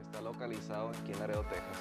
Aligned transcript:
está 0.00 0.20
localizado 0.20 0.90
en 0.92 1.18
Laredo, 1.18 1.42
Texas. 1.42 1.78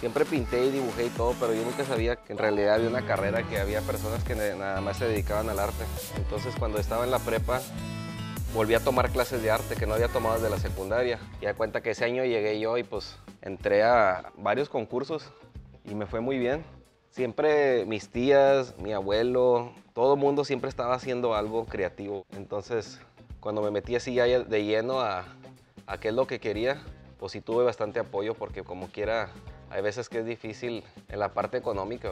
Siempre 0.00 0.24
pinté 0.24 0.64
y 0.66 0.70
dibujé 0.70 1.06
y 1.06 1.10
todo, 1.10 1.34
pero 1.40 1.52
yo 1.54 1.64
nunca 1.64 1.84
sabía 1.84 2.16
que 2.16 2.32
en 2.32 2.38
realidad 2.38 2.74
había 2.74 2.88
una 2.88 3.04
carrera, 3.04 3.42
que 3.42 3.58
había 3.58 3.80
personas 3.80 4.22
que 4.22 4.36
nada 4.36 4.80
más 4.80 4.96
se 4.96 5.08
dedicaban 5.08 5.48
al 5.48 5.58
arte. 5.58 5.84
Entonces 6.16 6.54
cuando 6.56 6.78
estaba 6.78 7.04
en 7.04 7.10
la 7.10 7.18
prepa, 7.18 7.60
volví 8.54 8.74
a 8.74 8.80
tomar 8.80 9.10
clases 9.10 9.42
de 9.42 9.50
arte 9.50 9.74
que 9.74 9.86
no 9.86 9.94
había 9.94 10.06
tomado 10.08 10.36
desde 10.36 10.50
la 10.50 10.58
secundaria. 10.58 11.18
Y 11.40 11.46
da 11.46 11.54
cuenta 11.54 11.80
que 11.80 11.90
ese 11.90 12.04
año 12.04 12.24
llegué 12.24 12.60
yo 12.60 12.78
y 12.78 12.84
pues 12.84 13.18
entré 13.42 13.82
a 13.82 14.32
varios 14.36 14.68
concursos 14.68 15.32
y 15.84 15.96
me 15.96 16.06
fue 16.06 16.20
muy 16.20 16.38
bien. 16.38 16.64
Siempre 17.10 17.84
mis 17.86 18.08
tías, 18.10 18.76
mi 18.78 18.92
abuelo, 18.92 19.72
todo 19.94 20.14
el 20.14 20.20
mundo 20.20 20.44
siempre 20.44 20.70
estaba 20.70 20.94
haciendo 20.94 21.34
algo 21.34 21.66
creativo. 21.66 22.24
Entonces, 22.36 23.00
cuando 23.40 23.62
me 23.62 23.70
metí 23.70 23.96
así 23.96 24.14
ya 24.14 24.24
de 24.24 24.64
lleno 24.64 25.00
a, 25.00 25.24
a 25.86 25.98
qué 25.98 26.08
es 26.08 26.14
lo 26.14 26.26
que 26.26 26.40
quería, 26.40 26.82
pues 27.18 27.32
sí 27.32 27.40
tuve 27.40 27.64
bastante 27.64 28.00
apoyo 28.00 28.34
porque 28.34 28.62
como 28.62 28.88
quiera, 28.88 29.30
hay 29.70 29.82
veces 29.82 30.08
que 30.08 30.20
es 30.20 30.26
difícil 30.26 30.84
en 31.08 31.18
la 31.18 31.32
parte 31.32 31.56
económica. 31.56 32.10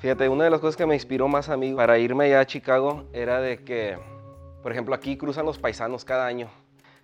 Fíjate, 0.00 0.28
una 0.28 0.44
de 0.44 0.50
las 0.50 0.60
cosas 0.60 0.76
que 0.76 0.86
me 0.86 0.94
inspiró 0.94 1.26
más 1.26 1.48
a 1.48 1.56
mí 1.56 1.74
para 1.74 1.98
irme 1.98 2.26
allá 2.26 2.40
a 2.40 2.46
Chicago 2.46 3.06
era 3.12 3.40
de 3.40 3.64
que, 3.64 3.98
por 4.62 4.70
ejemplo, 4.70 4.94
aquí 4.94 5.16
cruzan 5.16 5.44
los 5.44 5.58
paisanos 5.58 6.04
cada 6.04 6.24
año. 6.24 6.48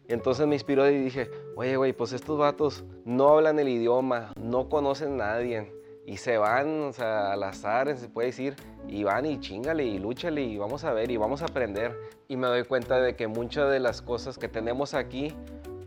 Y 0.09 0.13
entonces 0.13 0.47
me 0.47 0.55
inspiró 0.55 0.89
y 0.89 0.99
dije, 0.99 1.29
oye, 1.57 1.77
güey, 1.77 1.93
pues 1.93 2.13
estos 2.13 2.39
vatos 2.39 2.85
no 3.05 3.31
hablan 3.31 3.59
el 3.59 3.69
idioma, 3.69 4.33
no 4.37 4.69
conocen 4.69 5.21
a 5.21 5.27
nadie. 5.27 5.74
Y 6.07 6.19
se 6.19 6.37
van, 6.37 6.91
al 6.99 7.43
azar, 7.43 7.97
se 7.97 8.09
puede 8.09 8.29
decir, 8.29 8.57
y 8.89 9.05
van 9.05 9.25
y 9.25 9.41
chingale 9.41 9.85
y 9.85 9.99
lúchale 9.99 10.43
y 10.43 10.59
vamos 10.59 10.85
a 10.85 10.93
ver 10.93 11.11
y 11.11 11.17
vamos 11.17 11.43
a 11.43 11.47
aprender. 11.47 11.99
Y 12.29 12.37
me 12.37 12.47
doy 12.47 12.65
cuenta 12.65 13.01
de 13.01 13.17
que 13.17 13.27
muchas 13.27 13.71
de 13.71 13.81
las 13.81 14.03
cosas 14.03 14.39
que 14.39 14.49
tenemos 14.49 14.95
aquí 14.95 15.35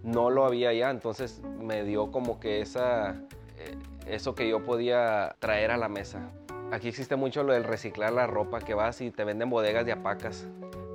no 0.03 0.29
lo 0.29 0.45
había 0.45 0.69
allá. 0.69 0.89
Entonces 0.89 1.41
me 1.59 1.83
dio 1.83 2.11
como 2.11 2.39
que 2.39 2.61
esa, 2.61 3.11
eh, 3.57 3.77
eso 4.07 4.33
que 4.33 4.49
yo 4.49 4.63
podía 4.63 5.35
traer 5.39 5.71
a 5.71 5.77
la 5.77 5.89
mesa. 5.89 6.31
Aquí 6.71 6.89
existe 6.89 7.15
mucho 7.15 7.43
lo 7.43 7.53
del 7.53 7.63
reciclar 7.63 8.11
la 8.11 8.27
ropa, 8.27 8.59
que 8.59 8.73
vas 8.73 8.99
y 9.01 9.11
te 9.11 9.23
venden 9.23 9.49
bodegas 9.49 9.85
de 9.85 9.93
apacas. 9.93 10.47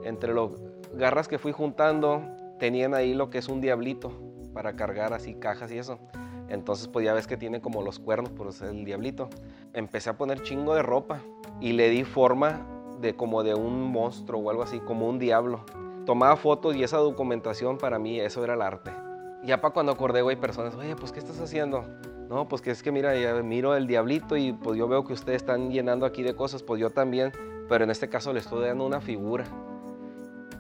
Entre 0.05 0.35
los 0.35 0.51
garras 0.95 1.29
que 1.29 1.39
fui 1.39 1.53
juntando, 1.53 2.23
tenían 2.59 2.95
ahí 2.95 3.15
lo 3.15 3.31
que 3.31 3.39
es 3.39 3.49
un 3.49 3.61
diablito 3.61 4.13
para 4.53 4.77
cargar 4.77 5.15
así 5.15 5.35
cajas 5.35 5.73
y 5.73 5.79
eso. 5.79 5.99
Entonces 6.53 6.87
pues 6.87 7.05
ya 7.05 7.15
ves 7.15 7.27
que 7.27 7.39
tiene 7.39 7.63
como 7.63 7.83
los 7.83 7.99
cuernos 7.99 8.31
por 8.31 8.53
ser 8.53 8.69
el 8.69 8.85
diablito. 8.85 9.31
Empecé 9.73 10.11
a 10.11 10.19
poner 10.19 10.43
chingo 10.43 10.75
de 10.75 10.83
ropa 10.83 11.21
y 11.61 11.73
le 11.73 11.89
di 11.89 12.05
forma 12.05 12.67
de 13.01 13.17
como 13.17 13.43
de 13.43 13.55
un 13.55 13.91
monstruo 13.91 14.41
o 14.43 14.51
algo 14.51 14.63
así, 14.63 14.79
como 14.79 15.09
un 15.09 15.19
diablo. 15.19 15.65
Tomaba 16.05 16.37
fotos 16.37 16.77
y 16.77 16.83
esa 16.83 16.99
documentación 16.99 17.79
para 17.79 17.99
mí 17.99 18.21
eso 18.21 18.45
era 18.45 18.53
el 18.53 18.61
arte. 18.61 18.93
Ya 19.45 19.63
para 19.63 19.73
cuando 19.73 19.93
acordé, 19.93 20.21
güey, 20.21 20.37
personas, 20.37 20.75
oye, 20.75 20.95
pues 20.95 21.11
¿qué 21.11 21.21
estás 21.21 21.41
haciendo? 21.41 21.85
No, 22.29 22.47
pues 22.49 22.61
que 22.61 22.71
es 22.71 22.83
que 22.83 22.93
mira, 22.93 23.17
ya 23.17 23.35
miro 23.43 23.75
el 23.75 23.87
diablito 23.87 24.37
y 24.37 24.53
pues 24.53 24.79
yo 24.79 24.87
veo 24.87 25.05
que 25.05 25.15
ustedes 25.15 25.43
están 25.43 25.71
llenando 25.71 26.05
aquí 26.05 26.23
de 26.23 26.37
cosas, 26.37 26.63
pues 26.63 26.81
yo 26.81 26.91
también, 26.91 27.33
pero 27.69 27.85
en 27.85 27.91
este 27.91 28.09
caso 28.09 28.33
le 28.33 28.41
estoy 28.41 28.67
dando 28.67 28.85
una 28.85 29.01
figura. 29.01 29.45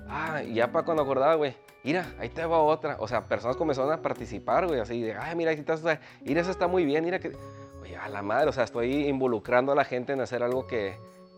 Ah, 0.09 0.43
ya 0.43 0.73
para 0.73 0.85
cuando 0.85 1.03
acordaba, 1.03 1.35
güey, 1.35 1.55
mira, 1.85 2.15
ahí 2.19 2.29
te 2.29 2.45
va 2.45 2.59
otra. 2.59 2.97
O 3.01 3.09
sea, 3.09 3.27
personas 3.27 3.57
comenzaron 3.57 3.93
a 3.93 4.03
participar, 4.03 4.67
güey, 4.67 4.81
así 4.81 5.01
de, 5.03 5.15
ay, 5.15 5.35
mira, 5.37 5.53
aquí 5.53 5.61
estás, 5.61 5.83
mira, 6.23 6.41
eso 6.41 6.51
está 6.51 6.67
muy 6.67 6.85
bien, 6.85 7.05
mira 7.05 7.19
que, 7.19 7.33
oye, 7.81 7.97
a 7.97 8.09
la 8.09 8.23
madre, 8.23 8.49
o 8.49 8.53
sea, 8.53 8.65
estoy 8.65 9.09
involucrando 9.09 9.73
a 9.73 9.75
la 9.75 9.85
gente 9.85 10.13
en 10.13 10.21
hacer 10.21 10.43
algo 10.43 10.67
que, 10.67 10.97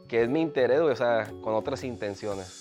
que 0.09 0.23
es 0.23 0.29
mi 0.29 0.41
interés, 0.41 0.81
güey, 0.81 0.93
o 0.93 0.97
sea, 0.97 1.31
con 1.43 1.55
otras 1.55 1.85
intenciones. 1.85 2.61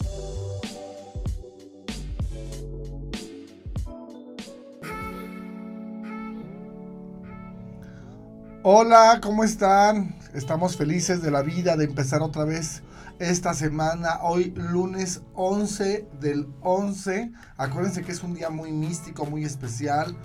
Hola, 8.66 9.20
¿cómo 9.22 9.44
están? 9.44 10.18
Estamos 10.34 10.78
felices 10.78 11.22
de 11.22 11.32
la 11.32 11.42
vida 11.42 11.76
de 11.76 11.84
empezar 11.84 12.22
otra 12.22 12.46
vez 12.46 12.82
esta 13.30 13.54
semana, 13.54 14.20
hoy 14.22 14.54
lunes 14.56 15.22
11 15.34 16.08
del 16.20 16.48
11. 16.62 17.32
Acuérdense 17.58 18.04
que 18.04 18.12
es 18.12 18.22
un 18.22 18.34
día 18.34 18.50
muy 18.50 18.72
místico, 18.72 19.26
muy 19.26 19.46
especial, 19.46 20.16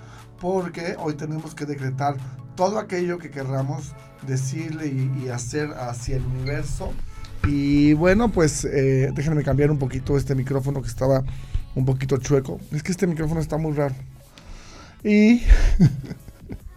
porque 0.40 0.96
hoy 0.98 1.14
tenemos 1.14 1.54
que 1.54 1.64
decretar 1.64 2.16
todo 2.56 2.78
aquello 2.78 3.18
que 3.18 3.30
querramos 3.30 3.94
decirle 4.26 4.88
y, 4.88 5.28
hacer 5.28 5.70
hacia 5.72 6.16
el 6.16 6.24
universo. 6.24 6.92
Y 7.46 7.92
bueno, 7.92 8.30
pues 8.30 8.64
eh, 8.64 9.12
déjenme 9.14 9.44
cambiar 9.44 9.70
un 9.70 9.78
poquito 9.78 10.16
este 10.16 10.34
micrófono 10.34 10.82
que 10.82 10.88
estaba 10.88 11.22
un 11.76 11.84
poquito 11.84 12.16
chueco. 12.16 12.58
Es 12.72 12.82
que 12.82 12.90
este 12.90 13.06
micrófono 13.06 13.40
está 13.40 13.58
muy 13.58 13.72
raro. 13.74 13.94
Y 15.04 15.42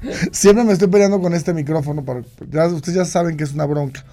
Siempre 0.32 0.64
me 0.64 0.74
estoy 0.74 0.88
peleando 0.88 1.22
con 1.22 1.34
este 1.34 1.54
micrófono, 1.54 2.04
ya, 2.50 2.66
ustedes 2.68 2.96
ya 2.96 3.06
saben 3.06 3.38
que 3.38 3.44
es 3.44 3.54
una 3.54 3.66
bronca. 3.66 4.04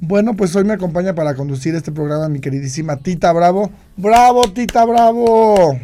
Bueno, 0.00 0.34
pues 0.34 0.54
hoy 0.56 0.64
me 0.64 0.72
acompaña 0.72 1.14
para 1.14 1.34
conducir 1.34 1.74
este 1.74 1.92
programa 1.92 2.28
mi 2.28 2.40
queridísima 2.40 2.96
Tita 2.96 3.32
Bravo. 3.32 3.70
¡Bravo, 3.96 4.42
Tita 4.52 4.84
Bravo! 4.84 5.78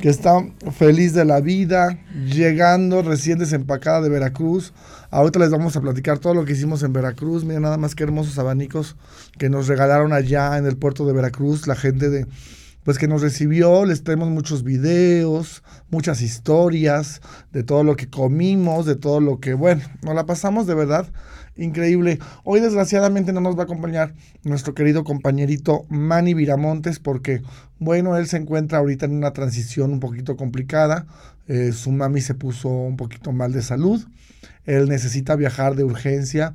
Que 0.00 0.08
está 0.08 0.44
feliz 0.72 1.14
de 1.14 1.24
la 1.24 1.40
vida, 1.40 1.98
llegando 2.26 3.02
recién 3.02 3.38
desempacada 3.38 4.00
de 4.00 4.08
Veracruz. 4.08 4.72
Ahorita 5.10 5.38
les 5.38 5.50
vamos 5.50 5.76
a 5.76 5.80
platicar 5.80 6.18
todo 6.18 6.34
lo 6.34 6.44
que 6.44 6.52
hicimos 6.52 6.82
en 6.82 6.92
Veracruz. 6.92 7.44
Miren 7.44 7.62
nada 7.62 7.78
más 7.78 7.94
que 7.94 8.04
hermosos 8.04 8.38
abanicos 8.38 8.96
que 9.38 9.48
nos 9.48 9.68
regalaron 9.68 10.12
allá 10.12 10.58
en 10.58 10.66
el 10.66 10.76
puerto 10.76 11.06
de 11.06 11.12
Veracruz, 11.12 11.66
la 11.66 11.76
gente 11.76 12.10
de 12.10 12.26
pues 12.88 12.96
que 12.96 13.06
nos 13.06 13.20
recibió, 13.20 13.84
les 13.84 14.02
traemos 14.02 14.30
muchos 14.30 14.64
videos, 14.64 15.62
muchas 15.90 16.22
historias 16.22 17.20
de 17.52 17.62
todo 17.62 17.84
lo 17.84 17.96
que 17.96 18.08
comimos, 18.08 18.86
de 18.86 18.96
todo 18.96 19.20
lo 19.20 19.40
que, 19.40 19.52
bueno, 19.52 19.82
nos 20.00 20.14
la 20.14 20.24
pasamos 20.24 20.66
de 20.66 20.74
verdad 20.74 21.06
increíble. 21.58 22.18
Hoy 22.44 22.60
desgraciadamente 22.60 23.34
no 23.34 23.42
nos 23.42 23.58
va 23.58 23.60
a 23.60 23.64
acompañar 23.64 24.14
nuestro 24.42 24.72
querido 24.72 25.04
compañerito 25.04 25.84
Manny 25.90 26.32
Viramontes 26.32 26.98
porque, 26.98 27.42
bueno, 27.78 28.16
él 28.16 28.26
se 28.26 28.38
encuentra 28.38 28.78
ahorita 28.78 29.04
en 29.04 29.16
una 29.16 29.34
transición 29.34 29.92
un 29.92 30.00
poquito 30.00 30.38
complicada. 30.38 31.04
Eh, 31.46 31.72
su 31.72 31.92
mami 31.92 32.22
se 32.22 32.32
puso 32.32 32.70
un 32.70 32.96
poquito 32.96 33.32
mal 33.32 33.52
de 33.52 33.60
salud. 33.60 34.02
Él 34.64 34.88
necesita 34.88 35.36
viajar 35.36 35.76
de 35.76 35.84
urgencia 35.84 36.54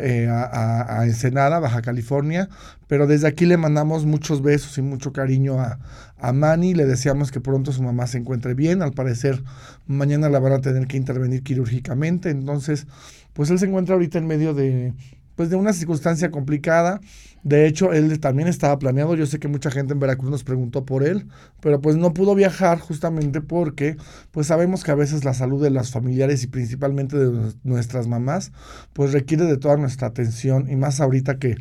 eh, 0.00 0.28
a, 0.28 1.02
Ensenada, 1.04 1.58
Baja 1.58 1.82
California. 1.82 2.48
Pero 2.86 3.06
desde 3.06 3.28
aquí 3.28 3.46
le 3.46 3.56
mandamos 3.56 4.06
muchos 4.06 4.42
besos 4.42 4.76
y 4.78 4.82
mucho 4.82 5.12
cariño 5.12 5.60
a, 5.60 5.78
a 6.18 6.32
Manny. 6.32 6.74
Le 6.74 6.86
deseamos 6.86 7.30
que 7.30 7.40
pronto 7.40 7.72
su 7.72 7.82
mamá 7.82 8.06
se 8.06 8.18
encuentre 8.18 8.54
bien. 8.54 8.82
Al 8.82 8.92
parecer, 8.92 9.42
mañana 9.86 10.28
la 10.28 10.38
van 10.38 10.52
a 10.52 10.60
tener 10.60 10.86
que 10.86 10.96
intervenir 10.96 11.42
quirúrgicamente. 11.42 12.30
Entonces, 12.30 12.86
pues 13.32 13.50
él 13.50 13.58
se 13.58 13.66
encuentra 13.66 13.94
ahorita 13.94 14.18
en 14.18 14.26
medio 14.26 14.54
de, 14.54 14.92
pues 15.34 15.50
de 15.50 15.56
una 15.56 15.72
circunstancia 15.72 16.30
complicada. 16.30 17.00
De 17.42 17.66
hecho, 17.66 17.92
él 17.92 18.20
también 18.20 18.48
estaba 18.48 18.78
planeado. 18.78 19.14
Yo 19.14 19.26
sé 19.26 19.38
que 19.38 19.48
mucha 19.48 19.70
gente 19.70 19.92
en 19.92 20.00
Veracruz 20.00 20.30
nos 20.30 20.44
preguntó 20.44 20.84
por 20.84 21.04
él, 21.04 21.26
pero 21.60 21.80
pues 21.80 21.96
no 21.96 22.14
pudo 22.14 22.34
viajar 22.34 22.78
justamente 22.78 23.40
porque 23.40 23.96
pues 24.30 24.46
sabemos 24.46 24.84
que 24.84 24.92
a 24.92 24.94
veces 24.94 25.24
la 25.24 25.34
salud 25.34 25.62
de 25.62 25.70
las 25.70 25.90
familiares 25.90 26.44
y 26.44 26.46
principalmente 26.46 27.18
de 27.18 27.52
nuestras 27.64 28.06
mamás 28.06 28.52
pues 28.92 29.12
requiere 29.12 29.44
de 29.44 29.56
toda 29.56 29.76
nuestra 29.76 30.08
atención 30.08 30.70
y 30.70 30.76
más 30.76 31.00
ahorita 31.00 31.38
que 31.38 31.56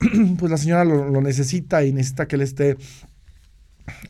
pues 0.38 0.50
la 0.50 0.56
señora 0.56 0.84
lo, 0.84 1.08
lo 1.08 1.20
necesita 1.20 1.84
y 1.84 1.92
necesita 1.92 2.26
que 2.26 2.36
él 2.36 2.42
esté 2.42 2.76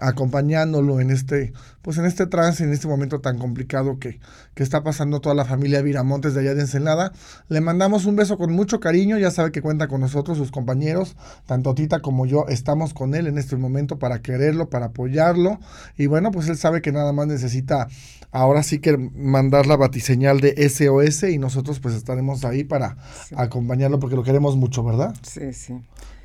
acompañándolo 0.00 1.00
en 1.00 1.10
este, 1.10 1.52
pues 1.82 1.98
en 1.98 2.04
este 2.04 2.26
trance, 2.26 2.62
en 2.64 2.72
este 2.72 2.88
momento 2.88 3.20
tan 3.20 3.38
complicado 3.38 3.98
que, 3.98 4.20
que, 4.54 4.62
está 4.62 4.82
pasando 4.82 5.20
toda 5.20 5.34
la 5.34 5.44
familia 5.44 5.82
Viramontes 5.82 6.34
de 6.34 6.40
allá 6.40 6.54
de 6.54 6.62
Ensenada. 6.62 7.12
Le 7.48 7.60
mandamos 7.60 8.04
un 8.04 8.16
beso 8.16 8.38
con 8.38 8.52
mucho 8.52 8.80
cariño, 8.80 9.18
ya 9.18 9.30
sabe 9.30 9.52
que 9.52 9.62
cuenta 9.62 9.88
con 9.88 10.00
nosotros, 10.00 10.38
sus 10.38 10.50
compañeros, 10.50 11.16
tanto 11.46 11.74
Tita 11.74 12.00
como 12.00 12.26
yo, 12.26 12.46
estamos 12.48 12.94
con 12.94 13.14
él 13.14 13.26
en 13.26 13.38
este 13.38 13.56
momento 13.56 13.98
para 13.98 14.20
quererlo, 14.20 14.68
para 14.68 14.86
apoyarlo. 14.86 15.58
Y 15.96 16.06
bueno, 16.06 16.30
pues 16.30 16.48
él 16.48 16.56
sabe 16.56 16.82
que 16.82 16.92
nada 16.92 17.12
más 17.12 17.26
necesita 17.26 17.88
ahora 18.30 18.62
sí 18.62 18.78
que 18.78 18.96
mandar 18.96 19.66
la 19.66 19.76
batiseñal 19.76 20.40
de 20.40 20.68
SOS 20.68 21.24
y 21.24 21.38
nosotros 21.38 21.80
pues 21.80 21.94
estaremos 21.94 22.44
ahí 22.44 22.64
para 22.64 22.96
acompañarlo 23.36 23.98
porque 23.98 24.16
lo 24.16 24.22
queremos 24.22 24.56
mucho, 24.56 24.82
¿verdad? 24.84 25.14
Sí, 25.22 25.52
sí. 25.52 25.74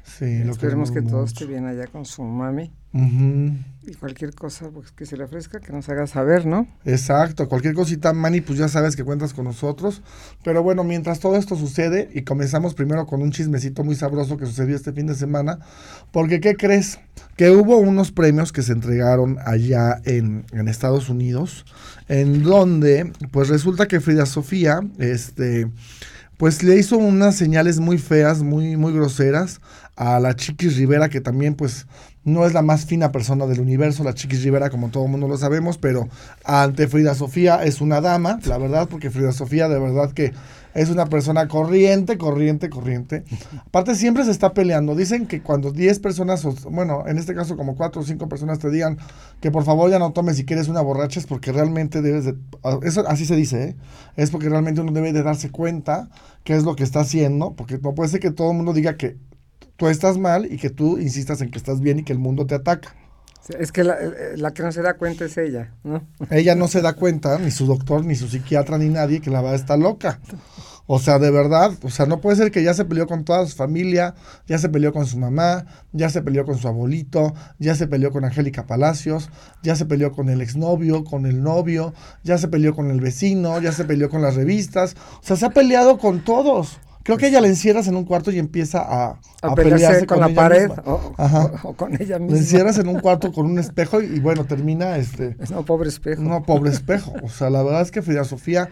Sí, 0.03 0.44
lo 0.44 0.51
Esperemos 0.51 0.91
que 0.91 1.01
todo 1.01 1.23
esté 1.23 1.45
bien 1.45 1.65
allá 1.65 1.88
con 1.88 2.05
su 2.05 2.23
mami. 2.23 2.71
Y 2.95 3.94
cualquier 3.95 4.35
cosa 4.35 4.69
pues, 4.69 4.91
que 4.91 5.07
se 5.07 5.17
le 5.17 5.23
ofrezca, 5.23 5.59
que 5.59 5.73
nos 5.73 5.89
haga 5.89 6.05
saber, 6.05 6.45
¿no? 6.45 6.67
Exacto, 6.85 7.50
cualquier 7.50 7.73
cosita, 7.73 8.13
Mani, 8.13 8.41
pues 8.41 8.59
ya 8.59 8.67
sabes 8.67 8.95
que 8.95 9.03
cuentas 9.03 9.33
con 9.33 9.45
nosotros. 9.45 10.03
Pero 10.44 10.61
bueno, 10.61 10.83
mientras 10.83 11.19
todo 11.19 11.35
esto 11.35 11.55
sucede, 11.55 12.09
y 12.13 12.21
comenzamos 12.21 12.75
primero 12.75 13.07
con 13.07 13.21
un 13.23 13.31
chismecito 13.31 13.83
muy 13.83 13.95
sabroso 13.95 14.38
que 14.38 14.45
sucedió 14.45 14.75
este 14.75 14.94
fin 14.94 15.07
de 15.07 15.15
semana, 15.15 15.57
porque 16.11 16.39
¿qué 16.39 16.55
crees? 16.55 17.00
Que 17.35 17.50
hubo 17.50 17.77
unos 17.77 18.11
premios 18.11 18.51
que 18.51 18.61
se 18.61 18.73
entregaron 18.73 19.38
allá 19.44 20.00
en, 20.05 20.45
en 20.51 20.67
Estados 20.67 21.09
Unidos, 21.09 21.65
en 22.09 22.44
donde, 22.44 23.11
pues 23.31 23.50
resulta 23.50 23.88
que 23.88 24.01
Frida 24.01 24.27
Sofía, 24.27 24.81
este 25.00 25.67
pues 26.43 26.61
le 26.61 26.75
hizo 26.75 26.97
unas 26.97 27.37
señales 27.37 27.79
muy 27.79 27.97
feas, 27.97 28.43
muy, 28.43 28.75
muy 28.75 28.91
groseras 28.91 29.61
a 29.95 30.19
la 30.19 30.35
Chiquis 30.35 30.75
Rivera, 30.75 31.07
que 31.07 31.21
también 31.21 31.55
pues 31.55 31.87
no 32.25 32.45
es 32.45 32.51
la 32.51 32.61
más 32.61 32.85
fina 32.85 33.13
persona 33.13 33.45
del 33.45 33.61
universo, 33.61 34.03
la 34.03 34.13
Chiquis 34.13 34.43
Rivera, 34.43 34.69
como 34.69 34.89
todo 34.89 35.05
el 35.05 35.11
mundo 35.11 35.29
lo 35.29 35.37
sabemos, 35.37 35.77
pero 35.77 36.09
ante 36.43 36.89
Frida 36.89 37.15
Sofía 37.15 37.63
es 37.63 37.79
una 37.79 38.01
dama, 38.01 38.41
la 38.43 38.57
verdad, 38.57 38.89
porque 38.89 39.09
Frida 39.09 39.31
Sofía 39.31 39.69
de 39.69 39.79
verdad 39.79 40.11
que 40.11 40.33
es 40.73 40.89
una 40.89 41.05
persona 41.05 41.47
corriente, 41.47 42.17
corriente, 42.17 42.69
corriente. 42.69 43.23
Aparte, 43.65 43.95
siempre 43.95 44.25
se 44.25 44.31
está 44.31 44.53
peleando. 44.53 44.95
Dicen 44.95 45.27
que 45.27 45.41
cuando 45.41 45.71
10 45.71 45.99
personas, 45.99 46.43
bueno, 46.65 47.03
en 47.07 47.17
este 47.17 47.35
caso 47.35 47.55
como 47.55 47.75
4 47.75 48.01
o 48.01 48.05
5 48.05 48.27
personas 48.27 48.59
te 48.59 48.69
digan 48.69 48.97
que 49.39 49.51
por 49.51 49.63
favor 49.63 49.89
ya 49.91 49.99
no 49.99 50.13
tomes 50.13 50.37
si 50.37 50.45
quieres 50.45 50.67
una 50.67 50.81
borracha, 50.81 51.19
es 51.19 51.27
porque 51.27 51.51
realmente 51.51 52.01
debes 52.01 52.25
de. 52.25 52.35
Eso 52.83 53.07
así 53.07 53.25
se 53.25 53.35
dice, 53.35 53.63
¿eh? 53.63 53.75
Es 54.15 54.31
porque 54.31 54.49
realmente 54.49 54.81
uno 54.81 54.91
debe 54.91 55.13
de 55.13 55.23
darse 55.23 55.49
cuenta 55.49 56.09
qué 56.43 56.55
es 56.55 56.63
lo 56.63 56.75
que 56.75 56.83
está 56.83 57.01
haciendo, 57.01 57.53
porque 57.53 57.77
no 57.77 57.93
puede 57.93 58.09
ser 58.09 58.19
que 58.19 58.31
todo 58.31 58.51
el 58.51 58.57
mundo 58.57 58.73
diga 58.73 58.97
que 58.97 59.17
tú 59.77 59.87
estás 59.87 60.17
mal 60.17 60.51
y 60.51 60.57
que 60.57 60.69
tú 60.69 60.97
insistas 60.97 61.41
en 61.41 61.51
que 61.51 61.57
estás 61.57 61.81
bien 61.81 61.99
y 61.99 62.03
que 62.03 62.13
el 62.13 62.19
mundo 62.19 62.45
te 62.45 62.55
ataca. 62.55 62.95
Es 63.49 63.71
que 63.71 63.81
eh, 63.81 64.37
la, 64.37 64.53
que 64.53 64.63
no 64.63 64.71
se 64.71 64.81
da 64.81 64.93
cuenta 64.93 65.25
es 65.25 65.37
ella, 65.37 65.73
¿no? 65.83 66.07
Ella 66.29 66.55
no 66.55 66.67
se 66.67 66.81
da 66.81 66.93
cuenta, 66.93 67.37
ni 67.39 67.51
su 67.51 67.65
doctor, 67.65 68.05
ni 68.05 68.15
su 68.15 68.27
psiquiatra, 68.27 68.77
ni 68.77 68.87
nadie, 68.87 69.19
que 69.19 69.29
la 69.29 69.41
va 69.41 69.51
a 69.51 69.55
estar 69.55 69.77
loca. 69.77 70.19
O 70.85 70.99
sea, 70.99 71.17
de 71.17 71.31
verdad, 71.31 71.71
o 71.81 71.89
sea, 71.89 72.05
no 72.05 72.19
puede 72.19 72.35
ser 72.35 72.51
que 72.51 72.61
ya 72.61 72.73
se 72.73 72.83
peleó 72.83 73.07
con 73.07 73.23
toda 73.23 73.45
su 73.45 73.55
familia, 73.55 74.15
ya 74.47 74.57
se 74.57 74.67
peleó 74.67 74.91
con 74.91 75.05
su 75.05 75.17
mamá, 75.17 75.65
ya 75.93 76.09
se 76.09 76.21
peleó 76.21 76.45
con 76.45 76.57
su 76.57 76.67
abuelito, 76.67 77.33
ya 77.57 77.75
se 77.75 77.87
peleó 77.87 78.11
con 78.11 78.25
Angélica 78.25 78.67
Palacios, 78.67 79.29
ya 79.61 79.77
se 79.77 79.85
peleó 79.85 80.11
con 80.11 80.29
el 80.29 80.41
exnovio, 80.41 81.05
con 81.05 81.25
el 81.25 81.41
novio, 81.41 81.93
ya 82.23 82.37
se 82.37 82.49
peleó 82.49 82.75
con 82.75 82.91
el 82.91 82.99
vecino, 82.99 83.61
ya 83.61 83.71
se 83.71 83.85
peleó 83.85 84.09
con 84.09 84.21
las 84.21 84.35
revistas. 84.35 84.95
O 85.21 85.25
sea, 85.25 85.37
se 85.37 85.45
ha 85.45 85.51
peleado 85.51 85.97
con 85.97 86.23
todos. 86.25 86.79
Creo 87.03 87.17
que 87.17 87.27
ella 87.27 87.41
la 87.41 87.47
encierras 87.47 87.88
en 87.89 87.97
un 87.97 88.05
cuarto 88.05 88.31
y 88.31 88.39
empieza 88.39 88.79
a, 88.79 89.19
a, 89.41 89.55
pelearse, 89.55 90.05
con, 90.05 90.21
la 90.21 90.29
pared 90.29 90.71
o, 90.85 91.73
con 91.75 92.01
ella 92.01 92.17
misma. 92.17 92.35
La 92.35 92.41
encierras 92.41 92.77
en 92.77 92.88
un 92.88 93.01
cuarto 93.01 93.33
con 93.33 93.45
un 93.45 93.59
espejo 93.59 94.01
y, 94.01 94.21
bueno, 94.21 94.45
termina 94.45 94.95
este... 94.95 95.35
No, 95.51 95.65
pobre 95.65 95.89
espejo. 95.89 96.21
No, 96.21 96.44
pobre 96.44 96.71
espejo. 96.71 97.13
O 97.21 97.27
sea, 97.27 97.50
la 97.50 97.61
verdad 97.61 97.81
es 97.81 97.91
que 97.91 98.01
Frida 98.01 98.23
Sofía, 98.23 98.69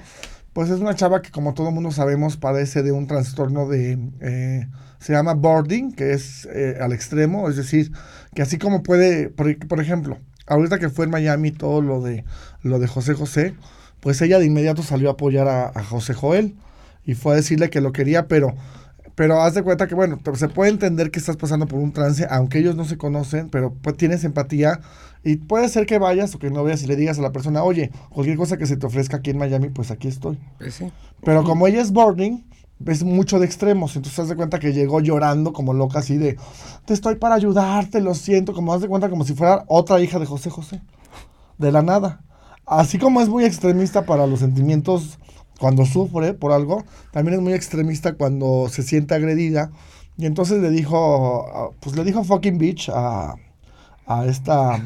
pues 0.54 0.70
es 0.70 0.80
una 0.80 0.96
chava 0.96 1.22
que 1.22 1.30
como 1.30 1.54
todo 1.54 1.72
mundo 1.72 1.92
sabemos 1.92 2.38
padece 2.38 2.84
de 2.84 2.94
un 2.94 3.06
trastorno 3.06 3.68
de... 3.68 4.00
Eh, 4.22 4.68
se 5.00 5.12
llama 5.12 5.34
boarding, 5.34 5.92
que 5.92 6.14
es 6.14 6.48
eh, 6.54 6.78
al 6.80 6.94
extremo, 6.94 7.50
es 7.50 7.58
decir, 7.58 7.92
que 8.34 8.44
así 8.44 8.58
como 8.58 8.82
puede, 8.82 9.30
por, 9.30 9.82
ejemplo, 9.82 10.20
ahorita 10.46 10.80
que 10.80 10.90
fue 10.90 11.06
en 11.06 11.12
Miami 11.12 11.52
todo 11.52 11.82
lo 11.82 12.02
de, 12.02 12.24
lo 12.62 12.80
de 12.80 12.88
José 12.88 13.16
José, 13.16 13.56
pues 14.00 14.22
ella 14.22 14.40
de 14.40 14.46
inmediato 14.46 14.84
salió 14.84 15.10
a 15.10 15.14
apoyar 15.14 15.48
a, 15.48 15.72
a 15.74 15.84
José 15.84 16.14
Joel 16.14 16.56
y 17.06 17.16
fue 17.16 17.34
a 17.34 17.36
decirle 17.38 17.70
que 17.70 17.82
lo 17.82 17.92
quería, 17.92 18.28
pero, 18.28 18.54
pero 19.16 19.42
haz 19.42 19.54
de 19.54 19.64
cuenta 19.64 19.88
que, 19.88 19.96
bueno, 19.96 20.20
se 20.36 20.50
puede 20.50 20.72
entender 20.72 21.12
que 21.12 21.20
estás 21.20 21.38
pasando 21.38 21.68
por 21.68 21.80
un 21.80 21.92
trance, 21.92 22.28
aunque 22.30 22.60
ellos 22.60 22.76
no 22.76 22.86
se 22.86 22.98
conocen, 22.98 23.50
pero 23.50 23.74
pues, 23.82 23.98
tienes 23.98 24.24
empatía 24.24 24.80
y 25.24 25.38
puede 25.38 25.70
ser 25.70 25.86
que 25.86 26.00
vayas 26.00 26.34
o 26.36 26.40
que 26.40 26.50
no 26.50 26.64
vayas 26.64 26.84
y 26.84 26.88
le 26.88 26.96
digas 26.96 27.20
a 27.20 27.22
la 27.22 27.32
persona, 27.32 27.64
oye, 27.64 27.92
cualquier 28.10 28.38
cosa 28.38 28.58
que 28.58 28.66
se 28.66 28.78
te 28.78 28.86
ofrezca 28.86 29.18
aquí 29.18 29.32
en 29.32 29.38
Miami, 29.38 29.70
pues 29.70 29.92
aquí 29.92 30.08
estoy. 30.08 30.40
Pues 30.58 30.84
pero 31.24 31.44
como 31.44 31.68
ella 31.68 31.82
es 31.82 31.92
boarding, 31.92 32.44
es 32.86 33.04
mucho 33.04 33.38
de 33.40 33.46
extremos, 33.46 33.96
entonces 33.96 34.18
haz 34.20 34.30
de 34.30 34.36
cuenta 34.36 34.60
que 34.60 34.74
llegó 34.74 35.02
llorando 35.02 35.54
como 35.54 35.74
loca 35.74 36.00
así 36.00 36.18
de, 36.18 36.38
te 36.86 36.94
estoy 36.94 37.16
para 37.16 37.36
ayudarte, 37.36 38.02
lo 38.02 38.16
siento, 38.16 38.54
como 38.54 38.74
haz 38.74 38.82
de 38.82 38.88
cuenta 38.88 39.10
como 39.10 39.24
si 39.24 39.36
fuera 39.36 39.64
otra 39.68 40.00
hija 40.00 40.18
de 40.18 40.26
José 40.26 40.50
José, 40.50 40.82
de 41.58 41.72
la 41.72 41.82
nada. 41.84 42.24
Así 42.66 42.98
como 42.98 43.22
es 43.22 43.30
muy 43.30 43.44
extremista 43.44 44.06
para 44.06 44.26
los 44.26 44.40
sentimientos 44.40 45.20
cuando 45.62 45.86
sufre 45.86 46.34
por 46.34 46.52
algo, 46.52 46.84
también 47.12 47.36
es 47.38 47.44
muy 47.44 47.54
extremista 47.54 48.14
cuando 48.14 48.68
se 48.68 48.82
siente 48.82 49.14
agredida. 49.14 49.70
Y 50.18 50.26
entonces 50.26 50.60
le 50.60 50.72
dijo, 50.72 51.76
pues 51.80 51.96
le 51.96 52.04
dijo 52.04 52.24
fucking 52.24 52.58
bitch 52.58 52.90
a, 52.90 53.36
a 54.08 54.26
esta... 54.26 54.84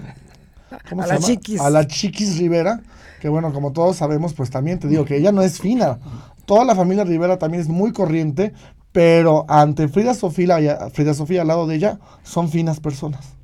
¿Cómo 0.89 1.01
a 1.01 1.05
se 1.05 1.13
la 1.13 1.15
llama? 1.15 1.27
Chiquis. 1.27 1.61
A 1.61 1.69
la 1.69 1.87
Chiquis 1.87 2.37
Rivera, 2.37 2.81
que 3.21 3.29
bueno, 3.29 3.53
como 3.53 3.71
todos 3.71 3.95
sabemos, 3.95 4.33
pues 4.33 4.49
también 4.49 4.77
te 4.77 4.89
digo 4.89 5.05
que 5.05 5.15
ella 5.15 5.31
no 5.31 5.43
es 5.43 5.61
fina. 5.61 5.97
Toda 6.45 6.65
la 6.65 6.75
familia 6.75 7.05
Rivera 7.05 7.39
también 7.39 7.61
es 7.61 7.69
muy 7.69 7.93
corriente, 7.93 8.51
pero 8.91 9.45
ante 9.47 9.87
Frida 9.87 10.13
Sofía, 10.13 10.89
Frida 10.91 11.13
Sofía 11.13 11.43
al 11.43 11.47
lado 11.47 11.67
de 11.67 11.75
ella, 11.75 11.99
son 12.23 12.49
finas 12.49 12.81
personas. 12.81 13.34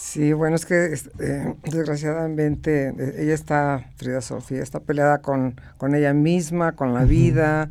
Sí, 0.00 0.32
bueno, 0.32 0.56
es 0.56 0.64
que 0.64 0.94
eh, 1.18 1.54
desgraciadamente 1.70 2.88
eh, 2.88 3.14
ella 3.18 3.34
está, 3.34 3.90
Frida 3.96 4.22
Sofía, 4.22 4.62
está 4.62 4.80
peleada 4.80 5.18
con, 5.18 5.60
con 5.76 5.94
ella 5.94 6.14
misma, 6.14 6.72
con 6.72 6.94
la 6.94 7.04
vida, 7.04 7.68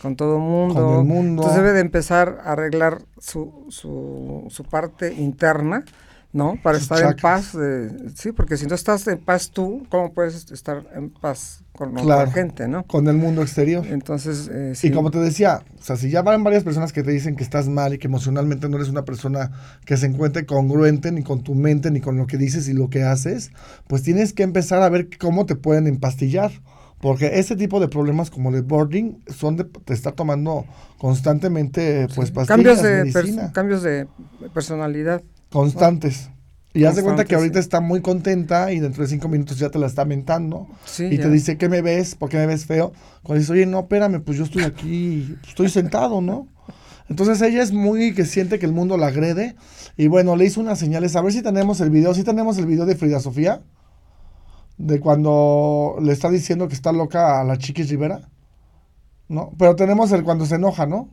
con 0.00 0.14
todo 0.14 0.36
el 0.36 0.42
mundo. 0.42 0.74
Con 0.74 0.98
el 1.00 1.04
mundo. 1.04 1.42
Entonces 1.42 1.56
debe 1.56 1.72
de 1.72 1.80
empezar 1.80 2.38
a 2.44 2.52
arreglar 2.52 3.02
su, 3.18 3.66
su, 3.68 4.46
su 4.48 4.62
parte 4.62 5.12
interna 5.12 5.84
¿no? 6.32 6.58
Para 6.62 6.78
estar 6.78 7.02
en 7.02 7.16
paz, 7.16 7.56
sí, 8.14 8.32
porque 8.32 8.56
si 8.56 8.66
no 8.66 8.74
estás 8.74 9.06
en 9.06 9.18
paz 9.18 9.50
tú, 9.50 9.86
¿cómo 9.90 10.12
puedes 10.12 10.50
estar 10.50 10.86
en 10.94 11.10
paz 11.10 11.62
con 11.72 11.94
la 11.94 12.26
gente, 12.30 12.68
no? 12.68 12.84
Con 12.84 13.06
el 13.08 13.16
mundo 13.16 13.42
exterior. 13.42 13.86
Entonces, 13.86 14.50
eh, 14.50 14.72
Y 14.82 14.90
como 14.92 15.10
te 15.10 15.18
decía, 15.18 15.62
o 15.78 15.82
sea, 15.82 15.96
si 15.96 16.10
ya 16.10 16.22
van 16.22 16.42
varias 16.42 16.64
personas 16.64 16.92
que 16.92 17.02
te 17.02 17.10
dicen 17.10 17.36
que 17.36 17.44
estás 17.44 17.68
mal 17.68 17.94
y 17.94 17.98
que 17.98 18.06
emocionalmente 18.06 18.68
no 18.68 18.76
eres 18.76 18.88
una 18.88 19.04
persona 19.04 19.50
que 19.84 19.96
se 19.96 20.06
encuentre 20.06 20.46
congruente 20.46 21.12
ni 21.12 21.22
con 21.22 21.42
tu 21.42 21.54
mente, 21.54 21.90
ni 21.90 22.00
con 22.00 22.16
lo 22.16 22.26
que 22.26 22.38
dices 22.38 22.66
y 22.68 22.72
lo 22.72 22.88
que 22.88 23.02
haces, 23.02 23.50
pues 23.86 24.02
tienes 24.02 24.32
que 24.32 24.42
empezar 24.42 24.82
a 24.82 24.88
ver 24.88 25.08
cómo 25.18 25.44
te 25.44 25.54
pueden 25.54 25.86
empastillar. 25.86 26.50
Porque 27.00 27.40
ese 27.40 27.56
tipo 27.56 27.80
de 27.80 27.88
problemas 27.88 28.30
como 28.30 28.50
el 28.50 28.62
boarding 28.62 29.24
son 29.26 29.56
de 29.56 29.64
te 29.64 29.92
está 29.92 30.12
tomando 30.12 30.64
constantemente 30.98 32.06
pues 32.14 32.30
pastillas, 32.30 32.80
cambios 32.80 32.80
de 32.80 33.50
cambios 33.52 33.82
de 33.82 34.06
personalidad 34.54 35.20
constantes. 35.52 36.30
Y 36.74 36.84
haz 36.84 36.96
de 36.96 37.02
cuenta 37.02 37.26
que 37.26 37.34
ahorita 37.34 37.58
está 37.58 37.80
muy 37.80 38.00
contenta 38.00 38.72
y 38.72 38.80
dentro 38.80 39.02
de 39.02 39.08
cinco 39.08 39.28
minutos 39.28 39.58
ya 39.58 39.68
te 39.68 39.78
la 39.78 39.86
está 39.86 40.04
mentando. 40.06 40.66
y 40.98 41.18
te 41.18 41.28
dice, 41.28 41.58
¿qué 41.58 41.68
me 41.68 41.82
ves? 41.82 42.14
¿Por 42.14 42.30
qué 42.30 42.38
me 42.38 42.46
ves 42.46 42.64
feo? 42.64 42.92
Cuando 43.22 43.40
dices, 43.40 43.50
oye, 43.50 43.66
no, 43.66 43.80
espérame, 43.80 44.22
pues 44.22 44.38
yo 44.38 44.44
estoy 44.44 44.62
aquí, 44.62 45.36
estoy 45.46 45.68
sentado, 45.68 46.22
¿no? 46.22 46.48
Entonces 47.10 47.42
ella 47.42 47.62
es 47.62 47.72
muy 47.72 48.14
que 48.14 48.24
siente 48.24 48.58
que 48.58 48.64
el 48.64 48.72
mundo 48.72 48.96
la 48.96 49.08
agrede. 49.08 49.54
Y 49.98 50.06
bueno, 50.06 50.34
le 50.34 50.46
hizo 50.46 50.60
unas 50.60 50.78
señales. 50.78 51.14
A 51.14 51.20
ver 51.20 51.32
si 51.32 51.42
tenemos 51.42 51.80
el 51.82 51.90
video. 51.90 52.14
si 52.14 52.24
tenemos 52.24 52.56
el 52.56 52.64
video 52.64 52.86
de 52.86 52.96
Frida 52.96 53.20
Sofía? 53.20 53.62
De 54.78 54.98
cuando 54.98 55.96
le 56.00 56.12
está 56.12 56.30
diciendo 56.30 56.68
que 56.68 56.74
está 56.74 56.90
loca 56.90 57.38
a 57.40 57.44
la 57.44 57.58
Chiquis 57.58 57.90
Rivera. 57.90 58.30
¿No? 59.28 59.52
Pero 59.58 59.76
tenemos 59.76 60.10
el 60.12 60.24
cuando 60.24 60.46
se 60.46 60.54
enoja, 60.54 60.86
¿no? 60.86 61.10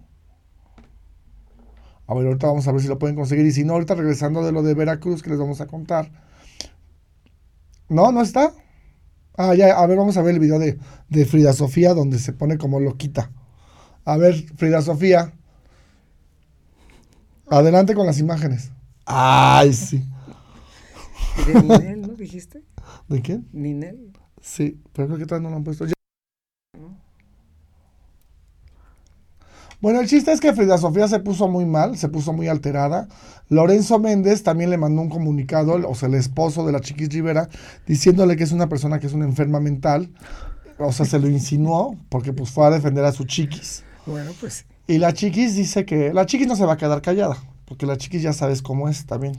A 2.10 2.16
ver, 2.16 2.26
ahorita 2.26 2.48
vamos 2.48 2.68
a 2.68 2.72
ver 2.72 2.82
si 2.82 2.88
lo 2.88 2.98
pueden 2.98 3.16
conseguir. 3.16 3.46
Y 3.46 3.52
si 3.52 3.64
no, 3.64 3.74
ahorita 3.74 3.94
regresando 3.94 4.44
de 4.44 4.52
lo 4.52 4.64
de 4.64 4.74
Veracruz 4.74 5.22
que 5.22 5.30
les 5.30 5.38
vamos 5.38 5.62
a 5.62 5.68
contar. 5.68 6.12
¿No? 7.88 8.12
¿No 8.12 8.24
está? 8.24 8.52
Ah, 9.38 9.54
ya, 9.54 9.78
a 9.78 9.86
ver, 9.86 9.96
vamos 9.96 10.18
a 10.18 10.24
ver 10.24 10.34
el 10.34 10.40
video 10.40 10.58
de, 10.58 10.80
de 11.08 11.26
Frida 11.26 11.54
Sofía 11.54 11.94
donde 11.94 12.18
se 12.18 12.34
pone 12.34 12.58
como 12.58 12.80
loquita. 12.80 13.32
A 14.06 14.18
ver, 14.18 14.34
Frida 14.56 14.82
Sofía. 14.82 15.34
Adelante 17.48 17.94
con 17.94 18.08
las 18.08 18.18
imágenes. 18.18 18.72
Ay, 19.06 19.72
sí. 19.74 20.04
¿De 21.46 21.62
Ninel, 21.62 22.02
no 22.02 22.16
dijiste? 22.16 22.64
¿De 23.08 23.22
quién? 23.22 23.48
Ninel. 23.54 24.14
Sí, 24.42 24.82
pero 24.94 25.10
creo 25.10 25.20
que 25.20 25.26
todavía 25.28 25.48
no 25.48 25.52
lo 25.52 25.58
han 25.58 25.64
puesto. 25.64 25.86
Bueno, 29.82 30.02
el 30.02 30.08
chiste 30.08 30.34
es 30.34 30.42
que 30.42 30.52
Frida 30.52 30.78
Sofía 30.78 31.08
se 31.08 31.20
puso 31.20 31.48
muy 31.48 31.66
mal, 31.66 31.98
se 31.98 32.10
puso 32.10 32.34
muy 32.34 32.50
alterada. 32.50 33.08
Lorenzo 33.48 33.98
Méndez 33.98 34.44
también 34.44 34.70
le 34.70 34.78
mandó 34.78 35.02
un 35.02 35.10
comunicado, 35.10 35.80
o 35.88 35.96
sea, 35.96 36.10
el 36.10 36.16
esposo 36.16 36.66
de 36.66 36.74
la 36.74 36.82
Chiquis 36.82 37.08
Rivera, 37.08 37.48
diciéndole 37.88 38.36
que 38.36 38.44
es 38.44 38.52
una 38.52 38.68
persona 38.68 39.00
que 39.00 39.08
es 39.08 39.14
una 39.14 39.24
enferma 39.24 39.62
mental. 39.62 40.10
O 40.80 40.92
sea, 40.92 41.06
se 41.06 41.18
lo 41.18 41.30
insinuó 41.30 41.96
porque 42.10 42.34
pues 42.34 42.52
fue 42.52 42.66
a 42.66 42.72
defender 42.72 43.06
a 43.06 43.14
su 43.14 43.24
Chiquis. 43.24 43.84
Bueno, 44.06 44.32
pues. 44.42 44.66
Y 44.86 44.98
la 44.98 45.14
Chiquis 45.14 45.56
dice 45.56 45.86
que 45.86 46.14
la 46.14 46.26
Chiquis 46.26 46.48
no 46.48 46.58
se 46.58 46.66
va 46.66 46.74
a 46.74 46.78
quedar 46.78 47.02
callada, 47.02 47.38
porque 47.66 47.86
la 47.86 47.98
Chiquis 47.98 48.22
ya 48.22 48.34
sabes 48.34 48.62
cómo 48.62 48.90
es 48.90 49.06
también. 49.06 49.38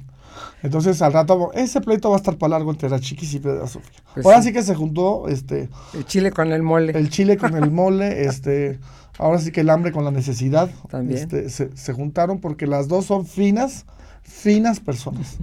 Entonces 0.63 1.01
al 1.03 1.13
rato 1.13 1.51
ese 1.55 1.81
pleito 1.81 2.11
va 2.11 2.17
a 2.17 2.19
estar 2.19 2.37
para 2.37 2.51
largo 2.51 2.71
entre 2.71 2.89
la 2.89 3.01
Chiquis 3.01 3.35
y 3.35 3.39
Frida 3.39 3.67
Sofía. 3.67 3.91
Pues 4.15 4.27
Ahora 4.27 4.43
sí. 4.43 4.53
que 4.53 4.63
se 4.63 4.75
juntó 4.75 5.29
este 5.29 5.69
el 5.95 6.05
chile 6.05 6.31
con 6.31 6.53
el 6.53 6.63
mole. 6.63 6.93
El 6.99 7.11
chile 7.11 7.37
con 7.37 7.57
el 7.57 7.71
mole, 7.71 8.25
este 8.27 8.79
ahora 9.19 9.39
sí 9.39 9.53
que 9.53 9.61
el 9.61 9.71
hambre 9.71 9.93
con 9.93 10.05
la 10.05 10.11
necesidad 10.11 10.71
este, 11.11 11.51
se, 11.51 11.93
juntaron 11.93 12.41
porque 12.41 12.67
las 12.67 12.89
dos 12.89 13.05
son 13.05 13.27
finas, 13.27 13.85
finas 14.23 14.81
personas. 14.81 15.37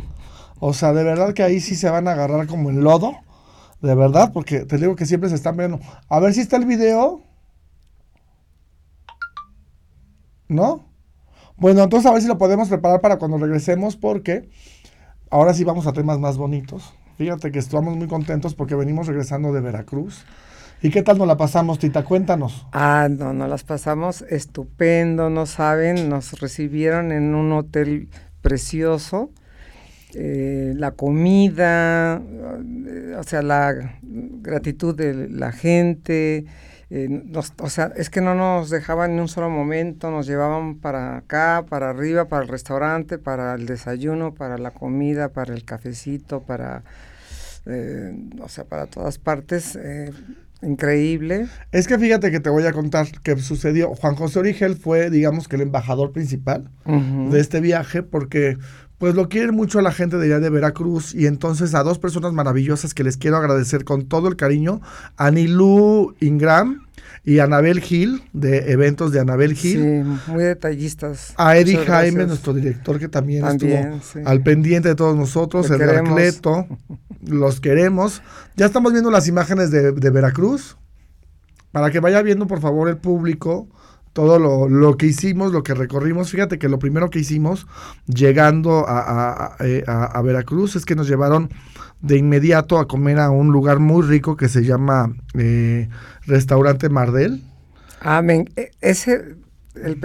O 0.60 0.74
sea, 0.74 0.94
de 0.94 1.04
verdad 1.04 1.34
que 1.34 1.44
ahí 1.44 1.60
sí 1.60 1.76
se 1.76 1.90
van 1.90 2.08
a 2.08 2.14
agarrar 2.14 2.48
como 2.48 2.72
el 2.72 2.78
lodo, 2.78 3.14
de 3.82 3.94
verdad, 3.94 4.34
porque 4.34 4.66
te 4.66 4.78
digo 4.78 4.96
que 4.96 5.06
siempre 5.06 5.30
se 5.30 5.36
están 5.36 5.56
viendo. 5.56 5.80
A 6.10 6.20
ver 6.20 6.34
si 6.34 6.42
está 6.42 6.58
el 6.58 6.66
video. 6.66 7.22
¿No? 10.48 10.88
Bueno, 11.58 11.84
entonces 11.84 12.10
a 12.10 12.14
ver 12.14 12.22
si 12.22 12.28
lo 12.28 12.38
podemos 12.38 12.70
preparar 12.70 13.02
para 13.02 13.18
cuando 13.18 13.38
regresemos 13.38 13.96
porque 13.96 14.50
ahora 15.30 15.54
sí 15.54 15.64
vamos 15.64 15.88
a 15.88 15.94
temas 15.94 16.20
más 16.20 16.38
bonitos. 16.38 16.94
Fíjate 17.18 17.52
que 17.52 17.60
estamos 17.60 17.96
muy 17.96 18.08
contentos 18.08 18.54
porque 18.54 18.76
venimos 18.76 19.08
regresando 19.08 19.52
de 19.52 19.62
Veracruz 19.62 20.26
¿Y 20.82 20.92
qué 20.92 21.02
tal 21.02 21.18
nos 21.18 21.28
la 21.28 21.38
pasamos, 21.38 21.80
Tita? 21.80 22.04
Cuéntanos. 22.04 22.68
Ah, 22.72 23.08
no, 23.10 23.34
nos 23.34 23.50
las 23.50 23.64
pasamos 23.64 24.22
estupendo, 24.30 25.32
no 25.32 25.48
saben, 25.48 26.08
nos 26.08 26.40
recibieron 26.40 27.12
en 27.12 27.34
un 27.34 27.52
hotel 27.52 28.10
precioso. 28.44 29.32
Eh, 30.14 30.74
la 30.76 30.92
comida, 30.92 32.18
eh, 32.18 33.16
o 33.18 33.24
sea, 33.24 33.42
la 33.42 33.98
gratitud 34.04 34.96
de 34.96 35.30
la 35.30 35.52
gente, 35.52 36.46
eh, 36.90 37.24
o 37.60 37.70
sea, 37.70 37.92
es 37.96 38.10
que 38.10 38.22
no 38.22 38.36
nos 38.36 38.70
dejaban 38.70 39.12
en 39.12 39.20
un 39.20 39.28
solo 39.28 39.50
momento, 39.50 40.10
nos 40.12 40.28
llevaban 40.28 40.76
para 40.80 41.18
acá, 41.18 41.66
para 41.70 41.90
arriba, 41.90 42.26
para 42.26 42.44
el 42.44 42.50
restaurante, 42.50 43.18
para 43.18 43.54
el 43.56 43.66
desayuno, 43.66 44.34
para 44.34 44.58
la 44.58 44.72
comida, 44.72 45.30
para 45.30 45.54
el 45.54 45.66
cafecito, 45.66 46.44
para, 46.44 46.84
o 48.42 48.50
sea, 48.50 48.64
para 48.64 48.86
todas 48.86 49.18
partes. 49.18 49.78
Increíble. 50.62 51.48
Es 51.72 51.88
que 51.88 52.00
fíjate 52.00 52.32
que 52.32 52.40
te 52.40 52.50
voy 52.50 52.66
a 52.66 52.74
contar 52.74 53.08
qué 53.22 53.38
sucedió. 53.38 53.94
Juan 53.94 54.16
José 54.16 54.40
Origel 54.40 54.76
fue, 54.76 55.12
digamos 55.12 55.48
que 55.48 55.56
el 55.56 55.62
embajador 55.62 56.12
principal 56.12 56.72
de 56.86 57.40
este 57.40 57.60
viaje 57.62 58.02
porque 58.02 58.58
pues 58.98 59.16
lo 59.16 59.30
quieren 59.30 59.56
mucho 59.56 59.80
a 59.80 59.82
la 59.82 59.92
gente 59.92 60.18
de 60.18 60.26
allá 60.26 60.40
de 60.40 60.50
Veracruz 60.50 61.14
y 61.14 61.28
entonces 61.28 61.76
a 61.76 61.84
dos 61.84 62.00
personas 62.00 62.34
maravillosas 62.34 62.94
que 62.94 63.04
les 63.04 63.18
quiero 63.18 63.38
agradecer 63.38 63.84
con 63.84 64.08
todo 64.08 64.28
el 64.28 64.36
cariño, 64.36 64.82
a 65.18 65.30
Nilú 65.30 66.16
Ingram 66.20 66.88
y 67.24 67.40
Anabel 67.40 67.82
Gil, 67.82 68.24
de 68.34 68.72
eventos 68.72 69.12
de 69.12 69.20
Anabel 69.20 69.54
Gil. 69.54 69.82
Sí, 69.82 70.32
muy 70.32 70.44
detallistas. 70.44 71.34
A 71.38 71.58
Eddie 71.58 71.78
Jaime, 71.78 72.26
nuestro 72.26 72.54
director, 72.54 73.00
que 73.00 73.08
también, 73.08 73.46
estuvo 73.46 74.00
al 74.26 74.42
pendiente 74.42 74.90
de 74.90 74.96
todos 74.96 75.16
nosotros, 75.16 75.70
el 75.70 75.82
Heracleto, 75.82 76.66
los 77.22 77.60
queremos. 77.60 78.22
Ya 78.56 78.66
estamos 78.66 78.94
viendo 78.94 79.12
las 79.12 79.28
imágenes 79.28 79.72
de, 79.72 79.92
de 79.92 80.10
Veracruz, 80.10 80.78
para 81.72 81.92
que 81.92 82.00
vaya 82.00 82.22
viendo 82.22 82.48
por 82.48 82.62
favor 82.62 82.88
el 82.90 82.98
público 82.98 83.68
todo 84.18 84.40
lo, 84.40 84.98
que 84.98 85.06
hicimos, 85.06 85.52
lo 85.52 85.62
que 85.62 85.76
recorrimos. 85.76 86.32
Fíjate 86.32 86.58
que 86.58 86.70
lo 86.70 86.80
primero 86.80 87.12
que 87.12 87.20
hicimos 87.20 87.68
llegando 88.08 88.84
a, 88.88 89.56
eh, 89.60 89.84
Veracruz 90.24 90.76
es 90.76 90.86
que 90.86 90.96
nos 90.96 91.08
llevaron 91.08 91.52
de 92.02 92.18
inmediato 92.18 92.80
a 92.80 92.88
comer 92.88 93.20
a 93.20 93.30
un 93.30 93.52
lugar 93.52 93.78
muy 93.78 94.02
rico 94.02 94.36
que 94.36 94.50
se 94.50 94.64
llama 94.64 95.16
eh, 95.36 95.88
Restaurante 96.26 96.90
Mardel. 96.90 97.44
Amén. 98.00 98.50
E, 98.56 98.72
ese, 98.82 99.36
el, 99.76 100.00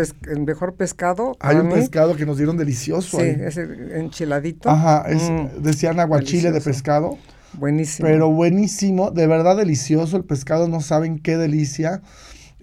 mejor 0.45 0.75
pescado. 0.75 1.35
Hay 1.40 1.57
un 1.57 1.71
pescado 1.71 2.14
que 2.14 2.26
nos 2.26 2.37
dieron 2.37 2.59
delicioso. 2.59 3.19
Sí, 3.19 3.25
ese 3.25 3.66
enchiladito. 3.95 4.69
Ajá, 4.69 5.07
es, 5.09 5.23
mm. 5.23 5.62
decían 5.62 5.99
aguachile 6.00 6.52
de 6.52 6.61
pescado. 6.61 7.16
Buenísimo. 7.54 8.07
Pero 8.07 8.31
buenísimo, 8.31 9.11
de 9.11 9.26
verdad 9.26 9.57
delicioso 9.57 10.19
el 10.19 10.25
pescado, 10.25 10.69
no 10.69 10.83
saben 10.83 11.19
qué 11.19 11.38
delicia. 11.38 12.02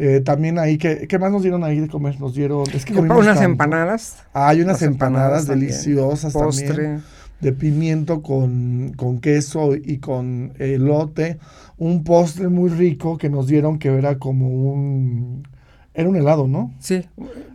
Eh, 0.02 0.22
también 0.22 0.58
ahí, 0.58 0.78
¿qué, 0.78 1.08
¿qué, 1.10 1.20
más 1.20 1.30
nos 1.30 1.42
dieron 1.42 1.62
ahí 1.66 1.82
de 1.82 1.90
comer? 1.90 2.22
Nos 2.22 2.34
dieron... 2.34 2.64
Es 2.74 2.86
que 2.86 2.98
unas 2.98 3.42
empanadas. 3.42 4.16
Ah, 4.34 4.48
hay 4.48 4.62
unas 4.62 4.82
empanadas, 4.82 5.46
deliciosas 5.46 6.32
también. 6.32 7.04
De 7.42 7.52
pimiento 7.52 8.22
con, 8.22 8.94
con, 8.96 9.20
queso 9.20 9.76
y 9.76 9.98
con 9.98 10.54
elote. 10.58 11.38
Un 11.78 12.06
postre 12.06 12.48
muy 12.48 12.70
rico 12.70 13.18
que 13.18 13.30
nos 13.30 13.48
dieron 13.48 13.78
que 13.78 13.90
era 13.90 14.18
como 14.18 14.48
un... 14.48 15.46
Era 15.94 16.08
un 16.08 16.16
helado, 16.16 16.48
¿no? 16.48 16.74
Sí. 16.80 17.06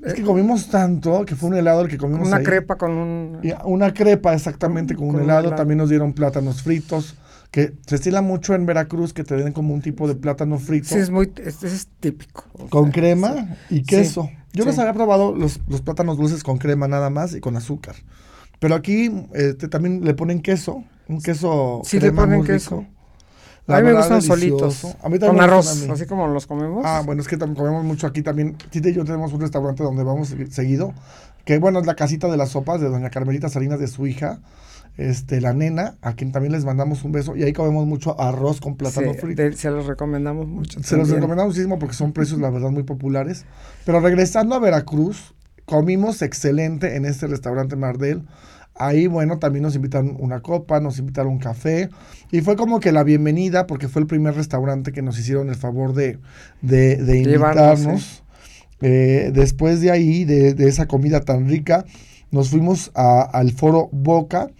Es 0.04 0.12
que 0.12 0.22
comimos 0.22 0.68
tanto 0.68 1.24
que 1.24 1.36
fue 1.36 1.48
un 1.48 1.56
helado 1.56 1.80
el 1.80 1.88
que 1.88 1.96
comimos 1.96 2.28
Una 2.28 2.42
crepa 2.42 2.76
con 2.76 2.90
un... 2.90 3.40
una 3.64 3.94
crepa 3.94 4.34
exactamente 4.34 4.94
con, 4.94 5.08
un, 5.08 5.22
helado. 5.22 5.54
También 5.54 5.78
nos 5.78 5.88
dieron 5.88 6.12
plátanos 6.12 6.62
fritos 6.62 7.16
que 7.54 7.72
se 7.86 7.94
estila 7.94 8.20
mucho 8.20 8.56
en 8.56 8.66
Veracruz 8.66 9.12
que 9.12 9.22
te 9.22 9.36
den 9.36 9.52
como 9.52 9.74
un 9.74 9.80
tipo 9.80 10.08
de 10.08 10.16
plátano 10.16 10.58
frito. 10.58 10.88
Sí, 10.88 10.96
es 10.96 11.10
muy, 11.10 11.32
es, 11.36 11.86
típico. 12.00 12.42
Con 12.68 12.90
crema 12.90 13.56
y 13.70 13.84
queso. 13.84 14.28
Yo 14.52 14.64
les 14.64 14.76
había 14.80 14.92
probado 14.92 15.36
los, 15.36 15.60
plátanos 15.84 16.18
dulces 16.18 16.42
con 16.42 16.58
crema 16.58 16.88
nada 16.88 17.10
más 17.10 17.32
y 17.32 17.38
con 17.38 17.56
azúcar. 17.56 17.94
Pero 18.58 18.74
aquí 18.74 19.28
este, 19.34 19.68
también 19.68 20.04
le 20.04 20.14
ponen 20.14 20.42
queso, 20.42 20.82
un 21.06 21.22
queso 21.22 21.82
Sí, 21.84 22.00
le 22.00 22.10
ponen 22.10 22.42
queso. 22.42 22.84
a 23.68 23.76
mí 23.76 23.84
me 23.84 23.94
gustan 23.94 24.20
solitos. 24.20 24.84
A 25.00 25.08
mí 25.08 25.20
con 25.20 25.40
arroz, 25.40 25.88
así 25.88 26.06
como 26.06 26.26
los 26.26 26.48
comemos. 26.48 26.84
Ah, 26.84 27.02
bueno, 27.06 27.22
es 27.22 27.28
que 27.28 27.38
comemos 27.38 27.84
mucho 27.84 28.08
aquí 28.08 28.22
también. 28.22 28.56
Tita 28.70 28.88
y 28.88 28.94
yo 28.94 29.04
tenemos 29.04 29.32
un 29.32 29.40
restaurante 29.40 29.84
donde 29.84 30.02
vamos 30.02 30.34
seguido, 30.50 30.92
que 31.44 31.60
bueno, 31.60 31.78
es 31.78 31.86
la 31.86 31.94
casita 31.94 32.28
de 32.28 32.36
las 32.36 32.48
sopas 32.48 32.80
de 32.80 32.88
doña 32.88 33.10
Carmelita 33.10 33.48
Salinas 33.48 33.78
de 33.78 33.86
su 33.86 34.08
hija 34.08 34.40
este, 34.96 35.40
la 35.40 35.52
nena, 35.52 35.96
a 36.02 36.14
quien 36.14 36.32
también 36.32 36.52
les 36.52 36.64
mandamos 36.64 37.04
un 37.04 37.12
beso, 37.12 37.36
y 37.36 37.42
ahí 37.42 37.52
comemos 37.52 37.86
mucho 37.86 38.20
arroz 38.20 38.60
con 38.60 38.76
plátano 38.76 39.14
frito. 39.14 39.42
se 39.56 39.70
los 39.70 39.86
recomendamos 39.86 40.46
mucho. 40.46 40.82
Se 40.82 40.96
los 40.96 41.08
recomendamos 41.08 41.52
muchísimo 41.52 41.78
porque 41.78 41.94
son 41.94 42.12
precios, 42.12 42.40
la 42.40 42.50
verdad, 42.50 42.70
muy 42.70 42.84
populares. 42.84 43.44
Pero 43.84 44.00
regresando 44.00 44.54
a 44.54 44.60
Veracruz, 44.60 45.34
comimos 45.64 46.22
excelente 46.22 46.96
en 46.96 47.04
este 47.04 47.26
restaurante 47.26 47.76
Mardel. 47.76 48.22
Ahí, 48.76 49.06
bueno, 49.06 49.38
también 49.38 49.62
nos 49.62 49.76
invitaron 49.76 50.16
una 50.18 50.40
copa, 50.40 50.80
nos 50.80 50.98
invitaron 50.98 51.32
un 51.32 51.38
café. 51.38 51.90
Y 52.32 52.40
fue 52.40 52.56
como 52.56 52.80
que 52.80 52.90
la 52.90 53.04
bienvenida, 53.04 53.66
porque 53.68 53.88
fue 53.88 54.02
el 54.02 54.08
primer 54.08 54.34
restaurante 54.34 54.90
que 54.90 55.00
nos 55.00 55.18
hicieron 55.18 55.48
el 55.48 55.54
favor 55.54 55.94
de, 55.94 56.18
de, 56.60 56.96
de 56.96 57.18
invitarnos. 57.18 58.24
Eh, 58.80 59.30
después 59.32 59.80
de 59.80 59.92
ahí, 59.92 60.24
de, 60.24 60.54
de, 60.54 60.68
esa 60.68 60.86
comida 60.86 61.20
tan 61.20 61.48
rica, 61.48 61.84
nos 62.32 62.50
fuimos 62.50 62.90
a, 62.94 63.22
al 63.22 63.52
foro 63.52 63.88
Boca, 63.92 64.50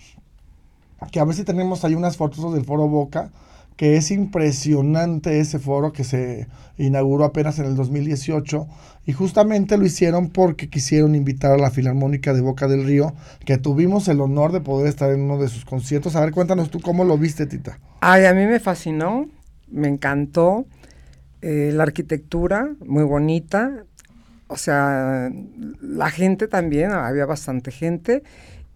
que 1.11 1.21
a 1.21 1.25
veces 1.25 1.45
tenemos 1.45 1.85
ahí 1.85 1.95
unas 1.95 2.17
fotos 2.17 2.53
del 2.55 2.65
foro 2.65 2.89
Boca, 2.89 3.31
que 3.77 3.97
es 3.97 4.11
impresionante 4.11 5.41
ese 5.41 5.59
foro 5.59 5.93
que 5.93 6.05
se 6.05 6.47
inauguró 6.79 7.25
apenas 7.25 7.59
en 7.59 7.67
el 7.67 7.77
2018 7.77 8.67
y 9.07 9.13
justamente 9.13 9.77
lo 9.77 9.85
hicieron 9.85 10.31
porque 10.31 10.69
quisieron 10.69 11.15
invitar 11.15 11.53
a 11.53 11.59
la 11.59 11.71
Filarmónica 11.71 12.33
de 12.33 12.41
Boca 12.41 12.69
del 12.69 12.85
Río, 12.85 13.13
que 13.45 13.59
tuvimos 13.59 14.09
el 14.09 14.21
honor 14.21 14.53
de 14.53 14.61
poder 14.61 14.87
estar 14.87 15.11
en 15.11 15.23
uno 15.23 15.39
de 15.39 15.49
sus 15.49 15.65
conciertos. 15.65 16.17
A 16.17 16.21
ver, 16.21 16.33
cuéntanos 16.33 16.71
tú 16.71 16.81
cómo 16.81 17.05
lo 17.05 17.19
viste, 17.19 17.47
Tita. 17.47 17.79
Ay, 18.01 18.25
a 18.25 18.33
mí 18.33 18.47
me 18.47 18.61
fascinó, 18.61 19.27
me 19.71 19.89
encantó 19.89 20.67
eh, 21.43 21.71
la 21.75 21.83
arquitectura, 21.83 22.69
muy 22.87 23.05
bonita, 23.05 23.85
o 24.47 24.57
sea, 24.57 25.31
la 25.81 26.11
gente 26.11 26.49
también, 26.49 26.93
había 26.93 27.27
bastante 27.27 27.71
gente 27.71 28.23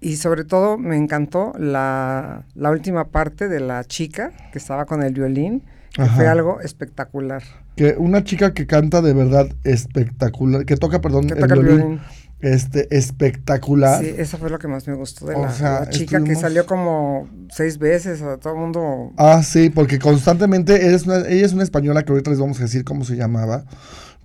y 0.01 0.17
sobre 0.17 0.45
todo 0.45 0.79
me 0.79 0.97
encantó 0.97 1.53
la, 1.59 2.45
última 2.55 3.09
parte 3.09 3.49
de 3.49 3.61
la 3.61 3.85
chica 3.85 4.33
que 4.53 4.59
estaba 4.59 4.87
con 4.87 5.03
el 5.03 5.13
violín, 5.13 5.63
que 5.93 6.07
fue 6.07 6.29
algo 6.29 6.61
espectacular. 6.61 7.43
Que 7.75 7.97
una 7.99 8.23
chica 8.23 8.55
que 8.55 8.67
canta 8.67 9.03
de 9.03 9.13
verdad 9.13 9.49
espectacular, 9.65 10.65
que 10.65 10.77
toca, 10.77 11.01
perdón, 11.01 11.27
el, 11.37 11.47
violín, 11.47 12.01
Este, 12.41 12.97
espectacular. 12.97 14.01
Sí, 14.05 14.15
eso 14.17 14.39
fue 14.39 14.51
lo 14.51 14.61
que 14.61 14.69
más 14.69 14.87
me 14.87 14.95
gustó 14.95 15.27
de 15.27 15.35
la, 15.35 15.89
chica 15.91 16.23
que 16.23 16.37
salió 16.37 16.67
como 16.67 17.29
seis 17.51 17.79
veces, 17.79 18.23
a 18.23 18.37
todo 18.37 18.53
el 18.53 18.61
mundo. 18.61 19.13
Ah, 19.17 19.43
sí, 19.43 19.71
porque 19.71 19.99
constantemente, 19.99 20.87
ella 20.87 20.95
es, 20.95 21.07
una, 21.07 21.19
ella 21.29 21.45
es 21.45 21.53
una 21.53 21.65
española 21.65 22.05
que 22.05 22.13
ahorita 22.13 22.31
les 22.31 22.39
vamos 22.39 22.61
a 22.61 22.63
decir 22.63 22.85
cómo 22.85 23.05
se 23.05 23.17
llamaba, 23.17 23.65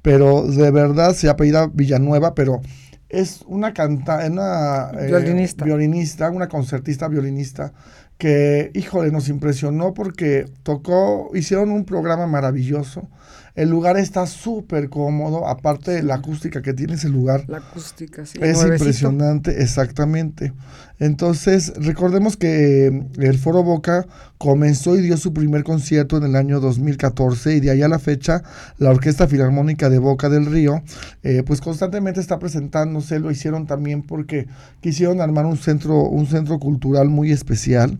pero 0.03 0.45
de 0.45 0.69
verdad 0.69 1.15
se 1.15 1.29
apellida 1.29 1.67
Villanueva, 1.73 2.35
pero 2.35 2.61
es 3.13 3.43
una 3.45 3.73
canta, 3.73 4.25
una 4.29 4.89
eh, 4.99 5.05
violinista. 5.07 5.63
violinista, 5.63 6.29
una 6.31 6.47
concertista 6.47 7.07
violinista 7.07 7.71
que, 8.17 8.71
híjole, 8.73 9.11
nos 9.11 9.29
impresionó 9.29 9.93
porque 9.93 10.45
tocó, 10.63 11.29
hicieron 11.35 11.69
un 11.71 11.85
programa 11.85 12.25
maravilloso 12.25 13.07
el 13.55 13.69
lugar 13.69 13.97
está 13.97 14.25
súper 14.25 14.89
cómodo, 14.89 15.47
aparte 15.47 15.91
de 15.91 16.03
la 16.03 16.15
acústica 16.15 16.61
que 16.63 16.73
tiene 16.73 16.93
ese 16.95 17.09
lugar. 17.09 17.45
La 17.47 17.57
acústica, 17.57 18.25
sí. 18.25 18.39
Es 18.41 18.63
impresionante, 18.63 19.61
exactamente. 19.61 20.53
Entonces, 20.99 21.73
recordemos 21.75 22.35
que 22.35 22.87
eh, 22.87 23.07
el 23.19 23.37
Foro 23.37 23.61
Boca 23.61 24.07
comenzó 24.39 24.97
y 24.97 25.01
dio 25.01 25.17
su 25.17 25.33
primer 25.33 25.63
concierto 25.63 26.17
en 26.17 26.23
el 26.23 26.35
año 26.35 26.59
2014 26.59 27.55
y 27.55 27.59
de 27.59 27.71
ahí 27.71 27.81
a 27.81 27.87
la 27.87 27.99
fecha 27.99 28.43
la 28.77 28.89
Orquesta 28.89 29.27
Filarmónica 29.27 29.89
de 29.89 29.99
Boca 29.99 30.29
del 30.29 30.47
Río, 30.47 30.81
eh, 31.21 31.43
pues 31.45 31.61
constantemente 31.61 32.19
está 32.19 32.39
presentándose, 32.39 33.19
lo 33.19 33.29
hicieron 33.31 33.67
también 33.67 34.01
porque 34.01 34.47
quisieron 34.81 35.21
armar 35.21 35.45
un 35.45 35.57
centro, 35.57 36.03
un 36.03 36.25
centro 36.25 36.57
cultural 36.57 37.09
muy 37.09 37.31
especial. 37.31 37.99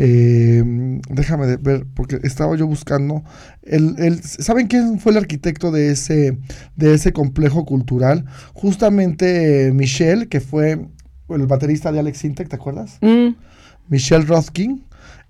Eh, 0.00 0.62
déjame 1.10 1.56
ver, 1.56 1.84
porque 1.92 2.20
estaba 2.22 2.56
yo 2.56 2.66
buscando. 2.68 3.24
El, 3.62 4.22
¿Saben 4.22 4.68
quién 4.68 5.00
fue 5.00 5.12
el 5.12 5.18
arquitecto 5.18 5.72
de 5.72 5.90
ese, 5.90 6.38
de 6.76 6.94
ese 6.94 7.12
complejo 7.12 7.64
cultural? 7.64 8.24
Justamente 8.54 9.72
Michelle, 9.74 10.28
que 10.28 10.40
fue 10.40 10.86
el 11.28 11.46
baterista 11.46 11.90
de 11.90 11.98
Alex 11.98 12.24
Intec, 12.24 12.48
¿te 12.48 12.56
acuerdas? 12.56 12.98
Mm. 13.02 13.34
Michelle 13.88 14.24
Rothkin. 14.24 14.84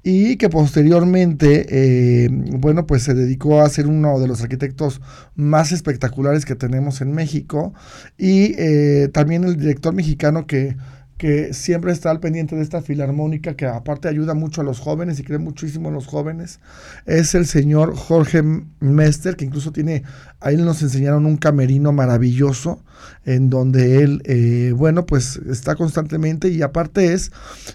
Y 0.05 0.37
que 0.37 0.49
posteriormente, 0.49 1.67
eh, 1.69 2.29
bueno, 2.31 2.87
pues 2.87 3.03
se 3.03 3.15
dedicó 3.15 3.61
a 3.61 3.69
ser 3.69 3.89
uno 3.89 4.21
de 4.21 4.29
los 4.29 4.41
arquitectos 4.41 5.01
más 5.35 5.73
espectaculares 5.73 6.45
que 6.45 6.55
tenemos 6.55 7.01
en 7.01 7.13
México. 7.13 7.75
Y 8.17 8.55
eh, 8.59 9.09
también 9.13 9.45
el 9.45 9.57
director 9.57 9.93
mexicano 9.93 10.47
que 10.47 10.77
que 11.19 11.53
siempre 11.53 11.93
está 11.93 12.11
al 12.11 12.21
pendiente 12.21 12.55
de 12.55 12.63
esta 12.63 12.81
filarmónica, 12.81 13.55
que 13.55 13.67
aparte 13.67 14.09
ayuda 14.09 14.35
mucho 14.35 14.61
a 14.61 14.65
los 14.65 14.79
jóvenes 14.79 15.19
y 15.19 15.25
cree 15.25 15.39
muchísimo 15.39 15.89
en 15.89 15.95
los 15.95 16.07
jóvenes, 16.07 16.61
es 17.07 17.35
el 17.35 17.47
señor 17.47 17.97
Jorge 17.97 18.43
Mester, 18.79 19.37
que 19.37 19.45
incluso 19.45 19.73
tiene, 19.73 20.05
ahí 20.41 20.57
nos 20.57 20.81
enseñaron 20.81 21.27
un 21.27 21.37
camerino 21.37 21.93
maravilloso, 21.93 22.83
en 23.25 23.51
donde 23.51 24.03
él, 24.03 24.23
eh, 24.25 24.73
bueno, 24.77 25.07
pues 25.07 25.37
está 25.49 25.75
constantemente 25.75 26.49
y 26.49 26.63
aparte 26.63 27.13
es 27.13 27.33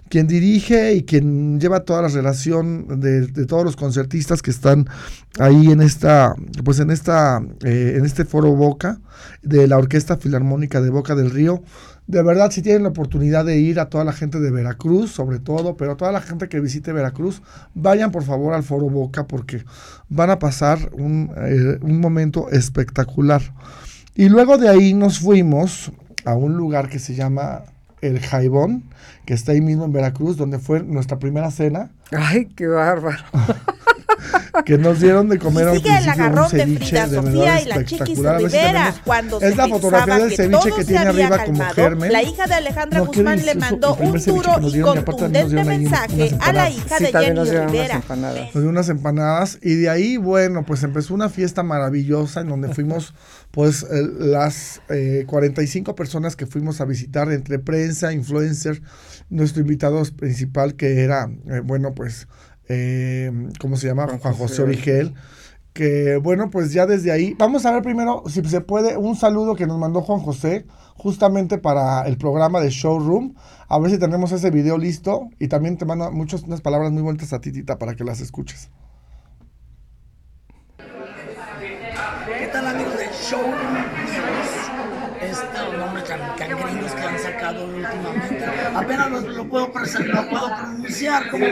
quien 0.10 0.28
dirige 0.28 0.94
y 0.94 1.04
quien 1.04 1.60
lleva 1.60 1.82
toda 1.82 2.02
la 2.02 2.08
relación 2.08 3.00
de, 3.00 3.28
todos 3.46 3.64
los 3.64 3.76
concertistas 3.76 4.42
que 4.42 4.52
están 4.52 4.88
ahí 5.40 5.72
en 5.72 5.82
esta, 5.82 6.36
pues 6.64 6.80
en 6.80 6.92
esta, 6.92 7.42
eh, 7.64 7.96
en 7.98 8.06
este 8.06 8.26
foro 8.26 8.54
Boca 8.56 9.00
de 9.42 9.68
la 9.68 9.78
Orquesta 9.78 10.18
Filarmónica 10.18 10.82
de 10.82 10.90
Boca 10.90 11.16
del 11.16 11.32
Río 11.32 11.64
de 12.08 12.22
verdad, 12.22 12.52
si 12.52 12.62
tienen 12.62 12.84
la 12.84 12.90
oportunidad 12.90 13.46
de 13.46 13.60
ir 13.60 13.80
a 13.80 13.90
toda 13.90 14.04
la 14.04 14.12
gente 14.12 14.40
de 14.40 14.52
Veracruz, 14.52 15.12
sobre 15.12 15.40
todo, 15.40 15.78
pero 15.78 15.94
a 15.94 15.98
toda 15.98 16.12
la 16.12 16.22
gente 16.22 16.50
que 16.50 16.60
visite 16.60 16.92
Veracruz, 16.92 17.42
vayan 17.74 18.12
por 18.12 18.24
favor 18.24 18.54
al 18.54 18.64
Foro 18.64 18.90
Boca 18.90 19.26
porque 19.26 19.64
van 20.10 20.30
a 20.30 20.40
pasar 20.40 20.90
un, 20.94 21.32
eh, 21.38 21.80
un 21.82 22.02
momento 22.02 22.50
espectacular. 22.50 23.42
Y 24.16 24.30
luego 24.30 24.58
de 24.58 24.70
ahí 24.70 24.94
nos 24.94 25.20
fuimos 25.20 25.92
a 26.26 26.36
un 26.36 26.56
lugar 26.58 26.90
que 26.90 27.00
se 27.00 27.16
llama 27.16 27.64
El 28.02 28.20
Jaibón, 28.20 28.84
que 29.26 29.34
está 29.34 29.54
ahí 29.54 29.62
mismo 29.62 29.86
en 29.86 29.94
Veracruz, 29.94 30.36
donde 30.38 30.60
fue 30.60 30.84
nuestra 30.84 31.20
primera 31.20 31.52
cena. 31.52 31.90
Ay, 32.12 32.48
qué 32.56 32.68
bárbaro. 32.68 33.24
que 34.66 34.78
nos 34.78 35.00
dieron 35.00 35.30
de 35.30 35.40
comer 35.40 35.70
y 35.74 35.78
sigue 35.78 35.98
el 35.98 36.10
agarrón 36.10 36.52
de 36.52 36.80
Frida 36.80 37.08
Sofía 37.08 37.62
y 37.62 37.66
la 37.66 37.86
Chiquis 37.86 38.20
Rivera 38.20 38.94
cuando 39.06 39.42
es 39.42 39.56
la 39.56 39.68
fotografía 39.68 40.18
del 40.20 40.36
ceviche 40.36 40.72
que, 40.76 40.86
tiene 40.86 41.08
arriba 41.08 41.46
como 41.46 41.64
germen. 41.74 42.12
La 42.12 42.24
hija 42.24 42.48
de 42.48 42.54
Alejandra 42.54 43.02
Guzmán 43.02 43.46
le 43.46 43.56
mandó 43.56 43.96
un 43.96 44.20
duro 44.24 44.60
y 44.62 44.82
contundente 44.82 45.64
mensaje 45.64 46.36
a 46.40 46.54
la 46.54 46.70
hija 46.70 47.00
de 47.00 47.12
Jenny 47.12 47.44
Rivera. 47.44 48.02
Nos 48.54 48.64
dio 48.64 48.70
unas 48.70 48.90
empanadas 48.90 49.60
y 49.62 49.76
de 49.76 49.90
ahí, 49.90 50.18
bueno, 50.18 50.66
pues 50.66 50.84
empezó 50.84 51.14
una 51.14 51.30
fiesta 51.30 51.64
maravillosa 51.64 52.42
en 52.42 52.50
donde 52.50 52.74
fuimos 52.74 53.14
pues 53.52 53.86
las 54.18 54.82
eh, 54.90 55.26
45 55.28 55.96
personas 55.96 56.36
que 56.36 56.48
fuimos 56.48 56.82
a 56.82 56.86
visitar 56.86 57.32
entre 57.32 57.60
prensa, 57.60 58.12
influencer, 58.12 58.82
nuestro 59.30 59.62
invitado 59.62 60.04
principal 60.18 60.76
que 60.76 61.04
era, 61.04 61.30
eh, 61.50 61.62
bueno, 61.64 61.94
pues 61.94 62.28
eh, 62.74 63.32
¿cómo 63.60 63.78
se 63.78 63.88
llama? 63.88 64.08
Juan, 64.08 64.34
José 64.34 64.64
Origel. 64.64 65.14
Que 65.74 66.18
bueno, 66.18 66.52
pues 66.52 66.72
ya 66.72 66.86
desde 66.86 67.12
ahí, 67.12 67.34
vamos 67.38 67.66
a 67.66 67.72
ver 67.72 67.82
primero 67.82 68.24
si 68.28 68.44
se 68.44 68.62
puede 68.62 68.96
un 68.96 69.16
saludo 69.16 69.56
que 69.56 69.66
nos 69.66 69.80
mandó 69.80 70.02
Juan 70.02 70.20
José 70.20 70.68
justamente 70.96 71.58
para 71.58 72.04
el 72.04 72.18
programa 72.18 72.60
de 72.62 72.70
Showroom. 72.70 73.34
A 73.68 73.80
ver 73.80 73.90
si 73.90 73.98
tenemos 73.98 74.32
ese 74.32 74.52
video 74.52 74.78
listo 74.78 75.30
y 75.40 75.48
también 75.48 75.78
te 75.78 75.86
mando 75.86 76.12
muchas 76.12 76.44
unas 76.44 76.62
palabras 76.62 76.92
muy 76.92 77.02
bonitas 77.02 77.34
a 77.34 77.42
Titita 77.42 77.80
para 77.80 77.96
que 77.96 78.04
las 78.04 78.22
escuches. 78.22 78.70
¿Qué 80.78 82.48
tal 82.52 82.68
amigos 82.68 82.98
de 82.98 83.06
Showroom? 83.08 83.78
Este 85.22 85.78
nombre 85.78 86.04
tan, 86.04 86.36
tan 86.36 86.50
gringos 86.50 86.92
que 86.92 87.02
han 87.02 87.20
sacado 87.20 87.66
últimamente 87.66 88.46
apenas 88.76 89.24
lo, 89.24 89.43
puedo, 89.54 89.68
lo 89.68 90.30
puedo 90.30 90.48
pronunciar, 90.48 91.30
como 91.30 91.46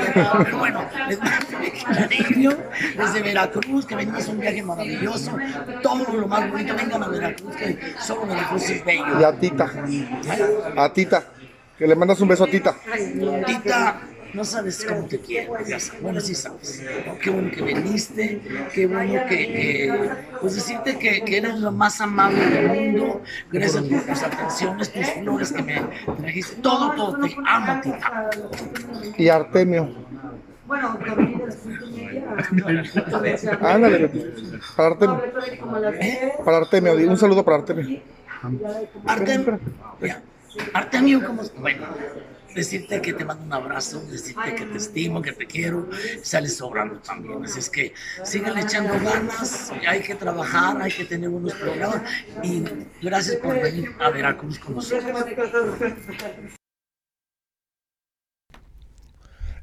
pero 0.44 0.58
bueno, 0.58 0.86
les 1.08 1.20
cariño 1.20 2.52
desde 2.98 3.22
Veracruz, 3.22 3.86
que 3.86 3.96
venimos 3.96 4.28
un 4.28 4.40
viaje 4.40 4.64
maravilloso, 4.64 5.38
todo 5.84 6.14
lo 6.14 6.28
más 6.28 6.50
bonito, 6.50 6.76
vengan 6.76 7.04
a 7.04 7.08
Veracruz, 7.08 7.56
que 7.56 7.94
solo 8.00 8.26
Veracruz 8.26 8.70
es 8.70 8.84
bello. 8.84 9.20
Y 9.20 9.24
a 9.24 9.32
Tita, 9.34 9.72
a 10.78 10.94
Tita, 10.94 11.24
que 11.78 11.88
le 11.88 11.96
mandas 11.96 12.20
un 12.22 12.28
beso 12.28 12.46
a 12.46 12.48
Tita. 12.48 12.76
Tita, 13.46 14.02
no 14.34 14.46
sabes 14.46 14.86
cómo 14.88 15.06
te 15.06 15.20
quiero, 15.20 15.54
ya 15.66 15.80
sabes. 15.80 16.02
Bueno, 16.02 16.22
sí 16.22 16.36
sabes. 16.36 16.84
Qué 17.22 17.30
bueno 17.30 17.52
que 17.52 17.62
viniste, 17.62 18.42
qué 18.74 18.88
bueno 18.88 19.26
que, 19.28 20.10
pues 20.40 20.56
decirte 20.56 20.98
que, 20.98 21.24
que, 21.24 21.38
eres 21.38 21.60
lo 21.60 21.72
más 21.72 22.00
amable 22.02 22.46
del 22.46 22.68
mundo. 22.68 23.22
Gracias 23.52 23.84
por 23.84 24.02
tus 24.02 24.24
atenciones, 24.24 24.94
tus 24.94 25.10
flores 25.12 25.52
que 25.52 25.64
me 25.64 25.82
trajiste. 26.20 26.56
Todo, 26.62 26.92
todo, 26.94 27.28
te 27.28 27.36
amo, 27.46 27.82
tita. 27.82 28.30
Y 29.18 29.28
Artemio. 29.30 29.90
Bueno, 30.66 30.98
Ándale, 33.62 34.10
para 34.78 34.90
Artemio. 34.90 35.22
¿Eh? 36.00 36.34
Para 36.46 36.58
Artemio, 36.58 36.94
un 36.94 37.18
saludo 37.18 37.44
para 37.44 37.58
Artemio. 37.58 38.02
Artemio, 39.06 39.60
Artemio, 40.74 41.26
¿cómo? 41.26 41.44
Bueno 41.60 41.86
decirte 42.54 43.02
que 43.02 43.14
te 43.14 43.26
mando 43.26 43.46
un 43.46 43.54
abrazo, 43.54 44.02
decirte 44.10 44.56
que 44.56 44.66
te 44.66 44.78
estimo, 44.78 45.22
que 45.22 45.32
te 45.32 45.46
quiero, 45.46 45.90
sales 46.24 46.58
sobrando 46.58 47.00
también. 47.00 47.44
Así 47.46 47.60
es 47.60 47.70
que 47.70 47.94
sigan 48.24 48.58
echando 48.58 48.94
ganas, 48.94 49.72
hay 49.88 50.02
que 50.02 50.16
trabajar, 50.16 50.82
hay 50.82 50.92
que 50.92 51.06
tener 51.06 51.30
buenos 51.30 51.54
programas 51.54 52.02
y 52.44 52.64
gracias 53.02 53.38
por 53.38 53.54
venir 53.62 53.96
a 54.00 54.10
Veracruz 54.10 54.60
con 54.60 54.76
nosotros. 54.76 55.26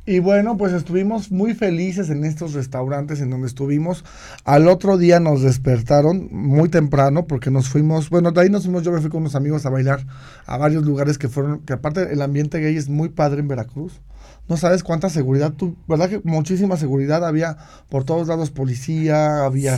Y 0.08 0.20
bueno, 0.20 0.56
pues 0.56 0.72
estuvimos 0.72 1.30
muy 1.30 1.52
felices 1.52 2.08
en 2.08 2.24
estos 2.24 2.54
restaurantes 2.54 3.20
en 3.20 3.28
donde 3.28 3.46
estuvimos. 3.46 4.06
Al 4.46 4.66
otro 4.66 4.96
día 4.96 5.20
nos 5.20 5.42
despertaron 5.42 6.30
muy 6.32 6.70
temprano 6.70 7.26
porque 7.26 7.50
nos 7.50 7.68
fuimos, 7.68 8.08
bueno, 8.08 8.32
de 8.32 8.40
ahí 8.40 8.48
nos 8.48 8.62
fuimos, 8.64 8.84
yo 8.84 8.90
me 8.90 9.02
fui 9.02 9.10
con 9.10 9.20
unos 9.20 9.34
amigos 9.34 9.66
a 9.66 9.68
bailar 9.68 10.06
a 10.46 10.56
varios 10.56 10.86
lugares 10.86 11.18
que 11.18 11.28
fueron, 11.28 11.58
que 11.58 11.74
aparte 11.74 12.10
el 12.10 12.22
ambiente 12.22 12.58
gay 12.58 12.74
es 12.74 12.88
muy 12.88 13.10
padre 13.10 13.40
en 13.40 13.48
Veracruz. 13.48 14.00
No 14.48 14.56
sabes 14.56 14.82
cuánta 14.82 15.10
seguridad, 15.10 15.52
tú, 15.52 15.76
¿verdad 15.86 16.08
que 16.08 16.20
muchísima 16.24 16.76
seguridad 16.76 17.24
había 17.24 17.58
por 17.88 18.04
todos 18.04 18.28
lados 18.28 18.50
policía, 18.50 19.44
había, 19.44 19.76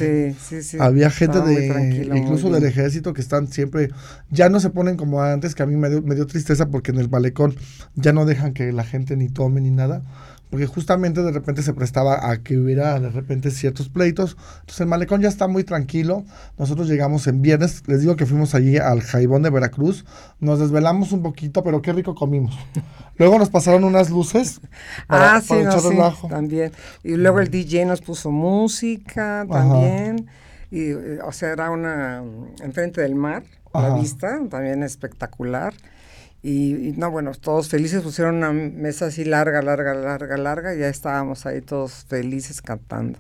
había 0.78 1.10
gente 1.10 1.40
de, 1.40 2.08
incluso 2.14 2.50
del 2.50 2.64
ejército 2.64 3.12
que 3.12 3.20
están 3.20 3.48
siempre, 3.48 3.90
ya 4.30 4.48
no 4.48 4.60
se 4.60 4.70
ponen 4.70 4.96
como 4.96 5.22
antes, 5.22 5.54
que 5.54 5.62
a 5.62 5.66
mí 5.66 5.76
me 5.76 5.90
dio, 5.90 6.02
me 6.02 6.14
dio 6.14 6.26
tristeza 6.26 6.68
porque 6.68 6.92
en 6.92 6.98
el 6.98 7.10
malecón 7.10 7.54
ya 7.96 8.12
no 8.12 8.26
dejan 8.26 8.52
que 8.52 8.72
la 8.72 8.84
gente 8.84 9.16
ni 9.16 9.28
tome 9.28 9.60
ni 9.60 9.70
nada 9.70 10.02
porque 10.50 10.66
justamente 10.66 11.22
de 11.22 11.30
repente 11.30 11.62
se 11.62 11.72
prestaba 11.72 12.28
a 12.30 12.42
que 12.42 12.58
hubiera 12.58 12.98
de 12.98 13.10
repente 13.10 13.52
ciertos 13.52 13.88
pleitos. 13.88 14.36
Entonces 14.60 14.80
el 14.80 14.88
malecón 14.88 15.22
ya 15.22 15.28
está 15.28 15.46
muy 15.46 15.62
tranquilo. 15.62 16.24
Nosotros 16.58 16.88
llegamos 16.88 17.26
en 17.28 17.40
viernes, 17.40 17.84
les 17.86 18.00
digo 18.00 18.16
que 18.16 18.26
fuimos 18.26 18.54
allí 18.56 18.76
al 18.76 19.00
Jaibón 19.00 19.42
de 19.42 19.50
Veracruz, 19.50 20.04
nos 20.40 20.58
desvelamos 20.58 21.12
un 21.12 21.22
poquito, 21.22 21.62
pero 21.62 21.80
qué 21.80 21.92
rico 21.92 22.16
comimos. 22.16 22.58
Luego 23.16 23.38
nos 23.38 23.48
pasaron 23.48 23.84
unas 23.84 24.10
luces. 24.10 24.60
ah, 25.08 25.40
sí, 25.42 25.54
no, 25.62 25.78
sí, 25.78 25.96
también. 26.28 26.72
Y 27.04 27.16
luego 27.16 27.40
el 27.40 27.50
DJ 27.50 27.84
nos 27.84 28.00
puso 28.00 28.30
música 28.30 29.46
también. 29.48 30.26
Y, 30.70 30.90
eh, 30.90 31.18
o 31.24 31.30
sea, 31.30 31.50
era 31.50 31.70
una 31.70 32.22
enfrente 32.62 33.02
del 33.02 33.14
mar, 33.14 33.42
la 33.74 33.94
vista, 33.96 34.40
también 34.48 34.82
espectacular. 34.82 35.74
Y, 36.42 36.94
no, 36.96 37.10
bueno, 37.10 37.32
todos 37.32 37.68
felices, 37.68 38.02
pusieron 38.02 38.36
una 38.36 38.52
mesa 38.52 39.06
así 39.06 39.24
larga, 39.24 39.60
larga, 39.60 39.94
larga, 39.94 40.36
larga, 40.38 40.74
y 40.74 40.78
ya 40.78 40.88
estábamos 40.88 41.44
ahí 41.44 41.60
todos 41.60 42.04
felices 42.08 42.62
cantando. 42.62 43.18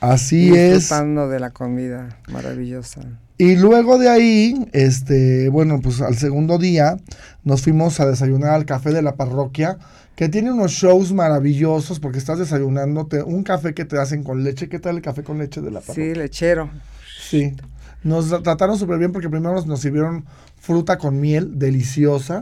Así 0.00 0.50
y 0.50 0.54
es. 0.56 0.74
Disfrutando 0.80 1.28
de 1.28 1.40
la 1.40 1.50
comida 1.50 2.18
maravillosa. 2.28 3.00
Y 3.38 3.56
luego 3.56 3.98
de 3.98 4.08
ahí, 4.08 4.68
este, 4.72 5.48
bueno, 5.48 5.80
pues 5.80 6.00
al 6.00 6.16
segundo 6.16 6.58
día 6.58 6.98
nos 7.42 7.62
fuimos 7.62 7.98
a 8.00 8.06
desayunar 8.06 8.50
al 8.50 8.66
café 8.66 8.92
de 8.92 9.02
la 9.02 9.16
parroquia, 9.16 9.78
que 10.14 10.28
tiene 10.28 10.52
unos 10.52 10.72
shows 10.72 11.12
maravillosos 11.12 11.98
porque 11.98 12.18
estás 12.18 12.38
desayunándote 12.38 13.22
un 13.22 13.42
café 13.42 13.74
que 13.74 13.84
te 13.84 13.98
hacen 13.98 14.22
con 14.22 14.44
leche. 14.44 14.68
¿Qué 14.68 14.78
tal 14.78 14.96
el 14.96 15.02
café 15.02 15.24
con 15.24 15.38
leche 15.38 15.60
de 15.60 15.70
la 15.70 15.80
parroquia? 15.80 16.04
Sí, 16.04 16.14
lechero. 16.14 16.70
Sí. 17.20 17.56
Nos 18.04 18.28
trataron 18.42 18.78
súper 18.78 18.98
bien 18.98 19.12
porque 19.12 19.28
primero 19.30 19.54
nos, 19.54 19.66
nos, 19.66 19.80
sirvieron 19.80 20.24
fruta 20.62 20.96
con 20.96 21.20
miel, 21.20 21.58
deliciosa. 21.58 22.40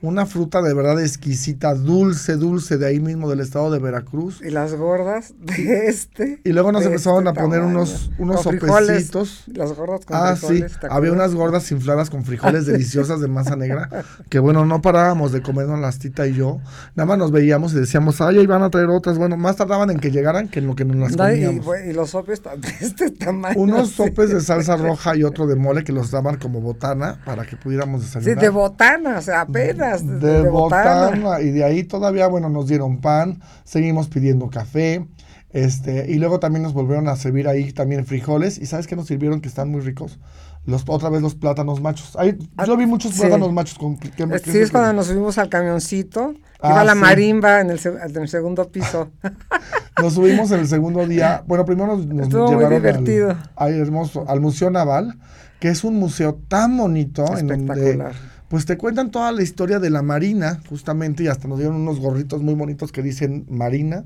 Una 0.00 0.26
fruta 0.26 0.62
de 0.62 0.74
verdad 0.74 1.00
exquisita, 1.00 1.74
dulce, 1.74 2.34
dulce, 2.34 2.76
de 2.76 2.88
ahí 2.88 2.98
mismo 2.98 3.30
del 3.30 3.38
estado 3.38 3.70
de 3.70 3.78
Veracruz. 3.78 4.40
Y 4.42 4.50
las 4.50 4.74
gordas 4.74 5.32
de 5.38 5.86
este. 5.86 6.40
Y 6.42 6.50
luego 6.50 6.72
nos 6.72 6.84
empezaron 6.84 7.28
este 7.28 7.38
a 7.38 7.42
poner 7.42 7.60
unos, 7.60 8.10
unos 8.18 8.42
sopecitos. 8.42 9.44
Las 9.46 9.76
gordas 9.76 10.04
con 10.04 10.16
ah, 10.16 10.34
sí. 10.34 10.64
Había 10.90 11.12
unas 11.12 11.36
gordas 11.36 11.70
infladas 11.70 12.10
con 12.10 12.24
frijoles 12.24 12.66
deliciosas 12.66 13.20
de 13.20 13.28
masa 13.28 13.54
negra. 13.54 13.88
Que 14.28 14.40
bueno, 14.40 14.66
no 14.66 14.82
parábamos 14.82 15.30
de 15.30 15.40
comernos 15.40 15.78
las 15.78 16.00
tita 16.00 16.26
y 16.26 16.34
yo. 16.34 16.58
Nada 16.96 17.06
más 17.06 17.18
nos 17.18 17.30
veíamos 17.30 17.74
y 17.74 17.76
decíamos, 17.76 18.20
ay, 18.20 18.38
ahí 18.38 18.46
van 18.48 18.64
a 18.64 18.70
traer 18.70 18.88
otras. 18.88 19.18
Bueno, 19.18 19.36
más 19.36 19.54
tardaban 19.54 19.88
en 19.90 20.00
que 20.00 20.10
llegaran 20.10 20.48
que 20.48 20.58
en 20.58 20.66
lo 20.66 20.74
que 20.74 20.84
nos 20.84 20.96
las 20.96 21.16
comíamos. 21.16 21.64
Y, 21.86 21.92
los 21.92 22.10
sopes 22.10 22.42
de 22.58 22.68
este 22.80 23.12
tamaño. 23.12 23.60
Unos 23.60 23.90
sopes 23.90 24.30
de 24.30 24.40
salsa 24.40 24.76
roja 24.76 25.14
y 25.14 25.22
otro 25.22 25.46
de 25.46 25.54
mole 25.54 25.84
que 25.84 25.92
los 25.92 26.10
daban 26.10 26.38
como 26.38 26.60
botana 26.60 27.20
para 27.24 27.44
que 27.44 27.51
que 27.52 27.62
pudiéramos 27.62 28.00
desayunar. 28.00 28.34
Sí, 28.34 28.40
de 28.40 28.48
botana, 28.48 29.18
o 29.18 29.22
sea, 29.22 29.42
apenas. 29.42 30.20
De, 30.20 30.48
botana. 30.48 31.40
Y 31.42 31.50
de 31.50 31.64
ahí 31.64 31.84
todavía, 31.84 32.26
bueno, 32.26 32.48
nos 32.48 32.66
dieron 32.66 33.02
pan, 33.02 33.42
seguimos 33.64 34.08
pidiendo 34.08 34.48
café. 34.48 35.06
Este, 35.50 36.10
y 36.10 36.14
luego 36.14 36.40
también 36.40 36.62
nos 36.62 36.72
volvieron 36.72 37.08
a 37.08 37.16
servir 37.16 37.46
ahí 37.46 37.72
también 37.72 38.06
frijoles. 38.06 38.56
¿Y 38.56 38.64
sabes 38.64 38.86
qué 38.86 38.96
nos 38.96 39.06
sirvieron 39.06 39.42
que 39.42 39.48
están 39.48 39.70
muy 39.70 39.82
ricos? 39.82 40.18
los, 40.64 40.84
otra 40.86 41.08
vez 41.08 41.22
los 41.22 41.34
plátanos 41.34 41.80
machos. 41.80 42.16
Hay, 42.16 42.38
ah, 42.56 42.64
yo 42.66 42.76
vi 42.76 42.86
muchos 42.86 43.12
plátanos 43.12 43.52
machos 43.52 43.78
con 43.78 43.96
que, 43.96 44.10
Sí, 44.44 44.58
es 44.58 44.70
cuando 44.70 44.92
nos 44.92 45.06
subimos 45.06 45.38
al 45.38 45.48
camioncito, 45.48 46.34
iba 46.62 46.80
ah, 46.80 46.84
la 46.84 46.94
marimba 46.94 47.60
en 47.60 47.70
el, 47.70 48.28
segundo 48.28 48.70
piso. 48.70 49.10
nos 50.02 50.14
subimos 50.14 50.50
en 50.52 50.60
el 50.60 50.68
segundo 50.68 51.06
día. 51.06 51.42
Bueno, 51.46 51.64
primero 51.64 51.96
nos, 51.96 52.06
nos 52.06 52.28
llevaron 52.28 52.54
muy 52.54 52.74
divertido. 52.76 53.36
Al, 53.56 53.74
hermoso, 53.74 54.24
al 54.28 54.40
Museo 54.40 54.70
Naval, 54.70 55.18
que 55.62 55.68
es 55.68 55.84
un 55.84 55.94
museo 55.94 56.40
tan 56.48 56.76
bonito 56.76 57.24
en 57.38 57.46
donde 57.46 58.04
pues 58.48 58.66
te 58.66 58.76
cuentan 58.76 59.12
toda 59.12 59.30
la 59.30 59.44
historia 59.44 59.78
de 59.78 59.90
la 59.90 60.02
Marina, 60.02 60.60
justamente, 60.68 61.22
y 61.22 61.28
hasta 61.28 61.46
nos 61.46 61.58
dieron 61.58 61.76
unos 61.76 62.00
gorritos 62.00 62.42
muy 62.42 62.54
bonitos 62.54 62.90
que 62.90 63.00
dicen 63.00 63.46
Marina. 63.48 64.04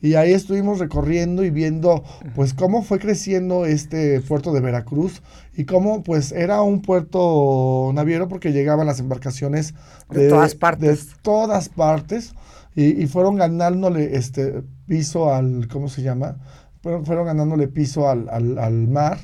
Y 0.00 0.14
ahí 0.14 0.32
estuvimos 0.32 0.80
recorriendo 0.80 1.44
y 1.44 1.50
viendo 1.50 2.02
pues 2.34 2.52
cómo 2.52 2.82
fue 2.82 2.98
creciendo 2.98 3.64
este 3.64 4.20
puerto 4.22 4.52
de 4.52 4.60
Veracruz 4.60 5.22
y 5.56 5.66
cómo 5.66 6.02
pues 6.02 6.32
era 6.32 6.62
un 6.62 6.82
puerto 6.82 7.92
naviero 7.94 8.26
porque 8.26 8.50
llegaban 8.50 8.88
las 8.88 8.98
embarcaciones 8.98 9.74
de, 10.10 10.28
todas 10.28 10.56
partes. 10.56 11.06
De 11.06 11.12
todas 11.22 11.68
partes 11.68 12.34
y, 12.74 13.06
fueron 13.06 13.36
ganándole 13.36 14.16
este 14.16 14.64
piso 14.86 15.32
al, 15.32 15.68
¿cómo 15.68 15.88
se 15.88 16.02
llama? 16.02 16.38
Fueron, 16.88 17.04
fueron 17.04 17.26
ganándole 17.26 17.68
piso 17.68 18.08
al, 18.08 18.30
al, 18.30 18.58
al 18.58 18.88
mar 18.88 19.18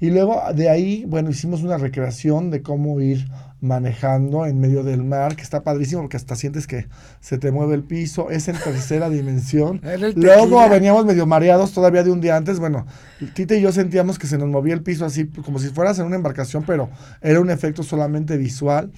y 0.00 0.10
luego 0.10 0.40
de 0.54 0.70
ahí, 0.70 1.04
bueno, 1.06 1.28
hicimos 1.28 1.62
una 1.62 1.76
recreación 1.76 2.50
de 2.50 2.62
cómo 2.62 2.98
ir 3.02 3.28
manejando 3.60 4.46
en 4.46 4.58
medio 4.58 4.82
del 4.82 5.04
mar, 5.04 5.36
que 5.36 5.42
está 5.42 5.62
padrísimo 5.62 6.00
porque 6.00 6.16
hasta 6.16 6.34
sientes 6.36 6.66
que 6.66 6.86
se 7.20 7.36
te 7.36 7.50
mueve 7.52 7.74
el 7.74 7.84
piso, 7.84 8.30
es 8.30 8.48
en 8.48 8.56
tercera 8.56 9.10
dimensión. 9.10 9.82
Luego 10.16 10.66
veníamos 10.70 11.04
medio 11.04 11.26
mareados 11.26 11.72
todavía 11.72 12.02
de 12.02 12.10
un 12.10 12.22
día 12.22 12.36
antes, 12.36 12.58
bueno, 12.58 12.86
Tita 13.34 13.54
y 13.54 13.60
yo 13.60 13.72
sentíamos 13.72 14.18
que 14.18 14.26
se 14.26 14.38
nos 14.38 14.48
movía 14.48 14.72
el 14.72 14.82
piso 14.82 15.04
así 15.04 15.26
como 15.26 15.58
si 15.58 15.68
fueras 15.68 15.98
en 15.98 16.06
una 16.06 16.16
embarcación, 16.16 16.64
pero 16.66 16.88
era 17.20 17.38
un 17.38 17.50
efecto 17.50 17.82
solamente 17.82 18.38
visual. 18.38 18.90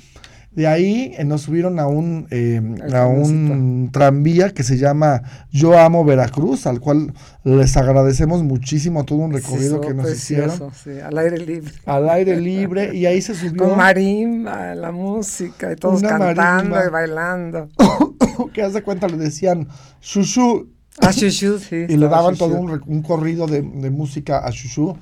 De 0.54 0.66
ahí 0.66 1.14
eh, 1.16 1.24
nos 1.24 1.42
subieron 1.42 1.78
a 1.78 1.86
un, 1.86 2.26
eh, 2.30 2.60
a 2.92 3.06
un 3.06 3.88
tranvía 3.90 4.50
que 4.50 4.62
se 4.62 4.76
llama 4.76 5.22
Yo 5.50 5.78
Amo 5.78 6.04
Veracruz, 6.04 6.66
al 6.66 6.78
cual 6.78 7.14
les 7.42 7.74
agradecemos 7.78 8.42
muchísimo 8.42 9.04
todo 9.04 9.20
un 9.20 9.32
recorrido 9.32 9.80
que 9.80 9.94
nos 9.94 10.10
hicieron. 10.10 10.70
al 11.04 11.18
aire 11.18 11.38
libre. 11.38 11.72
Al 11.86 12.10
aire 12.10 12.38
libre, 12.38 12.94
y 12.94 13.06
ahí 13.06 13.22
se 13.22 13.34
subió. 13.34 13.64
Con 13.64 13.78
marimba, 13.78 14.74
la 14.74 14.92
música, 14.92 15.72
y 15.72 15.76
todos 15.76 16.02
cantando 16.02 16.76
y 16.86 16.90
bailando. 16.90 17.68
que 18.52 18.62
hace 18.62 18.82
cuenta 18.82 19.08
le 19.08 19.16
decían, 19.16 19.68
Shushu. 20.02 20.68
A 21.00 21.10
Shushu, 21.12 21.58
sí. 21.58 21.86
Y 21.88 21.96
le 21.96 22.08
daban 22.08 22.36
todo 22.36 22.56
un, 22.56 22.82
un 22.86 23.02
corrido 23.02 23.46
de, 23.46 23.62
de, 23.62 23.90
música 23.90 24.44
a 24.44 24.50
Shushu 24.50 24.94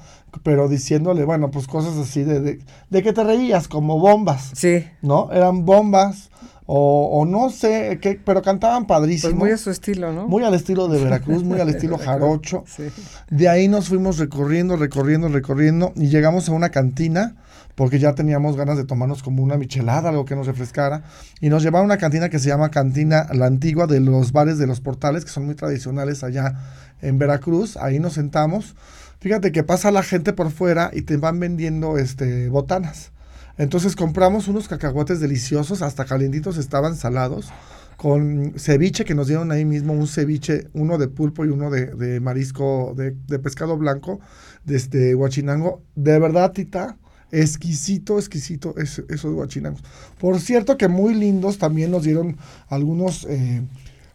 pero 0.43 0.69
diciéndole, 0.69 1.25
bueno, 1.25 1.51
pues 1.51 1.67
cosas 1.67 1.97
así 1.97 2.25
de, 2.25 2.61
de, 2.91 3.03
que 3.03 3.13
te 3.13 3.25
reías, 3.25 3.69
como 3.69 3.99
bombas. 3.99 4.51
Sí. 4.55 4.85
¿No? 5.03 5.31
Eran 5.33 5.65
bombas, 5.65 6.31
o, 6.67 7.09
o 7.13 7.27
no 7.27 7.51
sé, 7.51 7.99
qué, 8.01 8.21
pero 8.25 8.43
cantaban 8.43 8.87
padrísimo. 8.87 9.33
Pues 9.33 9.39
muy 9.39 9.51
a 9.51 9.57
su 9.57 9.71
estilo, 9.71 10.13
¿no? 10.13 10.29
Muy 10.29 10.45
al 10.45 10.55
estilo 10.55 10.89
de 10.89 11.03
Veracruz, 11.03 11.43
muy 11.43 11.61
al 11.61 11.69
estilo 11.71 11.99
jarocho. 11.99 12.65
Sí. 12.67 12.85
De 13.29 13.49
ahí 13.49 13.69
nos 13.69 13.89
fuimos 13.89 14.19
recorriendo, 14.19 14.77
recorriendo, 14.77 15.29
recorriendo, 15.29 15.93
y 15.97 16.09
llegamos 16.09 16.49
a 16.49 16.53
una 16.53 16.71
cantina, 16.71 17.37
porque 17.75 17.99
ya 17.99 18.15
teníamos 18.15 18.57
ganas 18.57 18.77
de 18.77 18.85
tomarnos 18.85 19.23
como 19.23 19.43
una 19.43 19.57
michelada, 19.57 20.11
algo 20.11 20.25
que 20.25 20.37
nos 20.37 20.47
refrescara, 20.47 21.03
y 21.41 21.49
nos 21.49 21.63
llevaron 21.63 21.91
a 21.91 21.95
una 21.95 21.99
cantina 21.99 22.29
que 22.29 22.39
se 22.39 22.49
llama 22.49 22.71
Cantina 22.71 23.27
La 23.33 23.47
Antigua 23.47 23.87
de 23.87 24.01
los 24.01 24.33
bares 24.33 24.59
de 24.59 24.67
los 24.67 24.81
portales, 24.81 25.25
que 25.25 25.31
son 25.31 25.47
muy 25.47 25.55
tradicionales 25.55 26.23
allá 26.23 26.55
en 27.03 27.19
Veracruz. 27.19 27.77
Ahí 27.77 27.99
nos 27.99 28.13
sentamos 28.13 28.77
Fíjate 29.21 29.53
que 29.53 29.63
pasa 29.63 29.91
la 29.91 30.03
gente 30.03 30.33
por 30.33 30.51
fuera 30.51 30.91
y 30.95 31.03
te 31.03 31.19
van 31.19 31.39
vendiendo 31.39 31.99
este 31.99 32.49
botanas. 32.49 33.13
Entonces 33.59 33.95
compramos 33.95 34.49
unos 34.49 34.67
cacahuates 34.67 35.21
deliciosos, 35.21 35.83
hasta 35.83 36.07
calientitos 36.07 36.57
estaban 36.57 36.97
salados, 36.97 37.51
con 37.99 38.55
ceviche 38.57 39.05
que 39.05 39.15
nos 39.15 39.27
dieron 39.27 39.53
ahí 39.53 39.67
mismo, 39.67 39.93
un 39.93 40.07
ceviche, 40.07 40.69
uno 40.73 40.97
de 40.97 41.09
pulpo 41.09 41.45
y 41.45 41.49
uno 41.49 41.69
de, 41.71 42.19
marisco, 42.21 42.95
de, 42.97 43.39
pescado 43.39 43.77
blanco, 43.77 44.21
de 44.65 44.77
este 44.77 45.13
guachinango. 45.13 45.83
De 45.95 46.19
verdad, 46.19 46.53
Tita, 46.53 46.97
exquisito, 47.31 48.19
exquisito 48.19 48.75
esos 48.79 49.35
guachinangos. 49.35 49.83
Por 50.19 50.41
cierto 50.41 50.79
que 50.79 50.89
muy 50.89 51.13
lindos 51.13 51.59
también 51.59 51.91
nos 51.91 52.05
dieron 52.05 52.39
algunos 52.69 53.27
eh, 53.29 53.61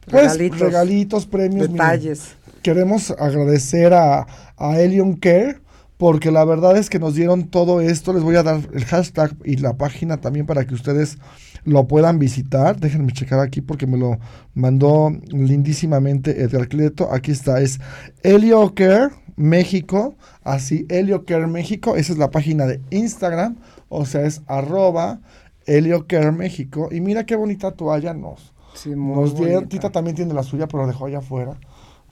pues, 0.09 0.35
regalitos, 0.39 1.27
premios. 1.27 1.71
Detalles 1.71 2.35
queremos 2.65 3.11
agradecer 3.11 3.93
a, 3.93 4.25
a 4.57 4.79
Elion 4.79 5.17
Care 5.17 5.61
porque 5.97 6.31
la 6.31 6.43
verdad 6.45 6.75
es 6.77 6.89
que 6.89 6.97
nos 6.97 7.13
dieron 7.13 7.47
todo 7.51 7.79
esto. 7.79 8.11
Les 8.11 8.23
voy 8.23 8.37
a 8.37 8.41
dar 8.41 8.59
el 8.73 8.85
hashtag 8.85 9.37
y 9.45 9.57
la 9.57 9.77
página 9.77 10.17
también 10.17 10.47
para 10.47 10.65
que 10.65 10.73
ustedes 10.73 11.19
lo 11.63 11.87
puedan 11.87 12.17
visitar. 12.17 12.79
Déjenme 12.79 13.11
checar 13.13 13.39
aquí 13.39 13.61
porque 13.61 13.85
me 13.85 13.99
lo 13.99 14.17
mandó 14.55 15.11
lindísimamente 15.27 16.41
Edgar 16.41 16.67
Cleto. 16.67 17.13
Aquí 17.13 17.29
está, 17.29 17.61
es 17.61 17.79
Helio 18.23 18.73
Care 18.73 19.09
México. 19.35 20.15
Así, 20.43 20.87
Helio 20.89 21.23
Care 21.23 21.45
México. 21.45 21.95
Esa 21.95 22.13
es 22.13 22.17
la 22.17 22.31
página 22.31 22.65
de 22.65 22.81
Instagram. 22.89 23.57
O 23.89 24.07
sea, 24.07 24.23
es 24.23 24.41
arroba 24.47 25.21
Helio 25.67 26.07
Care 26.07 26.31
México. 26.31 26.89
Y 26.91 26.99
mira 26.99 27.27
qué 27.27 27.35
bonita 27.35 27.73
toalla 27.73 28.15
nos, 28.15 28.55
nos 28.87 29.37
dieron. 29.37 29.69
Tita 29.69 29.91
también 29.91 30.15
tiene 30.15 30.33
la 30.33 30.41
suya, 30.41 30.67
pero 30.67 30.81
la 30.81 30.87
dejó 30.87 31.05
allá 31.05 31.19
afuera. 31.19 31.59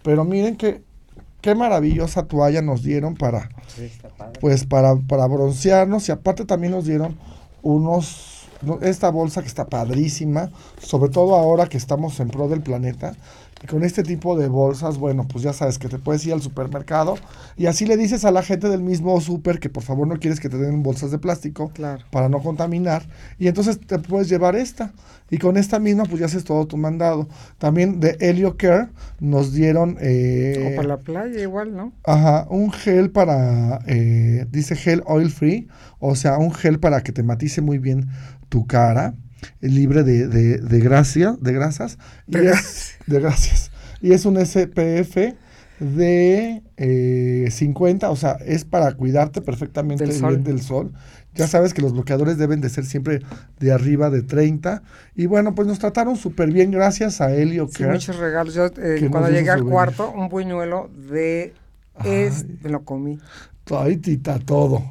Pero 0.04 0.26
miren 0.26 0.56
qué 0.58 1.56
maravillosa 1.56 2.28
toalla 2.28 2.62
nos 2.62 2.84
dieron 2.84 3.16
para 3.16 3.50
pues 4.40 4.66
para, 4.66 4.96
para 4.96 5.28
broncearnos 5.28 6.08
y 6.10 6.12
aparte 6.12 6.46
también 6.46 6.74
nos 6.74 6.86
dieron 6.86 7.18
unos 7.62 8.34
esta 8.82 9.10
bolsa 9.10 9.42
que 9.42 9.48
está 9.48 9.68
padrísima, 9.68 10.50
sobre 10.82 11.10
todo 11.12 11.36
ahora 11.36 11.68
que 11.68 11.78
estamos 11.78 12.20
en 12.22 12.30
pro 12.30 12.48
del 12.48 12.62
planeta. 12.62 13.14
Y 13.64 13.68
con 13.68 13.84
este 13.84 14.04
tipo 14.04 14.38
de 14.38 14.50
bolsas, 14.50 14.98
bueno, 14.98 15.26
pues 15.26 15.44
ya 15.44 15.54
sabes 15.54 15.80
que 15.80 15.88
te 15.88 15.98
puedes 15.98 16.26
ir 16.26 16.34
al 16.34 16.42
supermercado 16.42 17.16
y 17.56 17.68
así 17.68 17.86
le 17.86 17.96
dices 17.96 18.26
a 18.26 18.32
la 18.32 18.44
gente 18.44 18.68
del 18.68 18.82
mismo 18.82 19.20
super 19.22 19.60
que 19.60 19.70
por 19.70 19.84
favor 19.84 20.06
no 20.06 20.20
quieres 20.20 20.42
que 20.42 20.50
te 20.50 20.58
den 20.58 20.84
bolsas 20.84 21.12
de 21.12 21.18
plástico 21.18 21.72
para 22.12 22.28
no 22.28 22.42
contaminar. 22.42 23.04
Y 23.40 23.48
entonces 23.48 23.80
te 23.80 24.00
puedes 24.00 24.28
llevar 24.28 24.58
esta. 24.58 24.92
Y 25.30 25.38
con 25.38 25.58
esta 25.58 25.80
misma, 25.80 26.04
pues 26.04 26.20
ya 26.20 26.26
haces 26.26 26.44
todo 26.44 26.68
tu 26.68 26.78
mandado. 26.78 27.28
También 27.58 28.00
de 28.00 28.18
Helio 28.20 28.58
Care 28.58 28.90
nos 29.20 29.54
dieron. 29.54 29.98
Eh, 30.00 30.74
o 30.74 30.76
para 30.76 30.88
la 30.90 30.98
playa, 30.98 31.42
igual, 31.42 31.76
¿no? 31.76 31.94
Ajá, 32.04 32.46
un 32.50 32.72
gel 32.72 33.10
para. 33.10 33.80
Eh, 33.88 34.46
dice 34.52 34.76
gel 34.76 35.02
oil 35.08 35.32
free. 35.32 35.68
O 36.00 36.16
sea, 36.16 36.38
un 36.38 36.54
gel 36.54 36.80
para 36.80 37.02
que 37.02 37.14
te 37.14 37.24
matice 37.24 37.62
muy 37.62 37.80
bien 37.80 38.10
tu 38.50 38.68
cara, 38.68 39.16
libre 39.62 40.04
de, 40.04 40.28
de, 40.28 40.58
de 40.58 40.80
gracia, 40.80 41.36
de 41.40 41.54
grasas. 41.54 41.98
Y 42.28 42.38
es, 42.38 42.96
de 43.08 43.20
gracias. 43.20 43.72
Y 44.02 44.14
es 44.14 44.26
un 44.26 44.44
SPF 44.44 45.18
de 45.80 47.50
50, 47.50 48.08
eh, 48.08 48.10
o 48.10 48.16
sea, 48.16 48.34
es 48.46 48.66
para 48.66 48.94
cuidarte 48.94 49.42
perfectamente 49.42 50.06
del 50.06 50.22
bien 50.22 50.44
del 50.44 50.62
sol. 50.62 50.94
Ya 51.36 51.48
sabes 51.48 51.74
que 51.74 51.82
los 51.82 51.94
bloqueadores 51.94 52.38
deben 52.38 52.62
de 52.62 52.70
ser 52.70 52.86
siempre 52.86 53.22
de 53.60 53.72
arriba 53.72 54.12
de 54.12 54.22
30. 54.22 54.84
Y 55.16 55.26
bueno, 55.26 55.56
pues 55.56 55.68
nos 55.68 55.80
trataron 55.80 56.16
súper 56.16 56.52
bien 56.52 56.70
gracias 56.70 57.22
a 57.22 57.34
Helio. 57.34 57.68
Sí, 57.76 57.84
muchos 57.86 58.18
regalos. 58.18 58.54
Yo 58.54 58.68
eh, 58.78 59.08
cuando 59.10 59.30
llegué 59.30 59.50
al 59.50 59.64
cuarto, 59.64 60.12
un 60.12 60.30
buñuelo 60.30 60.90
de... 61.10 61.54
Es, 62.04 62.46
me 62.62 62.70
lo 62.70 62.84
comí. 62.84 63.20
Ay, 63.72 63.98
tita, 63.98 64.40
todo. 64.40 64.84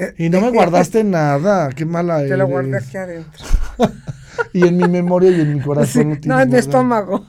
Eh, 0.00 0.14
y 0.16 0.30
no 0.30 0.40
me 0.40 0.50
guardaste 0.52 1.04
nada, 1.04 1.68
qué 1.70 1.84
mala 1.84 2.22
Te 2.22 2.36
lo 2.36 2.46
guardé 2.46 2.78
aquí 2.78 2.96
adentro. 2.96 3.44
y 4.52 4.66
en 4.66 4.76
mi 4.78 4.88
memoria 4.88 5.30
y 5.30 5.40
en 5.40 5.54
mi 5.54 5.60
corazón. 5.60 6.18
no, 6.24 6.40
en 6.40 6.50
mi 6.50 6.56
estómago. 6.56 7.26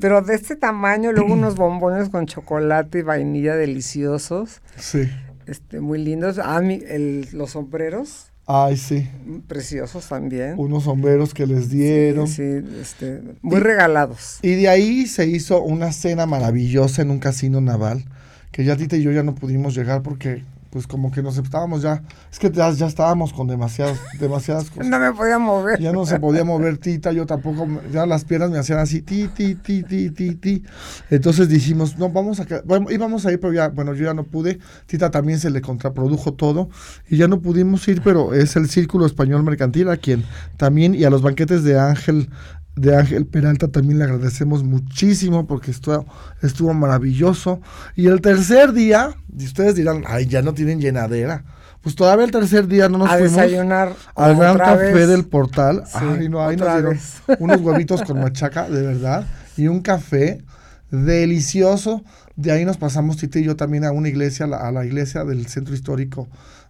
Pero 0.00 0.20
de 0.20 0.34
este 0.34 0.56
tamaño, 0.56 1.12
luego 1.12 1.32
unos 1.32 1.56
bombones 1.56 2.10
con 2.10 2.26
chocolate 2.26 2.98
y 2.98 3.02
vainilla 3.02 3.56
deliciosos. 3.56 4.60
Sí. 4.76 5.08
Este, 5.46 5.80
muy 5.80 6.02
lindos. 6.02 6.38
Ah, 6.42 6.60
mi, 6.60 6.80
el, 6.86 7.28
los 7.32 7.52
sombreros. 7.52 8.30
Ay, 8.46 8.76
sí. 8.76 9.08
Preciosos 9.46 10.08
también. 10.08 10.54
Unos 10.58 10.84
sombreros 10.84 11.32
que 11.32 11.46
les 11.46 11.70
dieron. 11.70 12.28
Sí, 12.28 12.62
este, 12.80 13.22
muy 13.40 13.60
regalados. 13.60 14.38
Y 14.42 14.54
de 14.54 14.68
ahí 14.68 15.06
se 15.06 15.26
hizo 15.26 15.62
una 15.62 15.92
cena 15.92 16.26
maravillosa 16.26 17.00
en 17.00 17.10
un 17.10 17.18
casino 17.18 17.62
naval, 17.62 18.04
que 18.52 18.64
ya 18.64 18.76
Tita 18.76 18.96
y 18.96 19.02
yo 19.02 19.12
ya 19.12 19.22
no 19.22 19.34
pudimos 19.34 19.74
llegar 19.74 20.02
porque 20.02 20.44
pues 20.74 20.88
como 20.88 21.12
que 21.12 21.22
nos 21.22 21.38
estábamos 21.38 21.82
ya, 21.82 22.02
es 22.32 22.40
que 22.40 22.50
ya, 22.50 22.68
ya 22.72 22.88
estábamos 22.88 23.32
con 23.32 23.46
demasiadas, 23.46 23.96
demasiadas 24.18 24.70
cosas. 24.70 24.88
No 24.88 24.98
me 24.98 25.12
podía 25.12 25.38
mover. 25.38 25.80
Ya 25.80 25.92
no 25.92 26.04
se 26.04 26.18
podía 26.18 26.42
mover 26.42 26.78
Tita, 26.78 27.12
yo 27.12 27.26
tampoco, 27.26 27.68
ya 27.92 28.06
las 28.06 28.24
piernas 28.24 28.50
me 28.50 28.58
hacían 28.58 28.80
así, 28.80 29.00
ti, 29.00 29.28
ti, 29.28 29.54
ti, 29.54 29.84
ti, 29.84 30.10
ti, 30.10 30.34
ti. 30.34 30.64
Entonces 31.10 31.48
dijimos, 31.48 31.96
no, 31.96 32.10
vamos 32.10 32.40
a, 32.40 32.46
bueno, 32.64 32.90
íbamos 32.90 33.24
a 33.24 33.30
ir, 33.30 33.38
pero 33.38 33.52
ya, 33.52 33.68
bueno, 33.68 33.94
yo 33.94 34.04
ya 34.04 34.14
no 34.14 34.24
pude, 34.24 34.58
Tita 34.86 35.12
también 35.12 35.38
se 35.38 35.48
le 35.48 35.60
contraprodujo 35.60 36.34
todo 36.34 36.68
y 37.08 37.18
ya 37.18 37.28
no 37.28 37.40
pudimos 37.40 37.86
ir, 37.86 38.02
pero 38.02 38.34
es 38.34 38.56
el 38.56 38.68
Círculo 38.68 39.06
Español 39.06 39.44
Mercantil 39.44 39.88
a 39.90 39.96
quien 39.96 40.24
también, 40.56 40.96
y 40.96 41.04
a 41.04 41.10
los 41.10 41.22
banquetes 41.22 41.62
de 41.62 41.78
Ángel 41.78 42.30
de 42.76 42.96
Ángel 42.96 43.26
Peralta 43.26 43.68
también 43.68 43.98
le 43.98 44.04
agradecemos 44.04 44.64
muchísimo 44.64 45.46
porque 45.46 45.70
estuvo, 45.70 46.06
estuvo 46.42 46.74
maravilloso. 46.74 47.60
Y 47.94 48.06
el 48.06 48.20
tercer 48.20 48.72
día, 48.72 49.16
y 49.36 49.44
ustedes 49.44 49.76
dirán, 49.76 50.04
ay, 50.06 50.26
ya 50.26 50.42
no 50.42 50.54
tienen 50.54 50.80
llenadera. 50.80 51.44
Pues 51.82 51.94
todavía 51.94 52.24
el 52.24 52.30
tercer 52.30 52.66
día 52.66 52.88
no 52.88 52.98
nos 52.98 53.10
a 53.10 53.18
fuimos 53.18 53.32
desayunar 53.32 53.94
al 54.16 54.36
gran 54.36 54.56
café 54.56 55.06
del 55.06 55.26
portal. 55.26 55.84
Ay, 55.92 56.28
no, 56.28 56.44
ahí 56.44 56.56
nos 56.56 56.72
dieron 56.72 56.98
unos 57.38 57.60
huevitos 57.60 58.02
con 58.02 58.20
machaca, 58.20 58.68
de 58.70 58.80
verdad, 58.80 59.26
y 59.56 59.68
un 59.68 59.80
café 59.80 60.42
delicioso. 60.90 62.02
De 62.36 62.52
ahí 62.52 62.64
nos 62.64 62.78
pasamos 62.78 63.18
Tita 63.18 63.38
y 63.38 63.44
yo 63.44 63.54
también 63.54 63.84
a 63.84 63.92
una 63.92 64.08
iglesia, 64.08 64.46
a 64.46 64.72
la 64.72 64.86
iglesia 64.86 65.24
del 65.24 65.46
centro 65.46 65.74
histórico 65.74 66.26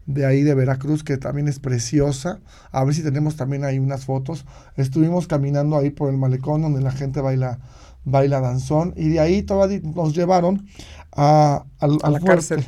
de 0.06 0.26
ahí 0.26 0.42
de 0.42 0.54
Veracruz, 0.54 1.02
que 1.02 1.16
también 1.16 1.48
es 1.48 1.58
preciosa. 1.58 2.40
A 2.70 2.84
ver 2.84 2.94
si 2.94 3.02
tenemos 3.02 3.36
también 3.36 3.64
ahí 3.64 3.78
unas 3.78 4.04
fotos. 4.04 4.44
Estuvimos 4.76 5.26
caminando 5.26 5.76
ahí 5.76 5.90
por 5.90 6.10
el 6.10 6.16
malecón 6.16 6.62
donde 6.62 6.80
la 6.80 6.92
gente 6.92 7.20
baila, 7.20 7.58
baila 8.04 8.40
danzón. 8.40 8.92
Y 8.96 9.08
de 9.08 9.20
ahí 9.20 9.42
todavía 9.42 9.80
nos 9.82 10.14
llevaron 10.14 10.66
a, 11.12 11.64
la 11.80 12.20
cárcel, 12.20 12.64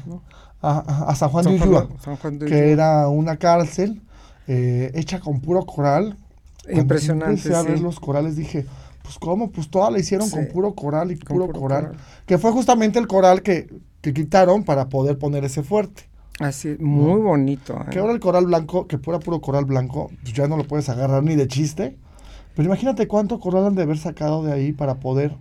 a, 0.62 1.14
San 1.16 1.28
Juan, 1.30 1.44
de 1.44 1.62
Ulúa, 1.62 1.88
que 2.46 2.72
era 2.72 3.08
una 3.08 3.36
cárcel 3.36 4.02
eh, 4.46 4.90
hecha 4.94 5.20
con 5.20 5.40
puro 5.40 5.66
coral. 5.66 6.16
Impresionante. 6.68 7.54
a 7.54 7.62
ver 7.62 7.80
los 7.80 8.00
corales, 8.00 8.34
dije, 8.34 8.66
pues 9.02 9.18
cómo, 9.20 9.52
pues 9.52 9.70
toda 9.70 9.90
la 9.90 10.00
hicieron 10.00 10.28
con 10.30 10.46
puro 10.48 10.74
coral 10.74 11.12
y 11.12 11.16
puro, 11.16 11.48
coral, 11.52 11.92
Que 12.26 12.38
fue 12.38 12.50
justamente 12.50 12.98
el 12.98 13.06
coral 13.06 13.42
que, 13.42 13.68
que 14.00 14.12
quitaron 14.12 14.64
para 14.64 14.88
poder 14.88 15.16
poner 15.16 15.44
ese 15.44 15.62
fuerte. 15.62 16.08
Así, 16.38 16.76
muy 16.78 17.20
bonito. 17.20 17.74
¿eh? 17.74 17.90
Que 17.90 17.98
ahora 17.98 18.12
el 18.12 18.20
coral 18.20 18.46
blanco, 18.46 18.86
que 18.86 18.98
pura 18.98 19.18
puro 19.18 19.40
coral 19.40 19.64
blanco, 19.64 20.10
pues 20.22 20.34
ya 20.34 20.46
no 20.48 20.56
lo 20.56 20.64
puedes 20.64 20.88
agarrar 20.88 21.22
ni 21.22 21.34
de 21.34 21.48
chiste. 21.48 21.96
Pero 22.54 22.66
imagínate 22.66 23.08
cuánto 23.08 23.40
coral 23.40 23.66
han 23.66 23.74
de 23.74 23.82
haber 23.82 23.98
sacado 23.98 24.42
de 24.44 24.52
ahí 24.52 24.72
para 24.72 24.96
poder 24.96 25.36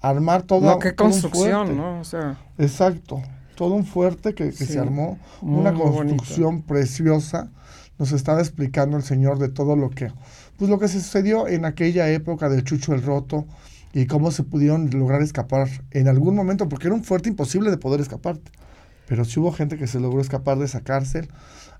armar 0.00 0.42
todo. 0.42 0.60
No, 0.60 0.78
qué 0.78 0.94
construcción, 0.94 1.76
¿no? 1.76 2.00
O 2.00 2.04
sea. 2.04 2.38
Exacto. 2.58 3.22
Todo 3.54 3.74
un 3.74 3.84
fuerte 3.84 4.34
que, 4.34 4.50
se 4.50 4.78
armó. 4.78 5.18
Una 5.40 5.72
construcción 5.72 6.62
preciosa. 6.62 7.50
Nos 7.98 8.10
estaba 8.10 8.40
explicando 8.40 8.96
el 8.96 9.02
Señor 9.04 9.38
de 9.38 9.48
todo 9.48 9.76
lo 9.76 9.90
que. 9.90 10.10
Pues 10.56 10.70
lo 10.70 10.78
que 10.78 10.88
se 10.88 11.00
sucedió 11.00 11.46
en 11.46 11.64
aquella 11.64 12.08
época 12.10 12.48
del 12.48 12.64
Chucho 12.64 12.94
el 12.94 13.02
Roto 13.02 13.46
y 13.92 14.06
cómo 14.06 14.30
se 14.30 14.42
pudieron 14.42 14.90
lograr 14.90 15.22
escapar 15.22 15.68
en 15.90 16.08
algún 16.08 16.34
momento, 16.34 16.68
porque 16.68 16.88
era 16.88 16.94
un 16.94 17.04
fuerte 17.04 17.28
imposible 17.28 17.70
de 17.70 17.76
poder 17.76 18.00
escaparte 18.00 18.50
pero 19.12 19.26
sí 19.26 19.38
hubo 19.38 19.52
gente 19.52 19.76
que 19.76 19.86
se 19.86 20.00
logró 20.00 20.22
escapar 20.22 20.58
de 20.58 20.64
esa 20.64 20.80
cárcel. 20.80 21.28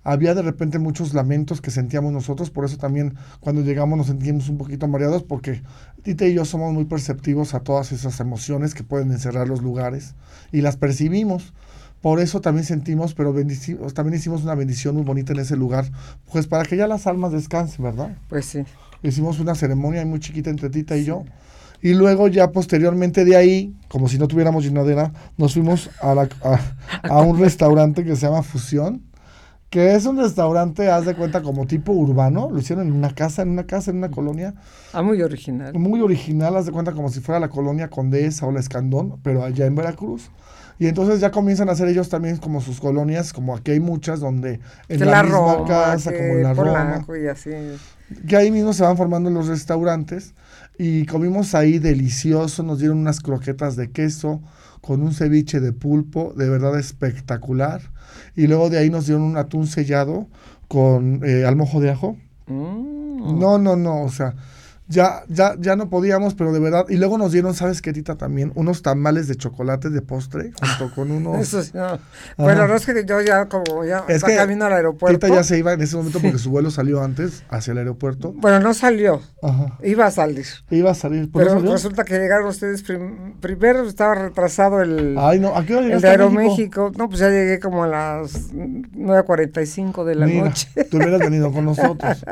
Había 0.04 0.34
de 0.34 0.42
repente 0.42 0.78
muchos 0.78 1.14
lamentos 1.14 1.62
que 1.62 1.70
sentíamos 1.70 2.12
nosotros, 2.12 2.50
por 2.50 2.66
eso 2.66 2.76
también 2.76 3.14
cuando 3.40 3.62
llegamos 3.62 3.96
nos 3.96 4.08
sentíamos 4.08 4.50
un 4.50 4.58
poquito 4.58 4.86
mareados, 4.86 5.22
porque 5.22 5.62
Tite 6.02 6.28
y 6.28 6.34
yo 6.34 6.44
somos 6.44 6.74
muy 6.74 6.84
perceptivos 6.84 7.54
a 7.54 7.60
todas 7.60 7.90
esas 7.90 8.20
emociones 8.20 8.74
que 8.74 8.82
pueden 8.82 9.10
encerrar 9.12 9.48
los 9.48 9.62
lugares 9.62 10.14
y 10.52 10.60
las 10.60 10.76
percibimos. 10.76 11.54
Por 12.02 12.20
eso 12.20 12.42
también 12.42 12.66
sentimos, 12.66 13.14
pero 13.14 13.34
también 13.94 14.18
hicimos 14.18 14.42
una 14.42 14.54
bendición 14.54 14.94
muy 14.96 15.04
bonita 15.04 15.32
en 15.32 15.38
ese 15.38 15.56
lugar, 15.56 15.90
pues 16.30 16.46
para 16.46 16.64
que 16.64 16.76
ya 16.76 16.86
las 16.86 17.06
almas 17.06 17.32
descansen, 17.32 17.82
¿verdad? 17.82 18.14
Pues 18.28 18.44
sí. 18.44 18.62
Hicimos 19.02 19.40
una 19.40 19.54
ceremonia 19.54 20.04
muy 20.04 20.20
chiquita 20.20 20.50
entre 20.50 20.68
Tita 20.68 20.98
y 20.98 21.06
yo 21.06 21.24
y 21.82 21.94
luego 21.94 22.28
ya 22.28 22.52
posteriormente 22.52 23.24
de 23.24 23.36
ahí, 23.36 23.74
como 23.88 24.08
si 24.08 24.16
no 24.16 24.28
tuviéramos 24.28 24.64
llenadera, 24.64 25.12
nos 25.36 25.54
fuimos 25.54 25.90
a, 26.00 26.28
a, 27.02 27.22
un 27.22 27.38
restaurante 27.40 28.04
que 28.04 28.14
se 28.14 28.26
llama 28.26 28.44
Fusión, 28.44 29.02
que 29.72 29.94
es 29.94 30.04
un 30.04 30.18
restaurante, 30.18 30.90
haz 30.90 31.06
de 31.06 31.14
cuenta, 31.14 31.40
como 31.40 31.66
tipo 31.66 31.92
urbano. 31.92 32.50
Lo 32.50 32.58
hicieron 32.58 32.88
en 32.88 32.92
una 32.92 33.14
casa, 33.14 33.40
en 33.40 33.48
una 33.48 33.64
casa, 33.64 33.90
en 33.90 33.96
una 33.96 34.10
colonia. 34.10 34.52
Ah, 34.92 35.00
muy 35.00 35.22
original. 35.22 35.72
Muy 35.72 36.02
original, 36.02 36.54
haz 36.58 36.66
de 36.66 36.72
cuenta 36.72 36.92
como 36.92 37.08
si 37.08 37.20
fuera 37.20 37.40
la 37.40 37.48
colonia 37.48 37.88
Condesa 37.88 38.44
o 38.44 38.52
la 38.52 38.60
Escandón, 38.60 39.18
pero 39.22 39.42
allá 39.42 39.64
en 39.64 39.74
Veracruz. 39.74 40.30
Y 40.78 40.88
entonces 40.88 41.20
ya 41.20 41.30
comienzan 41.30 41.70
a 41.70 41.72
hacer 41.72 41.88
ellos 41.88 42.10
también 42.10 42.36
como 42.36 42.60
sus 42.60 42.80
colonias, 42.80 43.32
como 43.32 43.56
aquí 43.56 43.70
hay 43.70 43.80
muchas 43.80 44.20
donde 44.20 44.60
en 44.90 45.00
la, 45.06 45.22
misma 45.22 45.64
casa, 45.66 46.12
como 46.12 46.22
en 46.22 46.42
la 46.42 46.52
Roma. 46.52 47.06
Y 47.18 47.26
así. 47.28 47.50
Que 48.28 48.36
ahí 48.36 48.50
mismo 48.50 48.74
se 48.74 48.82
van 48.82 48.98
formando 48.98 49.30
los 49.30 49.46
restaurantes 49.46 50.34
y 50.76 51.06
comimos 51.06 51.54
ahí 51.54 51.78
delicioso, 51.78 52.62
nos 52.62 52.78
dieron 52.78 52.98
unas 52.98 53.20
croquetas 53.20 53.76
de 53.76 53.90
queso 53.90 54.42
con 54.82 55.00
un 55.00 55.14
ceviche 55.14 55.60
de 55.60 55.72
pulpo, 55.72 56.34
de 56.36 56.50
verdad 56.50 56.78
espectacular. 56.78 57.80
Y 58.36 58.48
luego 58.48 58.68
de 58.68 58.78
ahí 58.78 58.90
nos 58.90 59.06
dieron 59.06 59.22
un 59.22 59.38
atún 59.38 59.66
sellado 59.66 60.26
con 60.68 61.22
eh, 61.24 61.46
almojo 61.46 61.80
de 61.80 61.90
ajo. 61.90 62.18
Mm. 62.48 63.38
No, 63.38 63.56
no, 63.58 63.76
no, 63.76 64.02
o 64.02 64.10
sea, 64.10 64.34
ya, 64.92 65.24
ya, 65.28 65.54
ya 65.58 65.74
no 65.74 65.88
podíamos, 65.88 66.34
pero 66.34 66.52
de 66.52 66.60
verdad. 66.60 66.84
Y 66.88 66.96
luego 66.96 67.18
nos 67.18 67.32
dieron, 67.32 67.54
¿sabes 67.54 67.80
qué, 67.80 67.92
Tita? 67.92 68.16
También 68.16 68.52
unos 68.54 68.82
tamales 68.82 69.26
de 69.26 69.36
chocolate 69.36 69.90
de 69.90 70.02
postre, 70.02 70.52
junto 70.52 70.94
con 70.94 71.10
unos. 71.10 71.40
Eso 71.40 71.62
sí, 71.62 71.70
no. 71.74 71.98
Bueno, 72.36 72.68
no 72.68 72.76
es 72.76 72.84
que 72.84 73.04
yo 73.04 73.20
ya, 73.20 73.46
como 73.46 73.84
ya 73.84 74.04
es 74.08 74.22
que 74.22 74.36
camino 74.36 74.66
al 74.66 74.74
aeropuerto. 74.74 75.18
Tita 75.18 75.34
ya 75.34 75.42
se 75.42 75.58
iba 75.58 75.72
en 75.72 75.80
ese 75.80 75.96
momento 75.96 76.20
porque 76.20 76.38
su 76.42 76.50
vuelo 76.50 76.70
salió 76.70 77.02
antes 77.02 77.42
hacia 77.48 77.72
el 77.72 77.78
aeropuerto. 77.78 78.32
Bueno, 78.32 78.60
no 78.60 78.74
salió. 78.74 79.22
Ajá. 79.42 79.78
Iba 79.82 80.06
a 80.06 80.10
salir. 80.10 80.46
Iba 80.70 80.90
a 80.90 80.94
salir. 80.94 81.30
Pero 81.32 81.58
resulta 81.58 82.04
que 82.04 82.18
llegaron 82.18 82.48
ustedes 82.48 82.84
primero, 83.40 83.88
estaba 83.88 84.14
retrasado 84.14 84.82
el. 84.82 85.16
Ay, 85.18 85.40
no, 85.40 85.56
¿a 85.56 85.64
qué 85.64 85.76
hora 85.76 85.86
El 85.86 86.00
de 86.00 86.08
Aeroméxico. 86.08 86.92
No, 86.96 87.08
pues 87.08 87.20
ya 87.20 87.30
llegué 87.30 87.58
como 87.60 87.84
a 87.84 87.86
las 87.86 88.52
9.45 88.52 90.04
de 90.04 90.14
la 90.14 90.26
noche. 90.26 90.68
Tú 90.90 90.98
hubieras 90.98 91.20
venido 91.20 91.50
con 91.52 91.64
nosotros. 91.72 92.24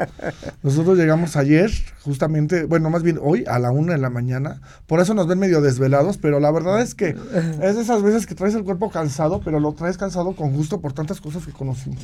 Nosotros 0.63 0.99
llegamos 0.99 1.37
ayer, 1.37 1.71
justamente, 2.03 2.50
bueno, 2.69 2.91
más 2.91 3.03
bien 3.03 3.19
hoy 3.23 3.45
a 3.47 3.59
la 3.59 3.71
una 3.71 3.93
de 3.93 3.99
la 3.99 4.11
mañana. 4.11 4.61
Por 4.87 5.01
eso 5.01 5.15
nos 5.15 5.27
ven 5.27 5.39
medio 5.39 5.61
desvelados, 5.61 6.19
pero 6.19 6.41
la 6.41 6.51
verdad 6.51 6.81
es 6.81 6.95
que 6.95 7.09
es 7.63 7.77
de 7.77 7.83
esas 7.83 8.03
veces 8.03 8.27
que 8.27 8.35
traes 8.35 8.55
el 8.55 8.65
cuerpo 8.65 8.91
cansado, 8.91 9.41
pero 9.45 9.61
lo 9.61 9.73
traes 9.73 9.99
cansado 9.99 10.35
con 10.35 10.53
gusto 10.53 10.81
por 10.81 10.93
tantas 10.93 11.21
cosas 11.21 11.47
que 11.47 11.53
conocimos. 11.53 12.03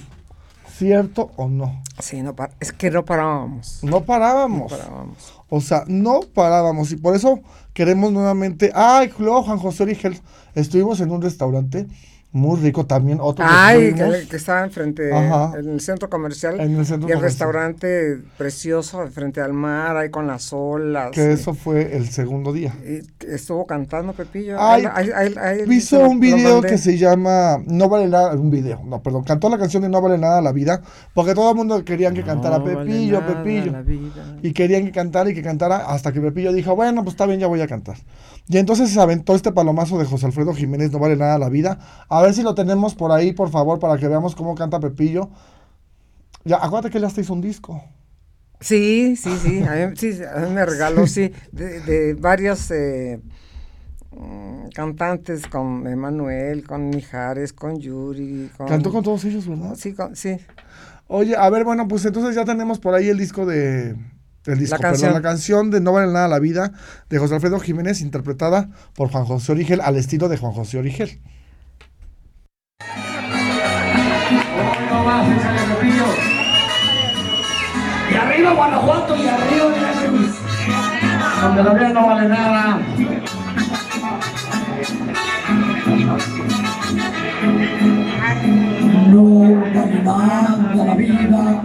¿Cierto 0.77 1.31
o 1.37 1.49
no? 1.49 1.83
Sí, 2.01 2.21
no 2.21 2.35
es 2.61 2.73
que 2.73 2.91
no 2.91 3.03
parábamos. 3.05 3.79
No 3.83 4.03
parábamos. 4.03 4.71
No 4.71 4.77
parábamos. 4.77 5.35
O 5.49 5.61
sea, 5.63 5.85
no 5.87 6.21
parábamos. 6.35 6.93
Y 6.93 6.97
por 6.97 7.17
eso 7.17 7.41
queremos 7.73 8.13
nuevamente. 8.13 8.73
Ay, 8.75 9.11
luego 9.19 9.43
Juan 9.45 9.59
José 9.59 9.85
Origel. 9.85 10.21
Estuvimos 10.55 11.01
en 11.01 11.13
un 11.13 11.23
restaurante 11.23 11.87
muy 12.37 12.61
rico 12.61 12.87
también. 12.87 13.19
Otro 13.21 13.45
Ay, 13.49 13.95
que, 13.95 14.37
estaba 14.37 14.63
enfrente, 14.65 15.09
en 15.11 15.71
el 15.71 15.81
centro 15.81 16.09
comercial. 16.11 16.61
En 16.61 16.77
el 16.77 16.87
centro 16.87 17.09
y 17.09 17.13
el 17.13 17.21
restaurante 17.21 18.19
precioso, 18.37 19.07
frente 19.09 19.41
al 19.41 19.53
mar, 19.53 19.97
ahí 19.97 20.11
con 20.11 20.27
las 20.27 20.53
olas. 20.53 21.11
Que 21.13 21.33
eso 21.33 21.55
fue 21.55 21.97
el 21.97 22.09
segundo 22.11 22.53
día. 22.53 22.75
Y 22.85 23.01
estuvo 23.27 23.67
cantando 23.67 24.13
Pepillo. 24.13 24.57
Ay, 24.61 24.85
hizo 25.71 26.01
un 26.01 26.21
video 26.21 26.61
que 26.61 26.79
se 26.79 26.99
llama 26.99 27.59
No 27.67 27.89
vale 27.89 28.07
nada, 28.09 28.35
un 28.35 28.51
video, 28.51 28.83
no, 28.85 29.03
perdón, 29.03 29.25
cantó 29.25 29.49
la 29.49 29.59
canción 29.59 29.83
de 29.83 29.89
No 29.89 30.01
vale 30.01 30.19
nada 30.19 30.43
la 30.43 30.53
vida, 30.53 30.83
porque 31.15 31.35
todo 31.35 31.51
el 31.51 31.57
mundo 31.57 31.85
querían 31.85 32.15
que 32.15 32.23
cantara 32.23 32.63
Pepillo, 32.63 33.27
Pepillo. 33.27 33.73
Y 34.43 34.53
querían 34.53 34.85
que 34.85 34.93
cantara 34.93 35.31
y 35.31 35.35
que 35.35 35.43
cantara 35.43 35.77
hasta 35.77 36.13
que 36.13 36.21
Pepillo 36.21 36.53
dijo, 36.53 36.77
bueno, 36.77 37.03
pues 37.03 37.15
está 37.15 37.27
bien, 37.27 37.41
ya 37.41 37.47
voy 37.47 37.63
a 37.63 37.67
cantar. 37.67 37.97
Y 38.49 38.59
entonces 38.59 38.91
se 38.91 39.01
aventó 39.01 39.35
este 39.35 39.51
palomazo 39.51 39.99
de 39.99 40.05
José 40.05 40.27
Alfredo 40.27 40.55
Jiménez, 40.55 40.93
No 40.93 40.99
vale 41.01 41.17
nada 41.17 41.39
la 41.39 41.49
vida. 41.49 41.79
A 42.09 42.23
ver 42.27 42.35
si 42.35 42.43
lo 42.43 42.55
tenemos 42.55 42.95
por 42.95 43.13
ahí, 43.13 43.33
por 43.33 43.51
favor, 43.51 43.79
para 43.79 43.99
que 43.99 44.09
veamos 44.09 44.35
cómo 44.35 44.55
canta 44.55 44.79
Pepillo. 44.79 45.31
Ya, 46.45 46.57
acuérdate 46.57 46.91
que 46.91 46.99
él 46.99 47.05
hasta 47.05 47.21
hizo 47.21 47.33
un 47.33 47.41
disco. 47.41 47.83
Sí, 48.61 49.17
sí, 49.17 49.37
sí. 49.43 49.63
A 49.63 49.87
mí, 49.87 49.97
sí, 49.97 50.19
a 50.23 50.41
mí 50.41 50.55
me 50.55 50.65
regaló, 50.65 51.07
sí, 51.07 51.33
de, 51.53 51.81
de 51.81 52.15
varios 52.15 52.71
eh, 52.71 53.21
mm, 54.13 54.69
cantantes, 54.75 55.47
con 55.47 55.87
Emanuel, 55.87 56.67
con 56.67 56.89
Mijares, 56.89 57.53
con 57.53 57.79
Yuri. 57.79 58.51
Con... 58.57 58.69
Cantó 58.69 58.91
con 58.93 59.03
todos 59.03 59.25
ellos, 59.25 59.47
¿verdad? 59.49 59.75
Sí, 59.77 59.95
sí. 60.15 60.39
Oye, 61.09 61.37
a 61.37 61.49
ver, 61.51 61.65
bueno, 61.65 61.87
pues 61.87 62.05
entonces 62.05 62.35
ya 62.35 62.45
tenemos 62.45 62.79
por 62.79 62.95
ahí 62.95 63.09
el 63.09 63.19
disco 63.19 63.47
de... 63.47 63.97
El 64.47 64.61
disco, 64.61 64.77
la 64.77 64.81
canción. 64.81 65.09
Perdón, 65.09 65.23
la 65.23 65.29
canción 65.29 65.71
de 65.73 65.81
No 65.81 65.93
vale 65.93 66.13
nada 66.13 66.29
la 66.29 66.39
vida 66.39 66.73
de 67.11 67.19
José 67.19 67.35
Alfredo 67.35 67.59
Jiménez, 67.59 68.01
interpretada 68.01 68.71
por 68.95 69.11
Juan 69.11 69.25
José 69.25 69.51
Origel, 69.51 69.81
al 69.81 69.97
estilo 69.97 70.29
de 70.29 70.37
Juan 70.37 70.53
José 70.53 70.79
Origel. 70.79 71.21
Arriba 78.47 78.55
Guanajuato 78.55 79.17
y 79.17 79.27
arriba 79.27 79.67
Veracruz. 79.67 80.37
Donde 81.43 81.63
la 81.63 81.75
vida 81.75 81.89
no 81.89 82.07
vale 82.07 82.29
nada. 82.29 82.79
No 89.09 89.25
vale 89.75 90.03
nada 90.03 90.75
la 90.75 90.95
vida. 90.95 91.63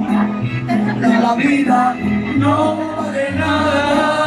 La 1.21 1.35
vida 1.35 1.95
no 2.37 2.77
vale 2.97 3.31
nada. 3.31 4.21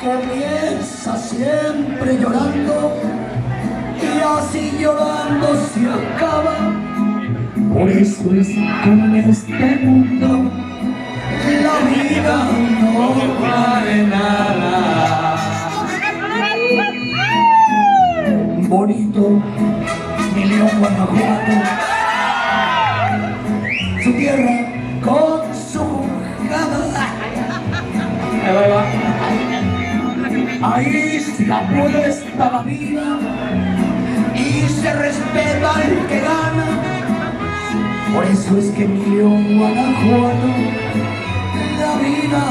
Comienza 0.00 1.16
siempre 1.18 2.18
llorando 2.18 3.09
y 4.02 4.20
así 4.20 4.72
llorando 4.78 5.48
se 5.56 5.80
acaba. 5.88 6.56
Por 7.72 7.88
eso 7.90 8.34
es 8.34 8.48
que 8.48 8.90
en 8.90 9.16
este 9.16 9.76
mundo 9.84 10.50
la 11.62 11.76
vida 11.88 12.48
no 12.92 13.40
vale 13.40 14.06
nada. 14.06 15.20
bonito, 18.70 19.42
mi 20.34 20.44
León 20.44 20.70
Guanajuato, 20.78 21.52
su 24.04 24.12
tierra 24.12 24.56
con 25.04 25.40
su 25.52 25.80
jugada. 26.38 26.86
Ahí 30.62 31.20
se 31.20 31.52
apuesta 31.52 32.50
la 32.50 32.62
vida 32.62 33.18
se 34.80 34.92
respeta 34.94 35.72
el 35.84 36.06
que 36.06 36.20
gana. 36.20 36.66
Por 38.14 38.24
eso 38.24 38.58
es 38.58 38.70
que 38.70 38.86
mi 38.86 39.16
León 39.16 39.58
Guanajuato, 39.58 40.48
la 41.78 41.92
vida 42.02 42.42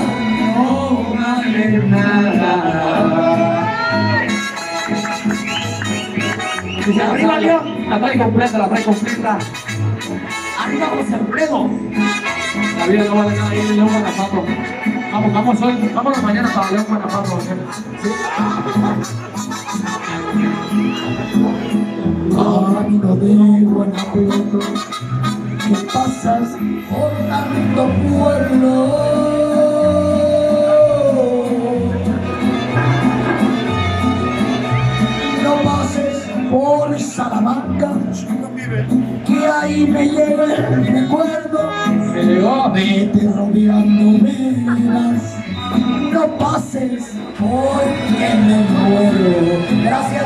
no 0.56 0.70
vale 1.16 1.78
nada. 1.88 2.54
Arriba 7.12 7.40
León, 7.40 7.90
la 7.90 8.00
trae 8.00 8.18
completa, 8.18 8.58
la 8.58 8.70
trae 8.70 8.84
completa. 8.84 9.40
Arriba 10.60 10.88
José 10.88 11.16
Alfredo. 11.16 11.70
La 12.78 12.86
vida 12.88 13.04
no 13.06 13.16
vale 13.16 13.36
nada, 13.36 13.50
ahí 13.50 13.76
León 13.76 13.90
Guanajuato. 13.90 14.46
Vamos, 15.12 15.34
vamos 15.34 15.62
hoy, 15.62 15.92
vamos 15.94 16.24
mañana 16.24 16.50
para 16.54 16.72
León 16.72 16.86
Guanajuato. 16.88 17.40
Camino 22.74 23.16
de 23.16 23.64
Guanajuato, 23.66 24.60
que 25.68 25.76
pasas 25.92 26.50
por 26.90 27.12
tanto 27.28 27.82
pueblo. 28.10 29.20
por 36.50 37.00
Salamanca, 37.00 37.92
que 39.26 39.46
ahí 39.46 39.86
me 39.88 40.06
llega 40.10 40.46
el 40.46 40.88
recuerdo, 40.88 41.70
vete 42.74 43.32
rodeando 43.32 44.24
velas, 44.24 45.39
no 46.12 46.38
pases 46.38 47.12
porque 47.38 48.36
me 48.46 48.58
muero. 48.64 49.60
Gracias, 49.84 50.26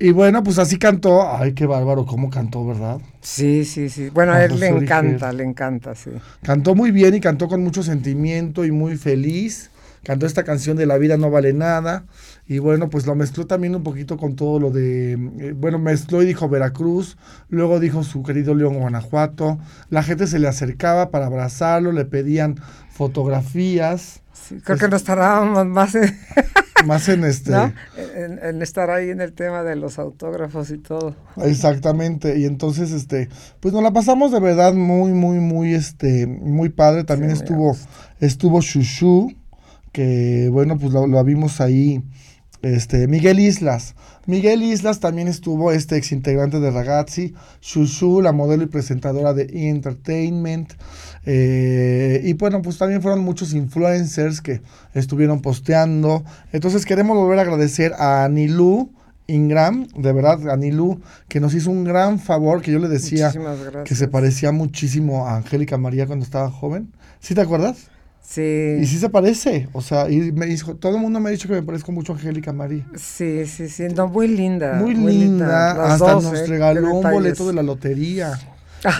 y 0.00 0.12
bueno, 0.12 0.42
pues 0.42 0.58
así 0.58 0.78
cantó. 0.78 1.28
Ay, 1.36 1.54
qué 1.54 1.66
bárbaro, 1.66 2.06
cómo 2.06 2.30
cantó, 2.30 2.64
¿verdad? 2.66 3.00
Sí, 3.20 3.64
sí, 3.64 3.88
sí. 3.88 4.10
Bueno, 4.10 4.32
a 4.32 4.44
él 4.44 4.58
le 4.60 4.68
encanta, 4.68 5.32
le 5.32 5.44
encanta, 5.44 5.94
sí. 5.94 6.10
Cantó 6.42 6.74
muy 6.74 6.90
bien 6.90 7.14
y 7.14 7.20
cantó 7.20 7.48
con 7.48 7.62
mucho 7.62 7.82
sentimiento 7.82 8.64
y 8.64 8.70
muy 8.70 8.96
feliz 8.96 9.70
cantó 10.08 10.24
esta 10.26 10.44
canción 10.44 10.76
de 10.76 10.86
La 10.86 10.96
vida 10.98 11.16
no 11.16 11.30
vale 11.30 11.52
nada. 11.52 12.04
Y 12.50 12.60
bueno, 12.60 12.88
pues 12.88 13.06
lo 13.06 13.14
mezcló 13.14 13.46
también 13.46 13.76
un 13.76 13.82
poquito 13.82 14.16
con 14.16 14.34
todo 14.34 14.58
lo 14.58 14.70
de, 14.70 15.12
eh, 15.12 15.52
bueno, 15.54 15.78
mezcló 15.78 16.22
y 16.22 16.26
dijo 16.26 16.48
Veracruz, 16.48 17.18
luego 17.50 17.78
dijo 17.78 18.02
su 18.02 18.22
querido 18.22 18.54
León 18.54 18.78
Guanajuato. 18.78 19.58
La 19.90 20.02
gente 20.02 20.26
se 20.26 20.38
le 20.38 20.48
acercaba 20.48 21.10
para 21.10 21.26
abrazarlo, 21.26 21.92
le 21.92 22.06
pedían 22.06 22.56
fotografías. 22.90 24.22
creo 24.64 24.78
que 24.78 24.88
no 24.88 24.96
estará 24.96 25.44
más 25.44 25.94
en, 25.94 26.16
más 26.86 27.10
en 27.10 27.24
este 27.24 27.52
en, 28.16 28.62
estar 28.62 28.90
ahí 28.90 29.10
en 29.10 29.20
el 29.20 29.34
tema 29.34 29.62
de 29.62 29.76
los 29.76 29.98
autógrafos 29.98 30.70
y 30.70 30.78
todo. 30.78 31.14
Exactamente. 31.36 32.38
Y 32.38 32.46
entonces 32.46 32.92
este 32.92 33.28
pues 33.60 33.74
nos 33.74 33.82
la 33.82 33.92
pasamos 33.92 34.32
de 34.32 34.40
verdad 34.40 34.72
muy 34.72 35.12
muy 35.12 35.38
muy 35.38 35.74
este 35.74 36.26
muy 36.26 36.70
padre. 36.70 37.04
También 37.04 37.30
estuvo 37.30 37.76
estuvo 38.20 38.62
Shushu 38.62 39.34
que 39.92 40.48
bueno, 40.50 40.78
pues 40.78 40.92
lo, 40.92 41.24
vimos 41.24 41.60
ahí, 41.60 42.02
este, 42.62 43.06
Miguel 43.06 43.40
Islas. 43.40 43.94
Miguel 44.26 44.62
Islas 44.62 45.00
también 45.00 45.28
estuvo 45.28 45.72
este 45.72 45.96
ex 45.96 46.12
integrante 46.12 46.60
de 46.60 46.70
Ragazzi, 46.70 47.34
Shushu, 47.62 48.20
la 48.20 48.32
modelo 48.32 48.64
y 48.64 48.66
presentadora 48.66 49.32
de 49.32 49.44
E! 49.44 49.68
Entertainment. 49.68 50.72
Eh, 51.24 52.20
y 52.24 52.32
bueno, 52.34 52.60
pues 52.62 52.78
también 52.78 53.00
fueron 53.00 53.20
muchos 53.20 53.54
influencers 53.54 54.40
que 54.40 54.60
estuvieron 54.94 55.40
posteando. 55.40 56.24
Entonces 56.52 56.84
queremos 56.84 57.16
volver 57.16 57.38
a 57.38 57.42
agradecer 57.42 57.94
a 57.98 58.24
Anilú. 58.24 58.92
Ingram, 59.30 59.86
de 59.94 60.10
verdad, 60.14 60.48
Anilú, 60.48 61.02
que 61.28 61.38
nos 61.38 61.52
hizo 61.52 61.70
un 61.70 61.84
gran 61.84 62.18
favor, 62.18 62.62
que 62.62 62.72
yo 62.72 62.78
le 62.78 62.88
decía 62.88 63.30
que 63.84 63.94
se 63.94 64.08
parecía 64.08 64.52
muchísimo 64.52 65.26
a 65.26 65.36
Angélica 65.36 65.76
María 65.76 66.06
cuando 66.06 66.24
estaba 66.24 66.50
joven. 66.50 66.94
¿Sí 67.20 67.34
te 67.34 67.42
acuerdas? 67.42 67.90
Sí. 68.28 68.76
Y 68.82 68.84
sí 68.84 68.98
se 68.98 69.08
parece, 69.08 69.70
o 69.72 69.80
sea, 69.80 70.10
y 70.10 70.32
me 70.32 70.44
dijo, 70.44 70.74
todo 70.76 70.96
el 70.96 71.00
mundo 71.00 71.18
me 71.18 71.30
ha 71.30 71.32
dicho 71.32 71.48
que 71.48 71.54
me 71.54 71.62
parezco 71.62 71.92
mucho 71.92 72.12
a 72.12 72.16
Angélica 72.16 72.52
María. 72.52 72.86
Sí, 72.94 73.46
sí, 73.46 73.70
sí, 73.70 73.84
no, 73.96 74.06
muy 74.08 74.28
linda. 74.28 74.74
Muy, 74.74 74.94
linda, 74.94 75.94
hasta 75.94 76.12
nos 76.12 76.34
¿eh? 76.34 76.46
regaló 76.46 76.94
un 76.94 77.10
boleto 77.10 77.46
de 77.46 77.54
la 77.54 77.62
lotería. 77.62 78.38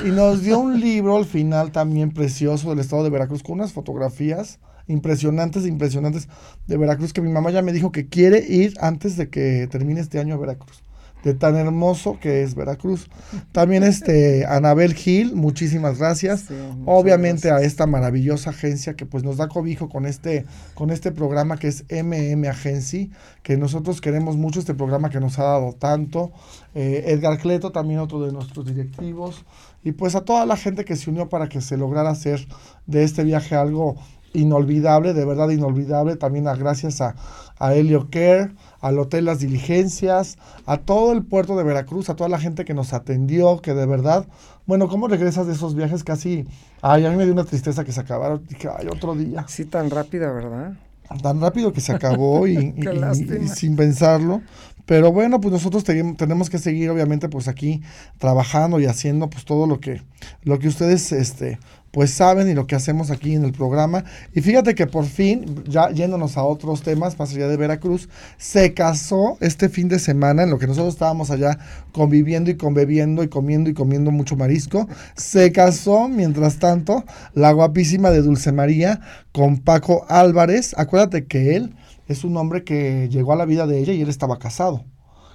Y 0.05 0.09
nos 0.09 0.43
dio 0.43 0.59
un 0.59 0.81
libro 0.81 1.17
al 1.17 1.25
final 1.25 1.71
también 1.71 2.11
precioso 2.11 2.71
del 2.71 2.81
estado 2.81 3.05
de 3.05 3.11
Veracruz 3.11 3.45
con 3.45 3.61
unas 3.61 3.73
fotografías 3.73 4.59
impresionantes, 4.89 5.67
impresionantes 5.67 6.27
de 6.67 6.77
Veracruz 6.77 7.13
que 7.13 7.21
mi 7.21 7.31
mamá 7.31 7.53
ya 7.53 7.63
me 7.63 7.73
dijo 7.73 7.93
que 7.93 8.09
quiere 8.09 8.41
ir 8.41 8.75
antes 8.81 9.17
de 9.17 9.29
que 9.29 9.69
termine 9.71 10.01
este 10.01 10.19
año 10.19 10.35
a 10.35 10.39
Veracruz 10.39 10.83
de 11.25 11.35
tan 11.35 11.57
hermoso 11.57 12.19
que 12.21 12.43
es 12.43 12.55
Veracruz. 12.55 13.09
También 13.53 13.83
este 13.83 14.47
Anabel 14.49 14.95
Gil, 14.95 15.35
muchísimas 15.35 15.99
gracias. 15.99 16.47
Obviamente 16.85 17.51
a 17.51 17.61
esta 17.61 17.87
maravillosa 17.87 18.51
agencia 18.51 18.95
que 18.95 19.07
pues 19.07 19.25
nos 19.25 19.37
da 19.37 19.49
cobijo 19.49 19.89
con 19.89 20.07
este 20.07 20.45
con 20.75 20.91
este 20.91 21.13
programa 21.13 21.59
que 21.59 21.69
es 21.69 21.85
MM 21.91 22.47
Agency, 22.49 23.11
que 23.43 23.57
nosotros 23.57 24.01
queremos 24.01 24.37
mucho 24.37 24.61
este 24.61 24.75
programa 24.75 25.11
que 25.11 25.21
nos 25.21 25.39
ha 25.39 25.45
dado 25.45 25.73
tanto. 25.73 26.33
Eh, 26.75 27.05
Edgar 27.09 27.39
Cleto, 27.39 27.73
también 27.73 28.01
otro 28.01 28.21
de 28.25 28.33
nuestros 28.33 28.67
directivos. 28.67 29.45
Y 29.83 29.93
pues 29.93 30.15
a 30.15 30.23
toda 30.23 30.45
la 30.47 30.57
gente 30.57 30.85
que 30.85 30.97
se 30.97 31.11
unió 31.11 31.29
para 31.29 31.49
que 31.49 31.61
se 31.61 31.77
lograra 31.77 32.11
hacer 32.11 32.47
de 32.87 33.05
este 33.05 33.25
viaje 33.25 33.55
algo 33.55 33.97
inolvidable, 34.33 35.15
de 35.15 35.25
verdad 35.25 35.51
inolvidable. 35.51 36.17
También 36.17 36.49
a, 36.49 36.55
gracias 36.55 37.01
a, 37.01 37.15
a 37.59 37.75
Helio 37.75 38.09
Care 38.11 38.53
al 38.81 38.99
Hotel 38.99 39.25
Las 39.25 39.41
Diligencias, 39.41 40.39
a 40.67 40.79
todo 40.79 41.13
el 41.13 41.25
puerto 41.25 41.57
de 41.57 41.65
Veracruz, 41.65 42.09
a 42.11 42.17
toda 42.17 42.29
la 42.29 42.39
gente 42.39 42.65
que 42.65 42.75
nos 42.75 42.93
atendió, 42.93 43.61
que 43.61 43.75
de 43.75 43.87
verdad, 43.87 44.27
bueno, 44.67 44.89
¿cómo 44.89 45.09
regresas 45.09 45.47
de 45.47 45.55
esos 45.55 45.75
viajes 45.75 46.05
casi? 46.05 46.47
Ay, 46.83 47.05
a 47.05 47.11
mí 47.11 47.17
me 47.17 47.25
dio 47.25 47.33
una 47.33 47.45
tristeza 47.45 47.85
que 47.85 47.93
se 47.93 48.01
acabaron, 48.01 48.45
dije, 48.49 48.69
ay, 48.77 48.87
otro 48.87 49.15
día. 49.15 49.45
Sí, 49.49 49.65
tan 49.65 49.91
rápido, 49.91 50.33
¿verdad? 50.33 50.75
Tan 51.23 51.41
rápido 51.41 51.73
que 51.73 51.81
se 51.81 51.93
acabó 51.93 52.47
y, 52.47 52.75
sin 53.55 53.77
pensarlo. 53.77 54.43
Pero 54.85 55.13
bueno, 55.13 55.39
pues 55.39 55.53
nosotros 55.53 55.85
tenemos 55.85 56.49
que 56.49 56.59
seguir, 56.59 56.89
obviamente, 56.89 57.29
pues 57.29 57.47
aquí 57.47 57.83
trabajando 58.17 58.81
y 58.81 58.87
haciendo 58.87 59.29
pues 59.29 59.45
todo 59.45 59.67
lo 59.67 59.81
que, 59.81 60.01
lo 60.45 60.59
que 60.59 60.69
ustedes 60.69 61.13
este, 61.13 61.59
pues 61.91 62.13
saben 62.13 62.49
y 62.49 62.55
lo 62.55 62.67
que 62.67 62.75
hacemos 62.75 63.11
aquí 63.11 63.35
en 63.35 63.45
el 63.45 63.53
programa. 63.53 64.05
Y 64.35 64.41
fíjate 64.41 64.75
que 64.75 64.87
por 64.87 65.05
fin, 65.05 65.65
ya 65.67 65.91
yéndonos 65.91 66.37
a 66.37 66.45
otros 66.45 66.83
temas, 66.83 67.19
más 67.19 67.33
allá 67.35 67.49
de 67.49 67.57
Veracruz, 67.57 68.09
se 68.37 68.75
casó 68.75 69.39
este 69.41 69.69
fin 69.69 69.89
de 69.89 69.99
semana, 69.99 70.43
en 70.43 70.51
lo 70.51 70.59
que 70.59 70.67
nosotros 70.67 70.95
estábamos 70.95 71.31
allá 71.31 71.59
conviviendo 71.93 72.51
y 72.51 72.57
conviviendo 72.57 73.23
y 73.23 73.29
comiendo 73.29 73.71
y 73.71 73.75
comiendo 73.75 74.11
mucho 74.11 74.37
marisco, 74.37 74.89
se 75.17 75.53
casó, 75.53 76.09
mientras 76.09 76.59
tanto, 76.59 77.05
la 77.35 77.53
guapísima 77.53 78.11
de 78.11 78.23
Dulce 78.23 78.53
María 78.53 79.01
con 79.33 79.59
Paco 79.59 80.05
Álvarez. 80.09 80.75
Acuérdate 80.77 81.27
que 81.27 81.57
él 81.57 81.75
es 82.07 82.25
un 82.25 82.37
hombre 82.37 82.65
que 82.65 83.09
llegó 83.11 83.33
a 83.33 83.37
la 83.37 83.45
vida 83.45 83.67
de 83.67 83.79
ella 83.79 83.93
y 83.93 84.03
él 84.03 84.09
estaba 84.09 84.39
casado, 84.39 84.85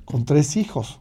con 0.05 0.25
tres 0.25 0.57
hijos 0.57 0.99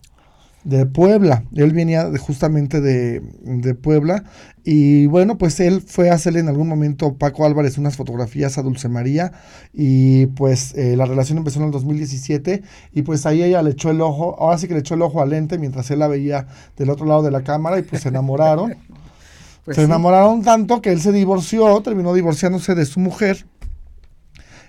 de 0.64 0.86
Puebla. 0.86 1.44
Él 1.54 1.72
venía 1.72 2.10
justamente 2.18 2.80
de, 2.80 3.74
Puebla. 3.74 4.24
Y 4.64 5.06
bueno, 5.06 5.38
pues 5.38 5.58
él 5.60 5.82
fue 5.82 6.10
a 6.10 6.14
hacerle 6.14 6.40
en 6.40 6.48
algún 6.48 6.68
momento 6.68 7.14
Paco 7.14 7.44
Álvarez 7.44 7.78
unas 7.78 7.96
fotografías 7.96 8.58
a 8.58 8.62
Dulce 8.62 8.88
María. 8.88 9.32
Y 9.72 10.26
pues 10.26 10.74
eh, 10.74 10.96
la 10.96 11.06
relación 11.06 11.38
empezó 11.38 11.58
en 11.60 11.66
el 11.66 11.70
2017. 11.72 12.62
Y 12.92 13.02
pues 13.02 13.26
ahí 13.26 13.42
ella 13.42 13.62
le 13.62 13.70
echó 13.70 13.90
el 13.90 14.00
ojo, 14.00 14.36
ahora 14.38 14.58
sí 14.58 14.68
que 14.68 14.74
le 14.74 14.80
echó 14.80 14.94
el 14.94 15.02
ojo 15.02 15.20
a 15.20 15.26
Lente 15.26 15.58
mientras 15.58 15.90
él 15.90 15.98
la 15.98 16.08
veía 16.08 16.46
del 16.76 16.90
otro 16.90 17.06
lado 17.06 17.22
de 17.22 17.30
la 17.30 17.42
cámara. 17.42 17.78
Y 17.78 17.82
pues 17.82 18.02
se 18.02 18.08
enamoraron. 18.08 18.74
Pues 19.64 19.76
se 19.76 19.84
enamoraron 19.84 20.42
tanto 20.42 20.82
que 20.82 20.90
él 20.90 21.00
se 21.00 21.12
divorció, 21.12 21.80
terminó 21.82 22.12
divorciándose 22.14 22.74
de 22.74 22.84
su 22.84 22.98
mujer 22.98 23.46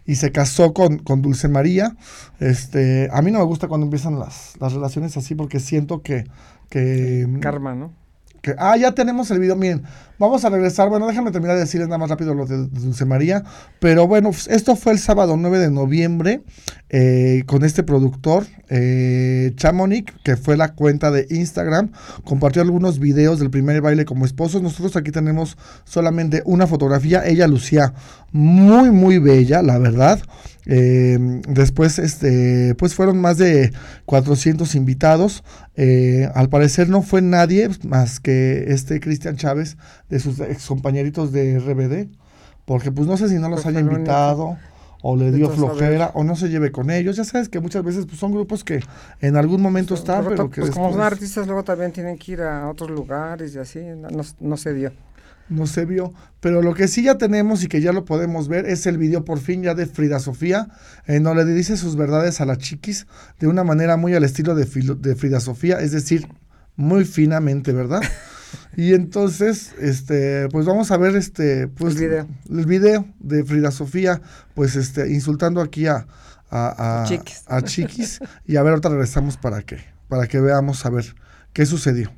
y 0.06 0.16
se 0.16 0.32
casó 0.32 0.74
con, 0.74 1.00
con, 1.00 1.22
Dulce 1.22 1.48
María. 1.48 1.96
Este, 2.40 3.10
a 3.12 3.22
mí 3.22 3.32
no 3.32 3.40
me 3.40 3.46
gusta 3.46 3.68
cuando 3.68 3.86
empiezan 3.86 4.20
las, 4.20 4.54
las 4.60 4.74
relaciones 4.74 5.16
así 5.18 5.36
porque 5.36 5.60
siento 5.60 6.02
que, 6.02 6.26
que... 6.70 7.28
Karma, 7.42 7.76
¿no? 7.76 8.04
que, 8.44 8.54
ah, 8.60 8.76
ya 8.76 8.92
tenemos 8.92 9.32
el 9.32 9.40
video, 9.40 9.56
miren, 9.56 9.84
vamos 10.24 10.46
a 10.46 10.50
regresar, 10.50 10.88
bueno, 10.88 11.06
déjame 11.06 11.32
terminar 11.32 11.56
de 11.56 11.64
decirles 11.64 11.90
nada 11.90 11.98
más 11.98 12.10
rápido 12.10 12.34
lo 12.34 12.46
de, 12.46 12.68
Dulce 12.68 13.04
María, 13.04 13.44
pero 13.80 14.08
bueno, 14.08 14.32
esto 14.50 14.76
fue 14.78 14.94
el 14.94 15.00
sábado 15.00 15.36
9 15.36 15.60
de 15.60 15.70
noviembre 15.70 16.44
eh, 16.90 17.44
con 17.46 17.66
este 17.66 17.84
productor, 17.84 18.46
eh, 18.70 19.52
Chamonix, 19.56 20.14
que 20.24 20.38
fue 20.38 20.56
la 20.56 20.76
cuenta 20.76 21.12
de 21.12 21.28
Instagram, 21.30 21.92
compartió 22.24 22.62
algunos 22.62 23.00
videos 23.00 23.40
del 23.40 23.50
primer 23.50 23.82
baile 23.82 24.06
como 24.06 24.26
esposos, 24.26 24.62
nosotros 24.62 24.96
aquí 24.96 25.12
tenemos 25.12 25.58
solamente 25.84 26.42
una 26.46 26.68
fotografía, 26.68 27.26
ella 27.26 27.48
lucía 27.48 27.94
muy, 28.32 28.92
muy 28.92 29.20
bella, 29.20 29.62
la 29.62 29.78
verdad, 29.78 30.22
eh, 30.66 31.18
después, 31.48 32.00
este, 32.00 32.76
pues 32.76 32.96
fueron 32.96 33.20
más 33.20 33.38
de 33.38 33.72
400 34.06 34.76
invitados. 34.76 35.44
Eh, 35.76 36.30
al 36.36 36.50
parecer 36.50 36.90
no 36.90 37.02
fue 37.02 37.22
nadie 37.22 37.70
más 37.84 38.20
que 38.20 38.66
este 38.68 39.00
Cristian 39.00 39.36
Chávez 39.36 39.78
de 40.14 40.20
sus 40.20 40.40
ex 40.40 40.68
compañeritos 40.68 41.32
de 41.32 41.60
RBD, 41.60 42.16
porque 42.66 42.92
pues 42.92 43.08
no 43.08 43.18
sé 43.18 43.30
si 43.30 43.36
no 43.36 43.50
los 43.50 43.66
haya 43.66 43.80
invitado 43.80 44.58
o 45.02 45.18
le 45.18 45.32
dio 45.32 45.50
flojera 45.50 46.12
o 46.14 46.24
no 46.24 46.36
se 46.36 46.50
lleve 46.50 46.72
con 46.72 46.92
ellos. 46.92 47.16
Ya 47.16 47.24
sabes 47.24 47.50
que 47.50 47.60
muchas 47.60 47.84
veces 47.84 48.06
pues, 48.06 48.20
son 48.20 48.32
grupos 48.32 48.64
que 48.64 48.82
en 49.22 49.36
algún 49.36 49.62
momento 49.62 49.96
están, 49.96 50.26
pero 50.26 50.50
que 50.50 50.62
pues, 50.62 50.72
como 50.72 50.92
son 50.92 51.02
artistas 51.02 51.48
luego 51.48 51.64
también 51.64 51.92
tienen 51.92 52.18
que 52.18 52.34
ir 52.34 52.42
a 52.42 52.70
otros 52.70 52.92
lugares 52.92 53.56
y 53.56 53.60
así, 53.60 53.82
no 54.40 54.58
se 54.58 54.74
dio 54.74 54.92
no 55.50 55.68
se 55.68 55.86
vio. 55.86 56.14
Pero 56.40 56.62
lo 56.62 56.74
que 56.74 56.88
sí 56.88 57.04
ya 57.04 57.18
tenemos 57.18 57.64
y 57.64 57.68
que 57.68 57.82
ya 57.82 57.92
lo 57.92 58.06
podemos 58.06 58.48
ver 58.48 58.66
es 58.66 58.86
el 58.86 58.98
video 58.98 59.26
por 59.26 59.40
fin 59.40 59.64
ya 59.64 59.76
de 59.76 59.86
Frida 59.86 60.20
Sofía, 60.20 60.70
en 61.06 61.24
donde 61.24 61.46
le 61.46 61.54
dice 61.54 61.78
sus 61.78 61.96
verdades 61.96 62.42
a 62.42 62.46
la 62.46 62.58
chiquis 62.58 63.08
de 63.40 63.48
una 63.48 63.64
manera 63.64 63.98
muy 63.98 64.14
al 64.16 64.24
estilo 64.24 64.56
de, 64.56 64.66
de 64.66 65.16
Frida 65.16 65.40
Sofía, 65.40 65.80
es 65.80 65.92
decir, 65.92 66.28
muy 66.76 67.06
finamente, 67.06 67.72
¿verdad? 67.72 68.02
y 68.76 68.94
entonces, 68.94 69.74
este, 69.80 70.48
pues 70.50 70.66
vamos 70.66 70.92
a 70.92 70.98
ver 70.98 71.16
este, 71.16 71.68
pues 71.68 71.96
el 71.96 72.02
video, 72.02 72.28
el 72.50 72.66
video 72.66 73.06
de 73.20 73.44
Frida 73.44 73.72
Sofía, 73.72 74.22
pues 74.56 74.76
este, 74.76 75.12
insultando 75.12 75.62
aquí 75.62 75.88
a, 75.88 76.08
a, 76.50 77.06
chiquis. 77.08 77.44
a 77.48 77.62
chiquis. 77.62 78.20
y 78.46 78.58
a 78.58 78.64
ver, 78.64 78.72
ahorita 78.72 78.90
regresamos 78.90 79.38
para 79.38 79.62
que, 79.62 79.84
para 80.08 80.28
que 80.28 80.40
veamos 80.40 80.86
a 80.86 80.90
ver 80.90 81.16
qué 81.54 81.66
sucedió. 81.66 82.12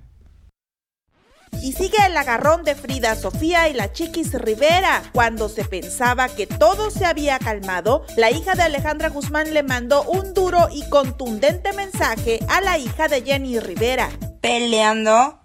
Y 1.61 1.73
sigue 1.73 1.97
el 2.05 2.17
agarrón 2.17 2.63
de 2.63 2.75
Frida 2.75 3.15
Sofía 3.15 3.69
y 3.69 3.73
la 3.73 3.91
Chiquis 3.91 4.33
Rivera. 4.33 5.03
Cuando 5.13 5.49
se 5.49 5.63
pensaba 5.63 6.27
que 6.27 6.47
todo 6.47 6.91
se 6.91 7.05
había 7.05 7.39
calmado, 7.39 8.05
la 8.17 8.31
hija 8.31 8.55
de 8.55 8.63
Alejandra 8.63 9.09
Guzmán 9.09 9.53
le 9.53 9.63
mandó 9.63 10.03
un 10.03 10.33
duro 10.33 10.67
y 10.71 10.87
contundente 10.89 11.73
mensaje 11.73 12.39
a 12.49 12.61
la 12.61 12.77
hija 12.77 13.07
de 13.07 13.21
Jenny 13.21 13.59
Rivera. 13.59 14.09
Peleando 14.41 15.39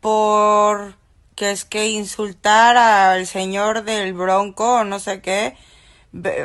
por 0.00 0.96
que 1.34 1.50
es 1.50 1.64
que 1.64 1.88
insultar 1.88 2.76
al 2.76 3.26
señor 3.26 3.84
del 3.84 4.12
Bronco 4.12 4.80
o 4.80 4.84
no 4.84 4.98
sé 4.98 5.20
qué. 5.22 5.56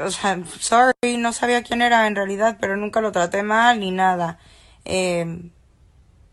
O 0.06 0.12
sea, 0.12 0.40
sorry, 0.60 1.18
no 1.18 1.34
sabía 1.34 1.64
quién 1.64 1.82
era 1.82 2.08
en 2.08 2.16
realidad, 2.16 2.58
pero 2.62 2.78
nunca 2.78 3.02
lo 3.02 3.12
traté 3.12 3.44
mal 3.44 3.80
ni 3.80 3.92
nada. 3.92 4.40
Eh, 4.86 5.50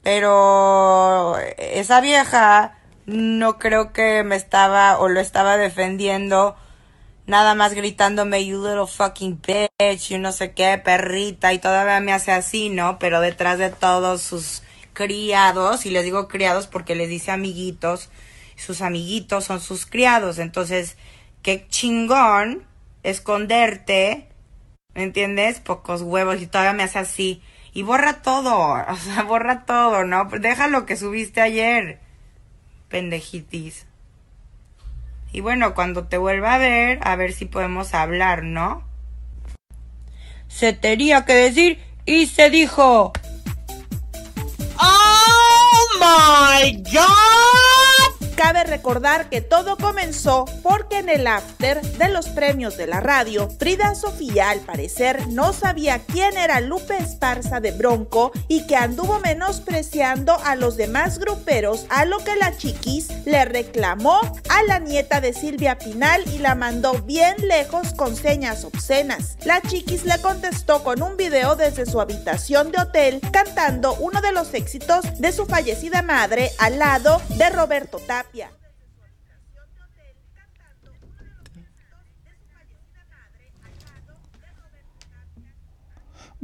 pero 0.02 1.38
esa 1.58 2.00
vieja 2.00 2.78
no 3.06 3.58
creo 3.58 3.92
que 3.92 4.22
me 4.24 4.36
estaba 4.36 4.98
o 4.98 5.08
lo 5.08 5.20
estaba 5.20 5.56
defendiendo 5.56 6.56
nada 7.26 7.54
más 7.54 7.74
gritándome 7.74 8.44
you 8.44 8.62
little 8.62 8.86
fucking 8.86 9.40
bitch 9.40 10.10
y 10.10 10.18
no 10.18 10.32
sé 10.32 10.52
qué 10.52 10.78
perrita 10.78 11.52
y 11.52 11.58
todavía 11.58 12.00
me 12.00 12.12
hace 12.12 12.32
así, 12.32 12.68
¿no? 12.68 12.98
Pero 12.98 13.20
detrás 13.20 13.58
de 13.58 13.70
todos 13.70 14.22
sus 14.22 14.62
criados 14.93 15.86
y 15.86 15.90
les 15.90 16.05
digo 16.05 16.28
criados 16.28 16.66
porque 16.66 16.95
les 16.95 17.09
dice 17.09 17.30
amiguitos, 17.30 18.11
sus 18.57 18.80
amiguitos 18.82 19.45
son 19.45 19.61
sus 19.61 19.86
criados, 19.86 20.38
entonces 20.38 20.97
qué 21.43 21.66
chingón 21.68 22.64
esconderte, 23.03 24.28
¿me 24.95 25.03
entiendes? 25.03 25.61
Pocos 25.61 26.03
huevos 26.03 26.40
y 26.40 26.47
todavía 26.47 26.72
me 26.72 26.84
hace 26.84 26.99
así 26.99 27.43
y 27.72 27.82
borra 27.82 28.22
todo, 28.22 28.72
o 28.88 28.97
sea, 28.97 29.22
borra 29.22 29.64
todo, 29.64 30.05
¿no? 30.05 30.24
Deja 30.26 30.68
lo 30.68 30.86
que 30.86 30.97
subiste 30.97 31.40
ayer, 31.40 31.99
pendejitis. 32.88 33.86
Y 35.32 35.40
bueno, 35.40 35.74
cuando 35.74 36.05
te 36.05 36.18
vuelva 36.18 36.55
a 36.55 36.59
ver, 36.59 36.99
a 37.03 37.16
ver 37.16 37.32
si 37.32 37.47
podemos 37.47 37.95
hablar, 37.95 38.45
¿no? 38.45 38.84
Se 40.49 40.74
tenía 40.74 41.24
que 41.24 41.32
decir 41.32 41.78
y 42.05 42.26
se 42.26 42.51
dijo. 42.51 43.12
¡Oh 46.05 46.59
my 46.64 46.72
God! 46.92 47.91
Cabe 48.37 48.64
recordar 48.64 49.28
que 49.28 49.41
todo 49.41 49.76
comenzó 49.76 50.47
porque 50.62 50.99
en 50.99 51.09
el 51.09 51.26
after 51.26 51.80
de 51.83 52.09
los 52.09 52.28
premios 52.28 52.76
de 52.76 52.87
la 52.87 53.01
radio, 53.01 53.49
Frida 53.59 53.95
Sofía 53.95 54.51
al 54.51 54.61
parecer 54.61 55.28
no 55.28 55.53
sabía 55.53 56.01
quién 56.01 56.37
era 56.37 56.61
Lupe 56.61 56.97
Esparza 56.97 57.61
de 57.61 57.72
Bronco 57.72 58.33
y 58.49 58.66
que 58.66 58.76
anduvo 58.76 59.20
menospreciando 59.20 60.37
a 60.45 60.57
los 60.57 60.76
demás 60.76 61.18
gruperos, 61.18 61.87
a 61.91 62.05
lo 62.05 62.18
que 62.18 62.37
la 62.37 62.57
chiquis 62.57 63.09
le 63.26 63.45
reclamó 63.45 64.20
a 64.49 64.62
la 64.64 64.78
nieta 64.78 65.20
de 65.20 65.35
Silvia 65.35 65.78
Pinal 65.78 66.24
y 66.35 66.39
la 66.39 66.55
mandó 66.55 66.95
bien 67.03 67.37
lejos 67.47 67.93
con 67.95 68.16
señas 68.16 68.64
obscenas. 68.64 69.37
La 69.45 69.61
chiquis 69.61 70.05
le 70.05 70.20
contestó 70.20 70.83
con 70.83 71.03
un 71.03 71.16
video 71.16 71.55
desde 71.55 71.87
su 71.87 72.01
habitación 72.01 72.72
de 72.72 72.80
hotel 72.80 73.20
cantando 73.33 73.95
uno 73.95 74.20
de 74.20 74.33
los 74.33 74.55
éxitos 74.55 75.20
de 75.20 75.33
su 75.33 75.47
fallecida 75.47 76.03
madre 76.03 76.51
al 76.59 76.78
lado 76.78 77.20
de 77.37 77.51
Roberto 77.51 77.99
Tapia. 77.99 78.21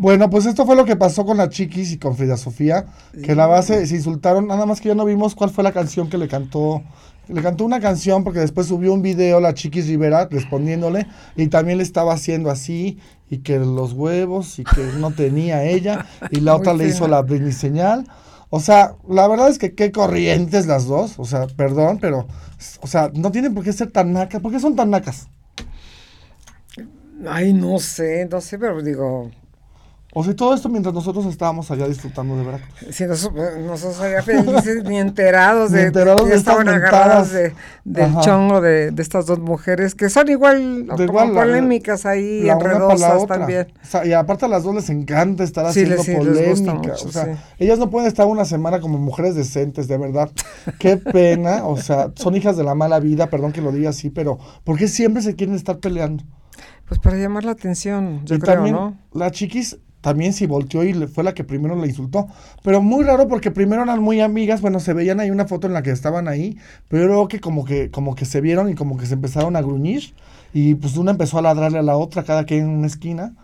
Bueno, 0.01 0.31
pues 0.31 0.47
esto 0.47 0.65
fue 0.65 0.77
lo 0.77 0.85
que 0.85 0.95
pasó 0.95 1.27
con 1.27 1.39
la 1.39 1.49
Chiquis 1.49 1.91
y 1.91 1.99
con 1.99 2.17
Frida 2.17 2.37
Sofía, 2.37 2.87
que 3.25 3.35
la 3.35 3.49
base 3.49 3.85
se 3.85 3.97
insultaron, 3.97 4.47
nada 4.47 4.65
más 4.65 4.81
que 4.81 4.91
ya 4.91 4.95
no 4.95 5.05
vimos 5.05 5.35
cuál 5.35 5.51
fue 5.51 5.65
la 5.65 5.73
canción 5.73 6.09
que 6.09 6.17
le 6.17 6.29
cantó. 6.29 6.85
Le 7.27 7.43
cantó 7.43 7.65
una 7.65 7.81
canción 7.81 8.23
porque 8.23 8.39
después 8.39 8.69
subió 8.69 8.95
un 8.95 9.03
video 9.03 9.41
la 9.41 9.55
Chiquis 9.55 9.89
Rivera 9.89 10.29
respondiéndole 10.31 11.09
y 11.35 11.49
también 11.49 11.79
le 11.79 11.85
estaba 11.85 12.15
haciendo 12.15 12.49
así 12.49 12.99
y 13.29 13.39
que 13.39 13.59
los 13.59 13.93
huevos 13.93 14.61
y 14.61 14.65
que 14.65 14.85
no 14.99 15.11
tenía 15.11 15.65
ella 15.65 16.07
y 16.31 16.41
la 16.41 16.55
otra 16.55 16.75
le 16.75 16.87
hizo 16.87 17.09
la 17.09 17.21
Britney 17.23 17.51
señal. 17.51 18.07
O 18.51 18.61
sea, 18.61 18.97
la 19.09 19.29
verdad 19.29 19.49
es 19.49 19.59
que 19.59 19.75
qué 19.75 19.93
corrientes 19.93 20.67
las 20.67 20.87
dos. 20.87 21.19
O 21.19 21.25
sea, 21.25 21.47
perdón, 21.49 21.99
pero, 22.01 22.27
o 22.81 22.87
sea, 22.87 23.11
no 23.15 23.31
tienen 23.31 23.55
por 23.55 23.65
qué 23.65 23.73
ser 23.73 23.91
tan 23.91 24.13
nacas. 24.13 24.41
¿Por 24.41 24.53
qué 24.53 24.61
son 24.61 24.77
tan 24.77 24.91
nacas? 24.91 25.29
Ay, 27.29 27.53
no 27.53 27.79
sé, 27.79 28.27
no 28.31 28.41
sé, 28.41 28.59
pero 28.59 28.81
digo, 28.83 29.31
o 30.15 30.25
sea, 30.25 30.35
todo 30.35 30.55
esto 30.55 30.71
mientras 30.71 30.95
nosotros 30.95 31.27
estábamos 31.27 31.71
allá 31.71 31.87
disfrutando 31.87 32.35
de 32.39 32.43
Veracruz. 32.43 32.75
Sí, 32.91 33.05
nosotros, 33.05 33.59
nosotros 33.59 34.01
allá 34.01 34.23
felices, 34.23 34.83
ni 34.85 34.97
enterados 34.99 35.71
de, 35.73 35.83
enterados 35.83 36.27
de 36.27 36.35
estaban 36.35 36.67
agarradas 36.67 37.31
de, 37.31 37.53
del 37.85 38.19
chongo 38.21 38.63
de, 38.63 38.91
de, 38.91 39.03
estas 39.03 39.27
dos 39.27 39.39
mujeres, 39.39 39.95
que 39.95 40.09
son 40.09 40.31
igual, 40.31 40.87
como 40.89 41.35
polémicas 41.35 42.07
ahí, 42.07 42.49
enredosas 42.49 43.27
también. 43.27 43.69
O 43.83 43.87
sea, 43.87 44.07
y 44.07 44.15
aparte 44.15 44.47
a 44.47 44.49
las 44.49 44.63
dos 44.63 44.75
les 44.75 44.89
encanta 44.89 45.45
estar 45.45 45.67
haciendo 45.67 46.03
polémica. 46.03 46.95
o 46.95 47.13
sea, 47.13 47.37
ellas 47.59 47.79
no 47.79 47.91
pueden 47.91 48.09
estar 48.09 48.27
una 48.27 48.47
semana 48.47 48.81
como 48.81 48.97
mujeres 48.97 49.35
decentes, 49.35 49.89
de 49.89 49.99
verdad. 49.99 50.31
Qué 50.79 50.97
pena, 50.97 51.67
o 51.67 51.77
sea, 51.77 52.13
son 52.15 52.35
hijas 52.35 52.57
de 52.57 52.65
la 52.65 52.75
mala 52.75 52.99
vida, 52.99 53.29
perdón 53.29 53.53
que 53.53 53.61
lo 53.61 53.73
diga 53.73 53.91
así, 53.91 54.09
pero 54.09 54.39
¿por 54.65 54.79
qué 54.79 54.89
siempre 54.89 55.23
se 55.23 55.35
quieren 55.35 55.55
estar 55.55 55.79
peleando? 55.81 56.25
Pues 56.89 56.99
para 56.99 57.19
llamar 57.19 57.45
la 57.45 57.53
atención, 57.53 58.23
yo 58.25 58.39
creo, 58.39 58.67
¿no? 58.67 58.97
La 59.13 59.31
chiquis 59.31 59.77
también 60.01 60.33
sí 60.33 60.47
volteó 60.47 60.85
y 60.85 60.93
fue 61.07 61.25
la 61.25 61.35
que 61.35 61.45
primero 61.45 61.77
la 61.77 61.87
insultó. 61.87 62.29
Pero 62.63 62.83
muy 62.83 63.05
raro 63.05 63.29
porque 63.29 63.51
primero 63.51 63.83
eran 63.83 64.03
muy 64.03 64.21
amigas, 64.21 64.61
bueno, 64.61 64.81
se 64.81 64.93
veían 64.93 65.21
ahí 65.21 65.31
una 65.31 65.47
foto 65.47 65.67
en 65.67 65.73
la 65.73 65.83
que 65.83 65.91
estaban 65.91 66.29
ahí, 66.29 66.57
pero 66.89 67.07
luego 67.07 67.29
que 67.29 67.41
como 67.41 67.65
que, 67.65 67.91
como 67.91 68.15
que 68.15 68.25
se 68.25 68.41
vieron 68.41 68.71
y 68.71 68.75
como 68.75 68.97
que 68.97 69.07
se 69.07 69.15
empezaron 69.15 69.57
a 69.57 69.61
gruñir. 69.61 70.15
Y 70.53 70.75
pues 70.77 70.97
una 70.97 71.11
empezó 71.11 71.39
a 71.39 71.43
ladrarle 71.43 71.79
a 71.79 71.83
la 71.83 71.97
otra, 71.97 72.23
cada 72.23 72.45
quien 72.45 72.65
en 72.65 72.71
una 72.71 72.87
esquina. 72.87 73.35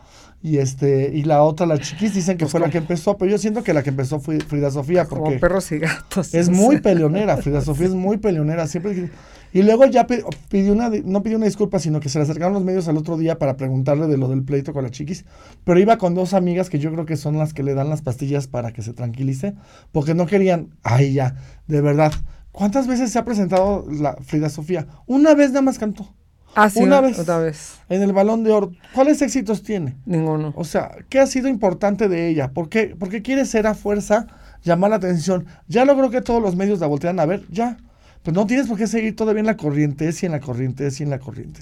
Y 0.43 0.59
este, 0.59 1.11
y 1.15 1.23
la 1.23 1.43
otra, 1.43 1.65
la 1.65 1.79
chiquis, 1.79 2.15
dicen 2.15 2.37
que 2.37 2.45
pues 2.45 2.53
fue 2.53 2.61
la 2.61 2.69
que 2.69 2.77
empezó, 2.77 3.17
pero 3.17 3.31
yo 3.31 3.39
siento 3.39 3.63
que 3.63 3.73
la 3.73 3.83
que 3.83 3.89
empezó 3.89 4.21
fue 4.21 4.41
Frida 4.41 4.71
Sofía, 4.71 5.07
porque 5.07 5.25
como 5.25 5.41
perros 5.41 5.73
y 5.73 5.79
gatos. 5.79 6.35
Es 6.35 6.51
muy 6.51 6.83
peleonera, 6.83 7.39
Frida 7.39 7.61
Sofía 7.63 7.87
es 7.87 7.95
muy 7.95 8.19
peleonera, 8.19 8.67
siempre 8.67 9.09
y 9.55 9.63
luego 9.63 9.87
ya 9.87 10.07
pidió 10.07 10.73
una, 10.73 10.91
no 10.91 11.23
pidió 11.23 11.37
una 11.37 11.47
disculpa, 11.47 11.79
sino 11.79 12.01
que 12.01 12.09
se 12.09 12.19
le 12.19 12.25
acercaron 12.25 12.55
los 12.55 12.65
medios 12.65 12.89
al 12.89 12.97
otro 12.97 13.17
día 13.17 13.39
para 13.39 13.57
preguntarle 13.57 14.09
de 14.09 14.17
lo 14.17 14.29
del 14.29 14.43
pleito 14.43 14.73
con 14.73 14.83
la 14.83 14.91
chiquis. 14.91 15.25
Pero 15.63 15.79
iba 15.79 15.97
con 15.97 16.17
dos 16.17 16.35
amigas 16.35 16.69
que 16.69 16.81
yo 16.81 16.91
creo 16.91 17.07
que 17.07 17.17
son 17.17 17.39
las 17.39 17.55
que 17.55 17.63
le 17.63 17.73
dan 17.73 17.89
las 17.89 18.03
pastillas 18.03 18.49
para 18.49 18.73
que 18.73 18.83
se 18.83 18.93
tranquilice, 18.93 19.55
porque 19.93 20.13
no 20.13 20.27
querían, 20.27 20.71
ay 20.83 21.15
ya, 21.15 21.37
de 21.69 21.81
verdad. 21.81 22.13
¿Cuántas 22.51 22.89
veces 22.89 23.13
se 23.13 23.19
ha 23.21 23.25
presentado 23.25 23.87
la 23.89 24.17
Frida 24.17 24.51
Sofía? 24.51 24.89
Una 25.07 25.35
vez 25.35 25.51
nada 25.51 25.63
más 25.63 25.79
cantó. 25.79 26.13
Ah, 26.57 26.69
sí, 26.69 26.81
una 26.81 27.01
vez, 27.01 27.17
otra 27.19 27.39
vez. 27.39 27.79
En 27.89 28.03
el 28.03 28.13
balón 28.13 28.43
de 28.43 28.51
oro. 28.51 28.73
¿Cuáles 28.93 29.23
éxitos 29.23 29.63
tiene? 29.63 29.97
Ninguno. 30.05 30.53
O 30.57 30.65
sea, 30.65 30.91
¿qué 31.09 31.21
ha 31.21 31.27
sido 31.27 31.49
importante 31.49 32.09
de 32.09 32.29
ella? 32.29 32.51
¿Por 32.51 32.69
qué, 32.69 32.97
quiere 33.23 33.45
ser 33.45 33.69
a 33.69 33.75
fuerza 33.75 34.27
llamar 34.65 34.91
la 34.91 34.97
atención. 34.97 35.47
Ya 35.69 35.85
logró 35.85 36.11
que 36.11 36.23
todos 36.23 36.43
los 36.43 36.57
medios 36.57 36.81
la 36.81 36.87
voltean 36.89 37.21
a 37.21 37.27
ver, 37.27 37.45
ya. 37.51 37.77
Pues 38.25 38.35
no 38.35 38.47
tienes 38.47 38.67
por 38.67 38.79
qué 38.79 38.87
seguir 38.87 39.15
todavía 39.15 39.41
en 39.41 39.47
la 39.47 39.57
corriente, 39.57 40.11
y 40.11 40.27
en 40.27 40.33
la 40.33 40.41
corriente, 40.41 40.89
y 40.99 41.03
en 41.03 41.11
la 41.11 41.19
corriente. 41.19 41.61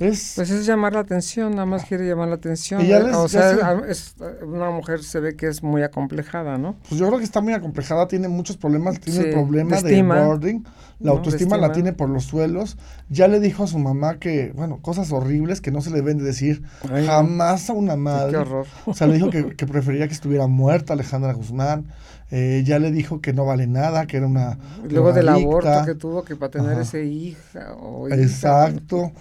Es, 0.00 0.34
pues 0.36 0.50
es 0.50 0.64
llamar 0.64 0.92
la 0.92 1.00
atención, 1.00 1.50
nada 1.50 1.66
más 1.66 1.84
quiere 1.84 2.06
llamar 2.06 2.28
la 2.28 2.36
atención. 2.36 2.80
o 3.14 3.28
sea, 3.28 3.82
es, 3.88 4.14
una 4.42 4.70
mujer 4.70 5.02
se 5.02 5.20
ve 5.20 5.36
que 5.36 5.48
es 5.48 5.62
muy 5.62 5.82
acomplejada, 5.82 6.56
¿no? 6.56 6.76
Pues 6.88 7.00
yo 7.00 7.06
creo 7.08 7.18
que 7.18 7.24
está 7.24 7.40
muy 7.40 7.52
acomplejada, 7.52 8.08
tiene 8.08 8.28
muchos 8.28 8.56
problemas, 8.56 9.00
tiene 9.00 9.20
el 9.20 9.32
problema 9.32 9.82
de, 9.82 10.02
boarding, 10.02 10.64
la 11.00 11.12
autoestima 11.12 11.56
la 11.56 11.72
tiene 11.72 11.92
por 11.92 12.08
los 12.08 12.24
suelos. 12.24 12.76
Ya 13.08 13.28
le 13.28 13.40
dijo 13.40 13.64
a 13.64 13.66
su 13.66 13.78
mamá 13.78 14.18
que, 14.18 14.52
bueno, 14.54 14.78
cosas 14.82 15.12
horribles 15.12 15.60
que 15.60 15.70
no 15.70 15.80
se 15.80 15.90
le 15.90 15.96
deben 15.96 16.18
de 16.18 16.24
decir 16.24 16.62
jamás 17.06 17.70
a 17.70 17.72
una 17.72 17.96
madre. 17.96 18.32
qué 18.32 18.38
horror. 18.38 18.66
O 18.86 18.94
sea, 18.94 19.06
le 19.06 19.14
dijo 19.14 19.30
que, 19.30 19.46
que 19.56 19.66
prefería 19.66 20.06
que 20.08 20.14
estuviera 20.14 20.46
muerta 20.46 20.94
Alejandra 20.94 21.32
Guzmán. 21.32 21.86
Eh, 22.30 22.62
ya 22.66 22.78
le 22.78 22.92
dijo 22.92 23.22
que 23.22 23.32
no 23.32 23.46
vale 23.46 23.66
nada, 23.66 24.06
que 24.06 24.18
era 24.18 24.26
una. 24.26 24.58
Luego 24.86 25.14
del 25.14 25.30
aborto 25.30 25.70
que 25.86 25.94
tuvo 25.94 26.24
que 26.24 26.36
para 26.36 26.50
tener 26.50 26.78
ese 26.78 27.04
hija 27.06 27.74
Exacto. 28.10 29.12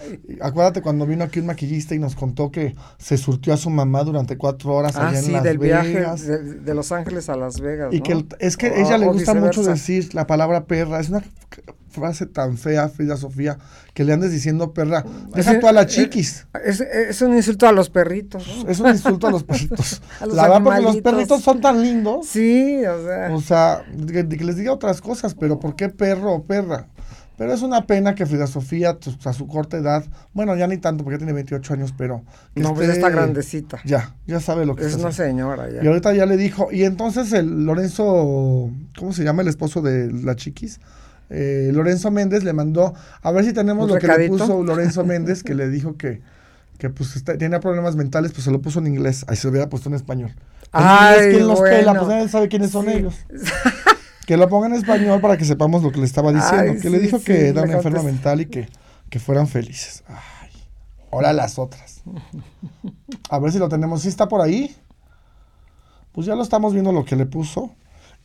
Acuérdate 0.42 0.82
cuando 0.82 1.06
vino 1.06 1.24
aquí 1.24 1.40
un 1.40 1.46
maquillista 1.46 1.96
y 1.96 2.00
nos 2.00 2.16
contó 2.16 2.52
que 2.52 2.76
se 2.98 3.18
surtió 3.18 3.54
a 3.54 3.58
su 3.58 3.70
mamá 3.70 4.04
durante 4.04 4.38
cuatro 4.38 4.76
horas 4.76 4.98
ah, 4.98 5.08
allá 5.08 5.20
en 5.20 5.32
Las 5.32 5.44
del 5.44 5.58
viaje 5.58 6.06
de, 6.06 6.74
Los 6.74 6.92
Ángeles 6.92 7.30
a 7.30 7.38
Las 7.38 7.62
Vegas. 7.62 7.94
Y 7.94 8.02
que 8.02 8.26
es 8.40 8.58
que 8.58 8.82
ella 8.82 8.98
le 8.98 9.08
gusta 9.08 9.34
mucho 9.34 9.64
decir 9.64 10.14
la 10.14 10.28
palabra 10.28 10.66
perra. 10.66 11.00
Es 11.00 11.08
una 11.08 11.24
frase 11.90 12.26
tan 12.26 12.58
fea, 12.58 12.90
Frida 12.90 13.18
Sofía, 13.18 13.58
que 13.94 14.04
le 14.04 14.14
andes 14.14 14.32
diciendo 14.32 14.74
perra. 14.74 15.04
Deja 15.34 15.60
tú 15.60 15.68
a 15.68 15.72
la 15.72 15.84
eh, 15.84 15.88
chiquis. 15.88 16.48
Es, 16.64 17.22
un 17.22 17.36
insulto 17.36 17.68
a 17.68 17.72
los 17.72 17.90
perritos. 17.90 18.66
Es 18.68 18.80
un 18.80 18.90
insulto 18.90 19.28
a 19.28 19.32
los 19.32 19.44
perritos. 19.44 20.02
la 20.22 20.44
verdad, 20.44 20.64
porque 20.64 20.82
los 20.82 20.98
perritos 20.98 21.42
son 21.42 21.62
tan 21.62 21.82
lindos. 21.82 22.28
Sí, 22.28 22.84
o 22.86 23.06
sea. 23.06 23.36
O 23.36 23.42
sea, 23.42 23.86
que, 24.08 24.24
les 24.24 24.58
diga 24.58 24.72
otras 24.72 25.02
cosas, 25.02 25.34
pero 25.36 25.60
¿por 25.60 25.76
qué 25.76 25.90
perro 25.90 26.34
o 26.34 26.44
perra? 26.44 26.88
Pero 27.38 27.54
es 27.54 27.62
una 27.62 27.86
pena 27.86 28.16
que 28.16 28.26
Frida 28.26 28.48
Sofía, 28.48 28.98
a 29.24 29.34
su 29.34 29.48
corta 29.48 29.78
edad, 29.78 30.04
bueno, 30.34 30.56
ya 30.56 30.66
ni 30.66 30.78
tanto 30.78 31.04
porque 31.04 31.20
tiene 31.20 31.34
28 31.34 31.76
años, 31.76 31.94
pero... 31.96 32.24
no, 32.56 32.74
pues 32.74 32.88
ya 32.88 32.96
está 32.96 33.12
grandecita. 33.12 33.80
Ya, 33.86 34.16
ya 34.26 34.40
sabe 34.40 34.66
lo 34.66 34.76
que 34.76 34.86
es. 34.86 34.96
Es 34.96 35.00
una 35.00 35.12
señora 35.12 35.70
ya. 35.70 35.84
Y 35.84 35.88
ahorita 35.88 36.14
ya 36.14 36.26
le 36.26 36.36
dijo, 36.36 36.70
y 36.72 36.84
entonces 36.84 37.32
el 37.34 37.66
Lorenzo, 37.66 38.72
¿cómo 38.98 39.14
se 39.14 39.24
llama 39.24 39.44
el 39.44 39.50
esposo 39.50 39.84
de 39.84 40.12
la 40.12 40.36
chiquis? 40.36 40.80
Eh, 41.30 41.72
Lorenzo 41.74 42.12
Méndez 42.12 42.44
le 42.44 42.54
mandó, 42.54 42.94
a 43.22 43.32
ver 43.32 43.46
si 43.46 43.54
tenemos 43.54 43.90
lo 43.90 43.98
que 43.98 44.08
le 44.08 44.30
puso 44.30 44.64
Lorenzo 44.64 45.04
Méndez, 45.06 45.44
que 45.44 45.56
le 45.56 45.70
dijo 45.70 45.98
que, 45.98 46.22
que 46.78 46.90
pues 46.90 47.24
tenía 47.24 47.60
problemas 47.60 47.96
mentales, 47.96 48.32
pues 48.32 48.44
se 48.44 48.52
lo 48.52 48.62
puso 48.62 48.80
en 48.80 48.88
inglés, 48.88 49.26
ahí 49.28 49.36
se 49.36 49.48
lo 49.48 49.52
hubiera 49.52 49.70
puesto 49.70 49.90
en 49.90 49.96
español. 49.96 50.34
Ay, 50.72 51.32
¿Quién 51.32 51.48
los 51.48 51.62
pela? 51.62 51.94
Pues 51.94 52.08
nadie 52.08 52.28
sabe 52.30 52.48
quiénes 52.48 52.72
son 52.72 52.90
ellos. 52.90 53.16
que 54.28 54.38
lo 54.38 54.50
ponga 54.50 54.68
en 54.68 54.74
español 54.74 55.22
para 55.22 55.38
que 55.38 55.46
sepamos 55.46 55.84
lo 55.84 55.92
que 55.92 56.00
le 56.00 56.06
estaba 56.06 56.32
diciendo. 56.34 56.82
que 56.82 56.90
le 56.90 57.00
dijo 57.00 57.22
que 57.22 57.50
era 57.50 57.64
una 57.64 57.74
enferma 57.74 58.04
mental 58.04 58.42
y 58.42 58.46
que, 58.48 58.68
que 59.10 59.20
fueran 59.20 59.48
felices. 59.48 60.04
Ay, 60.08 60.50
ahora 61.12 61.34
las 61.34 61.58
otras. 61.58 62.04
A 63.30 63.40
ver 63.40 63.52
si 63.52 63.60
lo 63.60 63.70
tenemos. 63.70 64.02
¿Sí 64.02 64.10
está 64.10 64.28
por 64.28 64.42
ahí? 64.42 64.76
Pues 66.12 66.28
ya 66.28 66.36
lo 66.36 66.44
estamos 66.44 66.74
viendo 66.74 66.92
lo 66.92 67.06
que 67.06 67.16
le 67.16 67.26
puso. 67.26 67.76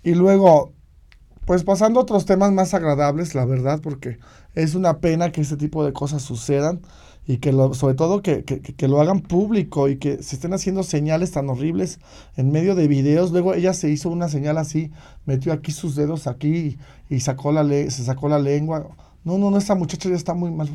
Y 0.02 0.14
luego, 0.14 0.72
pues 1.44 1.64
pasando 1.64 2.00
a 2.00 2.02
otros 2.04 2.24
temas 2.24 2.52
más 2.52 2.74
agradables, 2.74 3.34
la 3.34 3.44
verdad, 3.44 3.80
porque 3.82 4.18
es 4.54 4.74
una 4.74 4.98
pena 4.98 5.32
que 5.32 5.40
este 5.40 5.56
tipo 5.56 5.84
de 5.84 5.92
cosas 5.92 6.22
sucedan 6.22 6.80
y 7.26 7.38
que 7.38 7.52
lo, 7.52 7.72
sobre 7.74 7.94
todo 7.94 8.20
que, 8.22 8.44
que, 8.44 8.88
lo 8.88 9.00
hagan 9.00 9.20
público 9.20 9.88
y 9.88 9.96
que 9.96 10.22
se 10.22 10.34
estén 10.34 10.52
haciendo 10.54 10.82
señales 10.82 11.30
tan 11.30 11.48
horribles 11.48 12.00
en 12.36 12.50
medio 12.50 12.74
de 12.74 12.88
videos. 12.88 13.30
Luego 13.30 13.54
ella 13.54 13.74
se 13.74 13.90
hizo 13.90 14.08
una 14.08 14.28
señal 14.28 14.58
así, 14.58 14.90
metió 15.24 15.52
aquí 15.52 15.72
sus 15.72 15.94
dedos 15.94 16.26
aquí 16.26 16.78
y, 17.08 17.20
sacó 17.20 17.52
la 17.52 17.62
le 17.62 17.90
se 17.90 18.04
sacó 18.04 18.28
la 18.28 18.38
lengua. 18.38 18.88
No, 19.24 19.38
no, 19.38 19.50
no, 19.50 19.58
esta 19.58 19.74
muchacha 19.74 20.08
ya 20.08 20.16
está 20.16 20.34
muy 20.34 20.50
mal. 20.50 20.68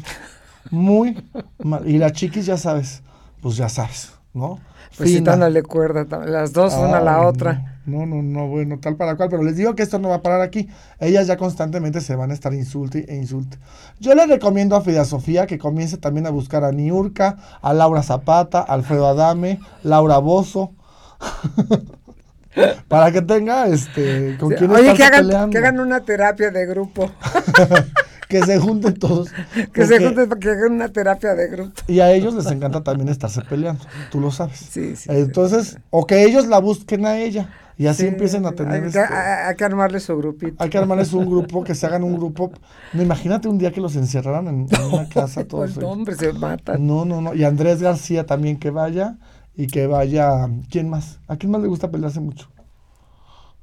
Muy 0.71 1.23
mal. 1.59 1.87
Y 1.89 1.97
la 1.97 2.11
chiquis, 2.11 2.45
ya 2.45 2.57
sabes, 2.57 3.01
pues 3.41 3.55
ya 3.57 3.69
sabes, 3.69 4.13
¿no? 4.33 4.59
Pues 4.97 5.11
le 5.11 5.63
cuerda, 5.63 6.25
las 6.25 6.53
dos 6.53 6.73
una 6.73 6.97
a 6.97 7.01
la 7.01 7.21
otra. 7.21 7.79
No, 7.85 8.05
no, 8.05 8.21
no, 8.21 8.47
bueno, 8.47 8.79
tal 8.79 8.97
para 8.97 9.15
cual, 9.15 9.29
pero 9.29 9.43
les 9.43 9.55
digo 9.55 9.73
que 9.75 9.83
esto 9.83 9.97
no 9.97 10.09
va 10.09 10.15
a 10.15 10.21
parar 10.21 10.41
aquí. 10.41 10.67
Ellas 10.99 11.27
ya 11.27 11.37
constantemente 11.37 12.01
se 12.01 12.15
van 12.15 12.31
a 12.31 12.33
estar 12.33 12.53
insulte 12.53 13.05
e 13.07 13.15
insulte. 13.15 13.57
Yo 13.99 14.13
le 14.13 14.25
recomiendo 14.27 14.75
a 14.75 14.81
Frida 14.81 15.05
Sofía 15.05 15.47
que 15.47 15.57
comience 15.57 15.97
también 15.97 16.27
a 16.27 16.29
buscar 16.29 16.63
a 16.65 16.71
Niurka, 16.71 17.37
a 17.61 17.73
Laura 17.73 18.03
Zapata, 18.03 18.59
Alfredo 18.59 19.07
Adame, 19.07 19.59
Laura 19.83 20.17
Bozo. 20.17 20.73
para 22.87 23.11
que 23.11 23.21
tenga 23.21 23.67
este 23.67 24.37
con 24.39 24.49
quién 24.53 24.71
Oye, 24.71 24.93
que 24.93 25.03
hagan, 25.03 25.49
que 25.49 25.57
hagan 25.57 25.79
una 25.79 26.01
terapia 26.01 26.51
de 26.51 26.65
grupo. 26.65 27.09
que 28.27 28.43
se 28.43 28.59
junten 28.59 28.93
todos. 28.95 29.29
que 29.73 29.85
se 29.85 30.03
junten 30.03 30.29
para 30.29 30.39
que 30.39 30.49
hagan 30.49 30.73
una 30.73 30.89
terapia 30.89 31.33
de 31.33 31.47
grupo. 31.47 31.71
Y 31.87 31.99
a 31.99 32.11
ellos 32.11 32.33
les 32.33 32.45
encanta 32.47 32.83
también 32.83 33.09
estarse 33.09 33.41
peleando, 33.41 33.83
tú 34.11 34.19
lo 34.19 34.31
sabes. 34.31 34.57
Sí, 34.57 34.95
sí. 34.95 35.09
Entonces, 35.11 35.77
o 35.89 36.05
que 36.05 36.23
ellos 36.23 36.47
la 36.47 36.59
busquen 36.59 37.05
a 37.05 37.17
ella. 37.17 37.49
Y 37.79 37.85
así 37.85 38.07
empiecen 38.07 38.43
a 38.47 38.53
tener... 38.53 38.81
Hay, 38.81 38.87
este, 38.87 38.99
hay, 38.99 39.55
que 39.55 39.63
armarles 39.63 40.03
su 40.03 40.17
grupito. 40.17 40.55
Hay 40.57 40.69
que 40.69 40.79
armarles 40.79 41.13
un 41.13 41.27
grupo, 41.27 41.63
que 41.63 41.75
se 41.75 41.85
hagan 41.85 42.03
un 42.03 42.17
grupo. 42.17 42.51
imagínate 42.93 43.47
un 43.47 43.59
día 43.59 43.71
que 43.71 43.81
los 43.81 43.95
encerraran 43.95 44.47
en, 44.47 44.67
una 44.91 45.07
casa 45.13 45.43
todos. 45.43 45.73
Pues, 45.73 45.85
hombre, 45.85 46.15
se 46.15 46.33
matan. 46.33 46.87
No, 46.87 47.05
no, 47.05 47.21
no. 47.21 47.35
Y 47.35 47.43
Andrés 47.43 47.79
García 47.79 48.25
también 48.25 48.57
que 48.57 48.71
vaya. 48.71 49.17
Y 49.55 49.67
que 49.67 49.85
vaya... 49.85 50.49
¿Quién 50.71 50.89
más? 50.89 51.19
¿A 51.27 51.37
quién 51.37 51.51
más 51.51 51.61
le 51.61 51.67
gusta 51.67 51.91
pelearse 51.91 52.19
mucho? 52.19 52.49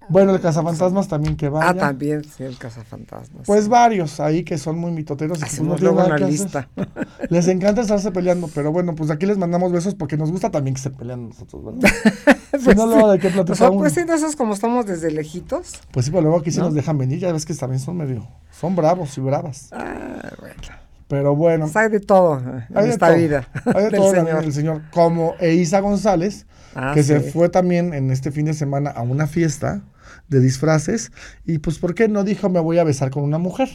Bueno, 0.09 0.35
el 0.35 0.41
cazafantasmas 0.41 1.09
también 1.09 1.37
que 1.37 1.49
vaya. 1.49 1.71
Ah, 1.71 1.75
también, 1.75 2.25
sí, 2.25 2.43
el 2.43 2.59
cazafantasmas. 2.59 3.47
Pues 3.47 3.69
varios 3.69 4.21
ahí 4.21 4.45
que 4.45 4.59
son 4.59 4.79
muy 4.79 4.93
mitoteros. 4.93 5.41
Y 5.41 5.45
Hacemos 5.45 5.81
luego 5.81 6.05
una 6.05 6.19
lista. 6.19 6.69
Les 7.31 7.49
encanta 7.49 7.83
estarse 7.83 8.11
peleando, 8.11 8.49
pero 8.55 8.73
bueno, 8.73 8.95
pues 8.95 9.11
aquí 9.11 9.27
les 9.27 9.39
mandamos 9.39 9.73
besos 9.73 9.95
porque 9.95 10.17
nos 10.17 10.31
gusta 10.31 10.51
también 10.51 10.75
que 10.75 10.81
se 10.81 10.91
pelean 10.91 11.29
nosotros, 11.29 11.65
¿verdad? 11.65 11.91
si 12.59 12.65
pues 12.65 12.77
no, 12.77 12.87
luego 12.87 13.11
de 13.13 13.19
qué 13.19 13.31
platicar. 13.31 13.73
Pues, 13.73 13.93
sí, 13.93 14.01
esos 14.01 14.37
como 14.37 14.55
estamos 14.55 14.87
desde 14.87 15.11
lejitos. 15.11 15.81
Pues 15.91 16.07
sí, 16.07 16.11
pero 16.11 16.23
luego 16.23 16.39
aquí 16.39 16.51
se 16.51 16.61
nos 16.61 16.75
dejan 16.75 16.99
venir, 16.99 17.19
ya 17.19 17.33
ves 17.33 17.45
que 17.45 17.55
también 17.55 17.81
son 17.81 17.97
medio, 17.97 18.27
son 18.51 18.77
bravos 18.77 19.17
y 19.17 19.21
bravas. 19.21 19.71
Ah, 19.73 20.31
bueno. 20.39 20.85
Pero 21.09 21.37
bueno. 21.37 21.67
Pues 21.67 21.77
hay 21.77 21.91
de 21.91 22.01
todo 22.01 22.41
en 22.41 22.91
esta 22.91 23.11
vida. 23.11 23.47
Hay 23.67 23.85
de 23.85 23.91
todo 23.97 24.11
señor. 24.11 24.45
el 24.45 24.53
señor. 24.53 24.83
Como 24.91 25.35
Eisa 25.39 25.81
González, 25.81 26.47
ah, 26.75 26.93
que 26.95 27.03
se 27.03 27.21
fue 27.21 27.49
también 27.49 27.93
en 27.93 28.11
este 28.11 28.31
fin 28.31 28.47
de 28.47 28.55
semana 28.55 28.91
a 28.91 29.03
una 29.03 29.27
fiesta 29.27 29.83
de 30.29 30.41
disfraces. 30.41 31.13
Y 31.45 31.59
pues, 31.59 31.79
¿por 31.79 31.95
qué 31.95 32.09
no 32.09 32.25
dijo 32.25 32.49
me 32.49 32.61
voy 32.61 32.79
a 32.79 32.85
besar 32.85 33.11
con 33.11 33.23
una 33.23 33.39
mujer? 33.39 33.69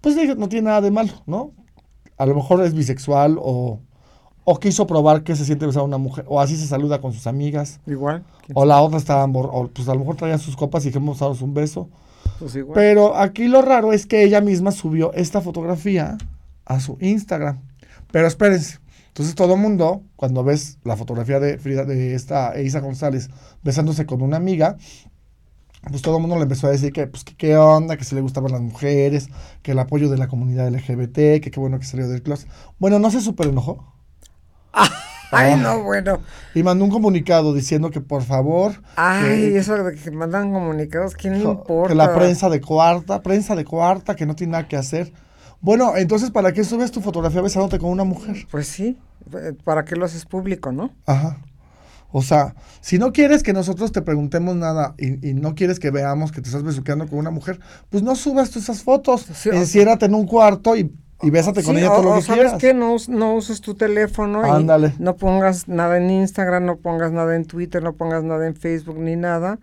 Pues 0.00 0.16
no 0.36 0.48
tiene 0.48 0.66
nada 0.66 0.80
de 0.80 0.90
malo, 0.90 1.12
¿no? 1.26 1.52
A 2.16 2.26
lo 2.26 2.34
mejor 2.34 2.62
es 2.64 2.74
bisexual 2.74 3.36
o, 3.40 3.80
o 4.44 4.58
quiso 4.58 4.86
probar 4.86 5.22
que 5.22 5.36
se 5.36 5.44
siente 5.44 5.66
besar 5.66 5.82
a 5.82 5.84
una 5.84 5.98
mujer, 5.98 6.24
o 6.28 6.40
así 6.40 6.56
se 6.56 6.66
saluda 6.66 7.00
con 7.00 7.12
sus 7.12 7.26
amigas. 7.26 7.80
Igual. 7.86 8.24
O 8.54 8.64
la 8.64 8.80
otra 8.80 8.98
estaba, 8.98 9.24
o 9.24 9.68
pues 9.68 9.88
a 9.88 9.94
lo 9.94 10.00
mejor 10.00 10.16
traía 10.16 10.38
sus 10.38 10.56
copas 10.56 10.84
y 10.84 10.88
dijimos 10.88 11.18
daros 11.18 11.42
un 11.42 11.54
beso. 11.54 11.88
Pues 12.38 12.54
igual. 12.56 12.74
Pero 12.74 13.16
aquí 13.16 13.48
lo 13.48 13.62
raro 13.62 13.92
es 13.92 14.06
que 14.06 14.22
ella 14.22 14.40
misma 14.40 14.72
subió 14.72 15.12
esta 15.12 15.40
fotografía 15.40 16.16
a 16.64 16.80
su 16.80 16.96
Instagram. 17.00 17.60
Pero 18.10 18.26
espérense. 18.26 18.78
Entonces 19.08 19.34
todo 19.34 19.54
el 19.54 19.60
mundo, 19.60 20.02
cuando 20.16 20.44
ves 20.44 20.78
la 20.84 20.96
fotografía 20.96 21.40
de 21.40 21.58
Frida, 21.58 21.84
de 21.84 22.14
esta 22.14 22.60
Isa 22.60 22.80
González 22.80 23.28
besándose 23.62 24.06
con 24.06 24.22
una 24.22 24.36
amiga, 24.36 24.76
pues 25.88 26.02
todo 26.02 26.16
el 26.16 26.20
mundo 26.20 26.36
le 26.36 26.42
empezó 26.42 26.66
a 26.66 26.70
decir 26.70 26.92
que, 26.92 27.06
pues, 27.06 27.24
que 27.24 27.34
qué 27.34 27.56
onda, 27.56 27.96
que 27.96 28.04
si 28.04 28.14
le 28.14 28.20
gustaban 28.20 28.52
las 28.52 28.60
mujeres, 28.60 29.28
que 29.62 29.72
el 29.72 29.78
apoyo 29.78 30.10
de 30.10 30.18
la 30.18 30.28
comunidad 30.28 30.68
LGBT, 30.68 31.40
que 31.40 31.50
qué 31.50 31.60
bueno 31.60 31.78
que 31.78 31.86
salió 31.86 32.08
del 32.08 32.22
closet. 32.22 32.48
Bueno, 32.78 32.98
no 32.98 33.10
se 33.10 33.20
super 33.20 33.46
enojó. 33.46 33.94
Ay, 35.32 35.56
no, 35.60 35.82
bueno. 35.84 36.20
Y 36.54 36.62
mandó 36.62 36.84
un 36.84 36.90
comunicado 36.90 37.54
diciendo 37.54 37.90
que 37.90 38.00
por 38.00 38.22
favor. 38.22 38.82
Ay, 38.96 39.54
eso 39.56 39.82
de 39.82 39.94
que 39.94 40.10
mandan 40.10 40.52
comunicados, 40.52 41.14
¿quién 41.14 41.34
le 41.34 41.44
importa? 41.44 41.88
Que 41.88 41.94
la 41.94 42.14
prensa 42.14 42.48
de 42.48 42.60
cuarta, 42.60 43.22
prensa 43.22 43.54
de 43.54 43.64
cuarta, 43.64 44.16
que 44.16 44.26
no 44.26 44.34
tiene 44.34 44.52
nada 44.52 44.68
que 44.68 44.76
hacer. 44.76 45.12
Bueno, 45.60 45.96
entonces, 45.96 46.30
¿para 46.30 46.52
qué 46.52 46.64
subes 46.64 46.90
tu 46.90 47.00
fotografía 47.00 47.42
besándote 47.42 47.78
con 47.78 47.90
una 47.90 48.04
mujer? 48.04 48.46
Pues 48.50 48.66
sí, 48.66 48.98
¿para 49.64 49.84
qué 49.84 49.94
lo 49.94 50.04
haces 50.04 50.24
público, 50.24 50.72
no? 50.72 50.90
Ajá. 51.06 51.38
O 52.12 52.22
sea, 52.22 52.54
si 52.80 52.98
no 52.98 53.12
quieres 53.12 53.42
que 53.42 53.52
nosotros 53.52 53.92
te 53.92 54.02
preguntemos 54.02 54.56
nada 54.56 54.94
y, 54.98 55.34
no 55.34 55.54
quieres 55.54 55.78
que 55.78 55.90
veamos 55.90 56.32
que 56.32 56.40
te 56.40 56.48
estás 56.48 56.62
besuqueando 56.62 57.06
con 57.06 57.18
una 57.18 57.30
mujer, 57.30 57.60
pues 57.88 58.02
no 58.02 58.16
subas 58.16 58.54
esas 58.56 58.82
fotos. 58.82 59.26
Enciérrate 59.46 60.06
en 60.06 60.14
un 60.14 60.26
cuarto 60.26 60.76
y, 60.76 60.92
y 61.22 61.30
bésate 61.30 61.62
con 61.62 61.78
ella 61.78 61.88
todo 61.88 62.02
lo 62.02 62.14
que 62.16 62.22
sabes 62.22 62.42
quieras. 62.42 62.60
que 62.60 62.74
no, 62.74 62.96
no 63.08 63.34
uses 63.34 63.60
tu 63.60 63.74
teléfono 63.74 64.42
Ándale. 64.42 64.94
y 64.98 65.02
no 65.02 65.16
pongas 65.16 65.68
nada 65.68 65.98
en 65.98 66.10
Instagram, 66.10 66.64
no 66.64 66.76
pongas 66.76 67.12
nada 67.12 67.36
en 67.36 67.44
Twitter, 67.44 67.82
no 67.82 67.92
pongas 67.94 68.24
nada 68.24 68.46
en 68.46 68.56
Facebook 68.56 68.98
ni 68.98 69.16
nada. 69.16 69.58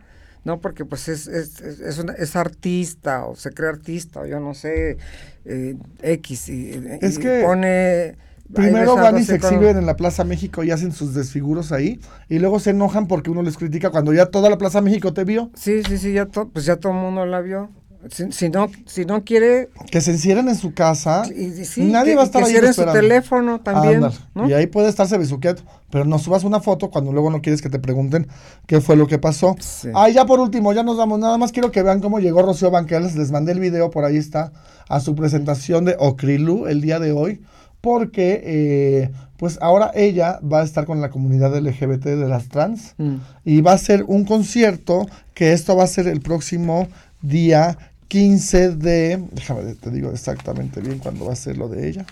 No, 0.46 0.62
porque 0.62 0.86
pues 0.86 1.10
es, 1.10 1.28
es, 1.28 1.60
es, 1.60 2.00
es 2.00 2.36
artista 2.38 3.26
o 3.26 3.36
se 3.36 3.52
cree 3.52 3.68
artista 3.68 4.22
o 4.22 4.26
yo 4.26 4.40
no 4.40 4.54
sé, 4.54 4.98
eh, 5.44 5.76
X. 6.02 6.48
Y, 6.48 6.82
es 7.02 7.20
que... 7.20 7.42
pone 7.42 8.16
Primero 8.54 8.96
van 8.96 9.18
y 9.18 9.24
se 9.24 9.36
exhiben 9.36 9.78
en 9.78 9.86
la 9.86 9.96
Plaza 9.96 10.24
México 10.24 10.64
y 10.64 10.72
hacen 10.72 10.92
sus 10.92 11.14
desfiguros 11.14 11.72
ahí. 11.72 12.00
Y 12.30 12.40
luego 12.40 12.60
se 12.60 12.72
enojan 12.72 13.08
porque 13.08 13.30
uno 13.30 13.42
les 13.42 13.58
critica 13.58 13.90
cuando 13.90 14.14
ya 14.14 14.28
toda 14.28 14.50
la 14.50 14.58
Plaza 14.58 14.82
México 14.82 15.14
te 15.14 15.24
vio. 15.24 15.52
Sí, 15.54 15.82
sí, 15.84 15.98
sí, 15.98 16.14
ya 16.14 16.26
pues 16.26 16.66
ya 16.66 16.78
todo 16.78 16.94
el 16.94 17.00
mundo 17.00 17.26
la 17.26 17.42
vio. 17.42 17.70
Si, 18.10 18.50
no, 18.50 18.70
si 18.86 19.06
no 19.06 19.24
quiere... 19.24 19.70
Que 19.92 20.02
se 20.02 20.12
encierren 20.12 20.48
en 20.48 20.56
su 20.56 20.74
casa. 20.74 21.24
Y, 21.28 21.82
nadie 21.82 22.16
va 22.16 22.22
a 22.22 22.26
estar 22.26 22.44
que 22.44 22.58
ahí 22.58 22.74
su 22.74 22.86
teléfono 22.86 23.60
también. 23.60 24.04
Y 24.48 24.54
ahí 24.54 24.68
puede 24.68 24.90
estarse 24.90 25.18
besuqueando. 25.18 25.64
Pero 25.90 26.06
no 26.06 26.20
subas 26.20 26.44
una 26.44 26.60
foto 26.60 26.90
cuando 26.90 27.12
luego 27.12 27.30
no 27.32 27.42
quieres 27.42 27.62
que 27.62 27.70
te 27.70 27.80
pregunten 27.80 28.28
qué 28.66 28.82
fue 28.82 28.96
lo 28.96 29.08
que 29.08 29.18
pasó. 29.18 29.56
Ah, 29.94 30.10
ya 30.10 30.26
por 30.26 30.40
último, 30.40 30.74
ya 30.74 30.84
nos 30.84 30.98
vamos. 30.98 31.20
Nada 31.20 31.38
más 31.38 31.52
quiero 31.52 31.72
que 31.72 31.82
vean 31.82 32.00
cómo 32.00 32.20
llegó 32.20 32.44
Rocío 32.44 32.72
Banqueles. 32.72 33.16
Les 33.16 33.32
mandé 33.32 33.52
el 33.52 33.60
video, 33.60 33.90
por 33.90 34.06
ahí 34.06 34.18
está, 34.18 34.52
a 34.88 35.00
su 35.00 35.16
presentación 35.16 35.86
de 35.86 35.96
Ocrilu 36.00 36.68
el 36.68 36.82
día 36.82 37.00
de 37.00 37.12
hoy. 37.12 37.42
Porque, 37.88 38.42
eh, 38.44 39.12
pues 39.38 39.58
ahora 39.62 39.92
ella 39.96 40.40
va 40.42 40.60
a 40.60 40.64
estar 40.64 40.86
con 40.86 41.00
la 41.00 41.10
comunidad 41.10 41.58
LGBT 41.58 42.04
de 42.04 42.28
las 42.28 42.50
trans. 42.50 42.96
Mm. 42.98 43.16
Y 43.46 43.62
va 43.62 43.72
a 43.72 43.78
ser 43.78 44.04
un 44.08 44.26
concierto 44.26 45.06
que 45.34 45.54
esto 45.54 45.76
va 45.78 45.86
a 45.86 45.88
ser 45.88 46.08
el 46.08 46.20
próximo 46.20 46.90
día 47.22 47.78
15 48.10 48.76
de, 48.76 49.24
déjame 49.32 49.74
te 49.76 49.90
digo 49.90 50.12
exactamente 50.12 50.82
bien 50.82 51.00
cuándo 51.00 51.26
va 51.26 51.34
a 51.34 51.38
ser 51.38 51.58
lo 51.58 51.70
de 51.70 51.88
ella. 51.88 52.06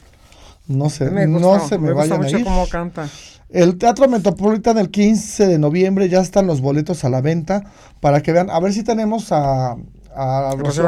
No 0.68 0.90
sé, 0.90 1.12
no 1.12 1.60
se 1.68 1.78
me, 1.78 1.92
vayan 1.92 2.24
a 2.24 2.30
ir. 2.30 2.44
Cómo 2.46 2.68
canta. 2.68 3.10
El 3.50 3.78
Teatro 3.78 4.08
Metropolitan 4.08 4.78
el 4.78 4.90
15 4.90 5.48
de 5.48 5.60
noviembre 5.60 6.08
ya 6.08 6.22
están 6.22 6.48
los 6.48 6.62
boletos 6.62 7.04
a 7.04 7.10
la 7.10 7.20
venta 7.20 7.66
para 8.00 8.22
que 8.22 8.32
vean, 8.32 8.50
a 8.50 8.60
ver 8.62 8.72
si 8.72 8.84
tenemos 8.84 9.34
a, 9.34 9.76
a 10.16 10.56
Rocío 10.58 10.88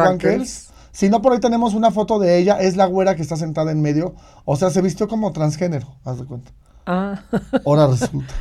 Si 0.97 1.09
no, 1.09 1.21
por 1.21 1.31
ahí 1.31 1.39
tenemos 1.39 1.75
una 1.75 1.91
foto 1.91 2.17
de 2.17 2.39
ella, 2.39 2.59
es 2.59 2.75
la 2.75 2.87
güera 2.87 3.15
que 3.15 3.21
está 3.21 3.35
sentada 3.35 3.71
en 3.71 3.83
medio, 3.83 4.15
o 4.45 4.55
sea, 4.55 4.71
se 4.71 4.81
vistió 4.81 5.07
como 5.07 5.31
transgénero, 5.31 5.95
haz 6.03 6.17
de 6.17 6.25
cuenta. 6.25 6.51
Ah. 6.87 7.21
Ahora 7.67 7.85
resulta. 7.91 8.33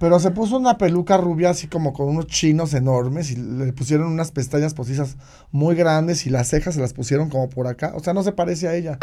Pero 0.00 0.18
se 0.18 0.30
puso 0.30 0.56
una 0.56 0.78
peluca 0.78 1.18
rubia 1.18 1.50
así 1.50 1.66
como 1.66 1.92
con 1.92 2.08
unos 2.08 2.26
chinos 2.26 2.72
enormes 2.72 3.30
y 3.30 3.36
le 3.36 3.74
pusieron 3.74 4.06
unas 4.06 4.30
pestañas 4.30 4.72
postizas 4.72 5.18
muy 5.50 5.74
grandes 5.74 6.24
y 6.24 6.30
las 6.30 6.48
cejas 6.48 6.76
se 6.76 6.80
las 6.80 6.94
pusieron 6.94 7.28
como 7.28 7.50
por 7.50 7.66
acá. 7.66 7.92
O 7.94 8.00
sea, 8.00 8.14
no 8.14 8.22
se 8.22 8.32
parece 8.32 8.68
a 8.68 8.74
ella. 8.74 8.98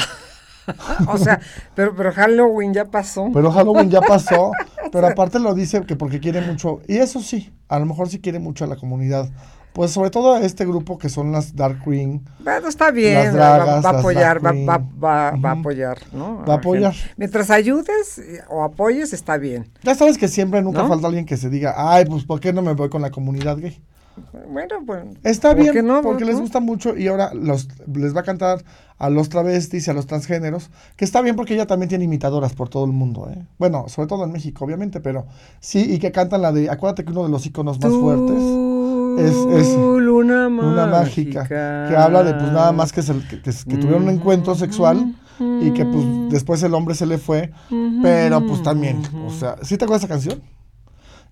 o 1.07 1.19
sea, 1.19 1.39
pero, 1.75 1.95
pero 1.95 2.11
Halloween 2.11 2.73
ya 2.73 2.85
pasó. 2.85 3.29
Pero 3.31 3.51
Halloween 3.51 3.91
ya 3.91 4.01
pasó. 4.01 4.49
pero 4.91 5.05
aparte 5.05 5.37
lo 5.37 5.53
dice 5.53 5.85
que 5.85 5.95
porque 5.95 6.19
quiere 6.19 6.41
mucho. 6.41 6.81
Y 6.87 6.97
eso 6.97 7.21
sí, 7.21 7.53
a 7.67 7.77
lo 7.77 7.85
mejor 7.85 8.09
sí 8.09 8.19
quiere 8.19 8.39
mucho 8.39 8.65
a 8.65 8.67
la 8.67 8.77
comunidad 8.77 9.29
pues 9.75 9.91
sobre 9.91 10.09
todo 10.09 10.35
a 10.35 10.41
este 10.41 10.65
grupo 10.65 10.97
que 10.97 11.09
son 11.09 11.33
las 11.33 11.53
Dark 11.53 11.83
Queen. 11.83 12.23
Bueno, 12.39 12.69
está 12.69 12.91
bien, 12.91 13.37
va, 13.37 13.81
a 13.81 13.89
apoyar, 13.89 14.43
va, 14.43 14.77
va, 15.03 15.27
a 15.27 15.51
apoyar, 15.51 15.97
¿no? 16.13 16.45
Va 16.47 16.53
a 16.53 16.57
apoyar. 16.57 16.95
Mientras 17.17 17.49
ayudes 17.49 18.17
eh, 18.19 18.41
o 18.47 18.63
apoyes, 18.63 19.11
está 19.11 19.35
bien. 19.35 19.69
Ya 19.83 19.93
sabes 19.93 20.17
que 20.17 20.29
siempre 20.29 20.61
nunca 20.61 20.87
falta 20.87 21.07
alguien 21.07 21.25
que 21.25 21.35
se 21.35 21.49
diga, 21.49 21.75
ay, 21.75 22.05
pues 22.05 22.23
¿por 22.23 22.39
qué 22.39 22.53
no 22.53 22.61
me 22.61 22.71
voy 22.71 22.87
con 22.87 23.01
la 23.01 23.11
comunidad 23.11 23.57
gay? 23.57 23.77
Bueno, 24.49 24.75
pues. 24.85 25.03
Está 25.23 25.53
bien, 25.53 25.85
no? 25.85 26.01
porque 26.01 26.23
les 26.23 26.39
gusta 26.39 26.61
mucho 26.61 26.95
y 26.95 27.07
ahora 27.07 27.33
los, 27.33 27.67
les 27.93 28.15
va 28.15 28.21
a 28.21 28.23
cantar 28.23 28.63
a 28.97 29.09
los 29.09 29.27
travestis 29.27 29.87
y 29.87 29.91
a 29.91 29.93
los 29.93 30.07
transgéneros, 30.07 30.69
que 30.95 31.03
está 31.03 31.19
bien 31.19 31.35
porque 31.35 31.53
ella 31.53 31.67
también 31.67 31.89
tiene 31.89 32.05
imitadoras 32.05 32.53
por 32.53 32.69
todo 32.69 32.85
el 32.85 32.93
mundo, 32.93 33.29
¿eh? 33.29 33.45
Bueno, 33.57 33.89
sobre 33.89 34.07
todo 34.07 34.23
en 34.23 34.31
México, 34.31 34.63
obviamente, 34.63 35.01
pero 35.01 35.25
sí, 35.59 35.85
y 35.93 35.99
que 35.99 36.13
cantan 36.13 36.41
la 36.41 36.53
de, 36.53 36.69
acuérdate 36.69 37.03
que 37.03 37.11
uno 37.11 37.23
de 37.23 37.29
los 37.29 37.45
iconos 37.45 37.77
más 37.81 37.91
fuertes 37.91 38.41
es, 39.17 39.75
Luna 39.75 40.49
Mágica, 40.49 41.47
que 41.47 41.95
habla 41.95 42.23
de 42.23 42.33
pues 42.33 42.51
nada 42.51 42.71
más 42.71 42.91
que, 42.91 43.01
que, 43.01 43.77
tuvieron 43.77 44.03
un 44.03 44.09
encuentro 44.09 44.55
sexual 44.55 45.15
y 45.61 45.71
que 45.71 45.85
pues 45.85 46.05
después 46.29 46.63
el 46.63 46.73
hombre 46.73 46.95
se 46.95 47.05
le 47.05 47.17
fue, 47.17 47.51
pero 48.01 48.45
pues 48.45 48.63
también, 48.63 49.01
o 49.27 49.31
sea, 49.31 49.55
¿sí 49.61 49.77
te 49.77 49.85
acuerdas 49.85 50.03
esa 50.03 50.13
canción? 50.13 50.41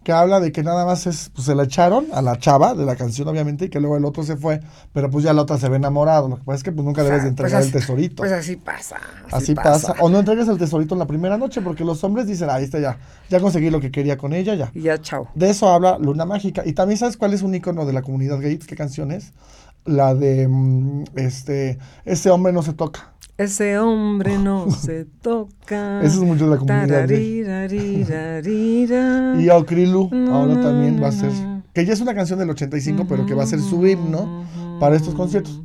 Que 0.03 0.11
habla 0.11 0.39
de 0.39 0.51
que 0.51 0.63
nada 0.63 0.85
más 0.85 1.07
es, 1.07 1.31
pues 1.33 1.45
se 1.45 1.55
la 1.55 1.63
echaron 1.63 2.07
a 2.13 2.21
la 2.21 2.37
chava 2.37 2.73
de 2.73 2.85
la 2.85 2.95
canción, 2.95 3.27
obviamente, 3.27 3.65
y 3.65 3.69
que 3.69 3.79
luego 3.79 3.97
el 3.97 4.05
otro 4.05 4.23
se 4.23 4.35
fue, 4.35 4.59
pero 4.91 5.09
pues 5.09 5.23
ya 5.23 5.33
la 5.33 5.41
otra 5.41 5.57
se 5.57 5.69
ve 5.69 5.77
enamorado. 5.77 6.27
Lo 6.29 6.37
que 6.37 6.43
pasa 6.43 6.57
es 6.57 6.63
que 6.63 6.71
pues 6.71 6.85
nunca 6.85 7.03
debes 7.03 7.23
de 7.23 7.31
pues 7.31 7.39
entregar 7.39 7.63
el 7.63 7.71
tesorito. 7.71 8.15
Pues 8.17 8.31
así 8.31 8.55
pasa. 8.55 8.97
Así, 9.31 9.55
pasa. 9.55 9.95
O 9.99 10.09
no 10.09 10.19
entregues 10.19 10.47
el 10.47 10.57
tesorito 10.57 10.95
en 10.95 10.99
la 10.99 11.07
primera 11.07 11.37
noche, 11.37 11.61
porque 11.61 11.83
los 11.83 12.03
hombres 12.03 12.27
dicen, 12.27 12.49
ahí 12.49 12.63
está 12.65 12.79
ya, 12.79 12.97
ya 13.29 13.39
conseguí 13.39 13.69
lo 13.69 13.79
que 13.79 13.91
quería 13.91 14.17
con 14.17 14.33
ella, 14.33 14.55
ya. 14.55 14.71
Y 14.73 14.81
ya, 14.81 15.01
chao. 15.01 15.27
De 15.35 15.49
eso 15.49 15.69
habla 15.69 15.97
Luna 15.97 16.25
Mágica. 16.25 16.63
Y 16.65 16.73
también 16.73 16.97
sabes 16.97 17.17
cuál 17.17 17.33
es 17.33 17.41
un 17.41 17.55
icono 17.55 17.85
de 17.85 17.93
la 17.93 18.01
comunidad 18.01 18.39
gay, 18.39 18.57
qué 18.57 18.75
canción 18.75 19.11
es? 19.11 19.33
La 19.85 20.15
de 20.15 20.47
mm, 20.47 21.03
este, 21.15 21.77
ese 22.05 22.29
hombre 22.29 22.53
no 22.53 22.61
se 22.61 22.73
toca. 22.73 23.13
Ese 23.37 23.79
hombre 23.79 24.37
no 24.37 24.69
se 24.71 25.05
toca. 25.05 26.01
Eso 26.01 26.21
es 26.21 26.27
mucho 26.27 26.45
de 26.45 26.51
la 26.51 26.57
comunidad. 26.57 27.09
y 29.39 29.49
Okrilu 29.49 30.09
ahora 30.31 30.61
también 30.61 31.01
va 31.01 31.07
a 31.07 31.11
ser. 31.11 31.31
Que 31.73 31.85
ya 31.85 31.93
es 31.93 32.01
una 32.01 32.13
canción 32.13 32.37
del 32.37 32.51
85, 32.51 33.05
pero 33.09 33.25
que 33.25 33.33
va 33.33 33.43
a 33.43 33.47
ser 33.47 33.59
su 33.59 33.87
himno 33.87 34.45
para 34.79 34.95
estos 34.95 35.15
conciertos. 35.15 35.59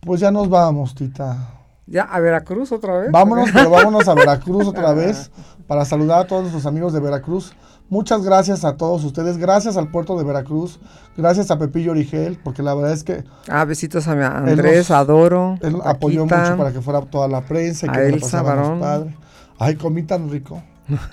Pues 0.00 0.20
ya 0.20 0.30
nos 0.30 0.50
vamos, 0.50 0.94
Tita. 0.94 1.53
¿Ya 1.86 2.02
a 2.02 2.18
Veracruz 2.20 2.72
otra 2.72 2.98
vez? 2.98 3.12
Vámonos, 3.12 3.50
pero 3.52 3.70
vámonos 3.70 4.08
a 4.08 4.14
Veracruz 4.14 4.66
otra 4.66 4.92
vez 4.92 5.30
para 5.66 5.84
saludar 5.84 6.20
a 6.20 6.26
todos 6.26 6.42
nuestros 6.42 6.66
amigos 6.66 6.92
de 6.92 7.00
Veracruz. 7.00 7.52
Muchas 7.90 8.24
gracias 8.24 8.64
a 8.64 8.76
todos 8.76 9.04
ustedes, 9.04 9.36
gracias 9.36 9.76
al 9.76 9.90
puerto 9.90 10.16
de 10.16 10.24
Veracruz, 10.24 10.80
gracias 11.18 11.50
a 11.50 11.58
Pepillo 11.58 11.92
Origel, 11.92 12.38
porque 12.42 12.62
la 12.62 12.74
verdad 12.74 12.92
es 12.92 13.04
que... 13.04 13.24
Ah, 13.46 13.66
besitos 13.66 14.08
a 14.08 14.12
Andrés, 14.12 14.90
adoro. 14.90 15.58
Él 15.60 15.76
apoyó 15.84 16.24
mucho 16.24 16.56
para 16.56 16.72
que 16.72 16.80
fuera 16.80 17.02
toda 17.02 17.28
la 17.28 17.42
prensa 17.42 17.86
y 17.86 17.90
que 17.90 18.08
Elsa 18.08 18.40
Barón. 18.40 18.80
padre. 18.80 19.14
Ay, 19.58 19.76
comí 19.76 20.02
tan 20.02 20.30
rico, 20.30 20.62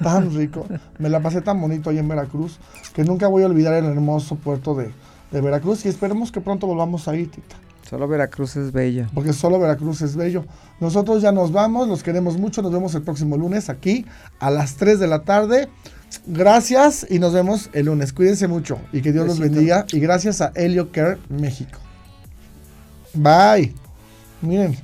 tan 0.02 0.34
rico. 0.34 0.66
Me 0.98 1.10
la 1.10 1.20
pasé 1.20 1.42
tan 1.42 1.60
bonito 1.60 1.90
ahí 1.90 1.98
en 1.98 2.08
Veracruz, 2.08 2.58
que 2.94 3.04
nunca 3.04 3.28
voy 3.28 3.44
a 3.44 3.48
olvidar 3.48 3.74
el 3.74 3.86
hermoso 3.86 4.38
puerto 4.38 4.74
de, 4.74 4.94
de 5.30 5.42
Veracruz 5.42 5.86
y 5.86 5.90
esperemos 5.90 6.32
que 6.32 6.40
pronto 6.40 6.68
volvamos 6.68 7.06
a 7.10 7.16
ir, 7.16 7.30
Tita. 7.30 7.58
Solo 7.90 8.08
Veracruz 8.08 8.56
es 8.56 8.72
bello. 8.72 9.08
Porque 9.14 9.34
solo 9.34 9.60
Veracruz 9.60 10.02
es 10.02 10.16
bello. 10.16 10.46
Nosotros 10.80 11.22
ya 11.22 11.32
nos 11.32 11.52
vamos, 11.52 11.88
los 11.88 12.04
queremos 12.04 12.38
mucho, 12.38 12.62
nos 12.62 12.72
vemos 12.72 12.96
el 12.96 13.02
próximo 13.02 13.38
lunes 13.38 13.70
aquí 13.70 14.06
a 14.40 14.50
las 14.50 14.76
3 14.76 15.00
de 15.00 15.08
la 15.08 15.24
tarde. 15.24 15.68
Gracias 16.26 17.06
y 17.10 17.20
nos 17.20 17.34
vemos 17.34 17.70
el 17.74 17.86
lunes. 17.88 18.14
Cuídense 18.14 18.48
mucho 18.48 18.80
y 18.92 19.02
que 19.02 19.12
Dios 19.12 19.28
los 19.28 19.40
bendiga. 19.40 19.86
Y 19.92 20.00
gracias 20.00 20.42
a 20.42 20.52
Helio 20.56 20.92
Care 20.92 21.18
México. 21.30 21.80
Bye. 23.14 23.74
Miren. 24.42 24.78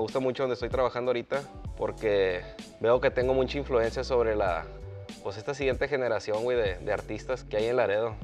Gusta 0.00 0.20
mucho 0.20 0.42
donde 0.42 0.54
estoy 0.54 0.68
trabajando 0.68 1.10
ahorita 1.10 1.42
porque 1.76 2.42
veo 2.80 3.00
que 3.00 3.10
tengo 3.10 3.34
mucha 3.34 3.58
influencia 3.58 4.04
sobre 4.04 4.36
la, 4.36 4.64
pues 5.22 5.36
esta 5.36 5.54
siguiente 5.54 5.88
generación, 5.88 6.46
de, 6.46 6.78
de 6.78 6.92
artistas 6.92 7.44
que 7.44 7.56
hay 7.56 7.66
en 7.66 7.76
Laredo. 7.76 8.14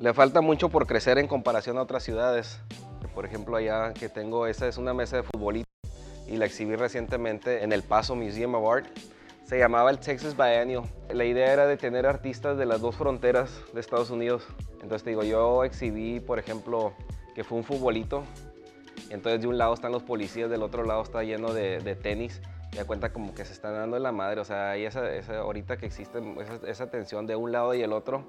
Le 0.00 0.12
falta 0.12 0.40
mucho 0.40 0.68
por 0.68 0.86
crecer 0.86 1.18
en 1.18 1.26
comparación 1.26 1.78
a 1.78 1.82
otras 1.82 2.02
ciudades. 2.02 2.60
Por 3.14 3.24
ejemplo, 3.24 3.56
allá 3.56 3.94
que 3.94 4.08
tengo, 4.08 4.46
esa 4.46 4.68
es 4.68 4.76
una 4.76 4.92
mesa 4.92 5.16
de 5.16 5.22
futbolito 5.22 5.66
y 6.28 6.36
la 6.36 6.46
exhibí 6.46 6.76
recientemente 6.76 7.62
en 7.62 7.72
el 7.72 7.82
Paso 7.82 8.14
Museum 8.14 8.54
of 8.54 8.70
Art. 8.70 8.86
Se 9.44 9.58
llamaba 9.58 9.90
el 9.90 9.98
Texas 9.98 10.36
Biennial. 10.36 10.82
La 11.12 11.24
idea 11.24 11.52
era 11.52 11.66
de 11.66 11.76
tener 11.76 12.06
artistas 12.06 12.58
de 12.58 12.66
las 12.66 12.80
dos 12.80 12.96
fronteras 12.96 13.50
de 13.72 13.80
Estados 13.80 14.10
Unidos. 14.10 14.44
Entonces 14.82 15.04
digo, 15.04 15.22
yo 15.22 15.64
exhibí, 15.64 16.20
por 16.20 16.38
ejemplo, 16.38 16.92
que 17.34 17.44
fue 17.44 17.58
un 17.58 17.64
futbolito. 17.64 18.24
Entonces 19.16 19.40
de 19.40 19.48
un 19.48 19.58
lado 19.58 19.74
están 19.74 19.92
los 19.92 20.02
policías, 20.02 20.48
del 20.48 20.62
otro 20.62 20.84
lado 20.84 21.02
está 21.02 21.22
lleno 21.22 21.52
de, 21.52 21.98
tenis. 22.02 22.40
Y 22.72 22.76
da 22.76 22.84
cuenta 22.84 23.12
como 23.12 23.34
que 23.34 23.44
se 23.44 23.52
están 23.52 23.74
dando 23.74 23.96
en 23.96 24.02
la 24.02 24.12
madre. 24.12 24.40
O 24.40 24.44
sea, 24.44 24.70
hay 24.70 24.84
esa, 24.84 25.00
ahorita 25.38 25.76
que 25.78 25.86
existe 25.86 26.20
esa, 26.40 26.66
esa 26.66 26.90
tensión 26.90 27.26
de 27.26 27.34
un 27.34 27.50
lado 27.50 27.74
y 27.74 27.82
el 27.82 27.92
otro. 27.92 28.24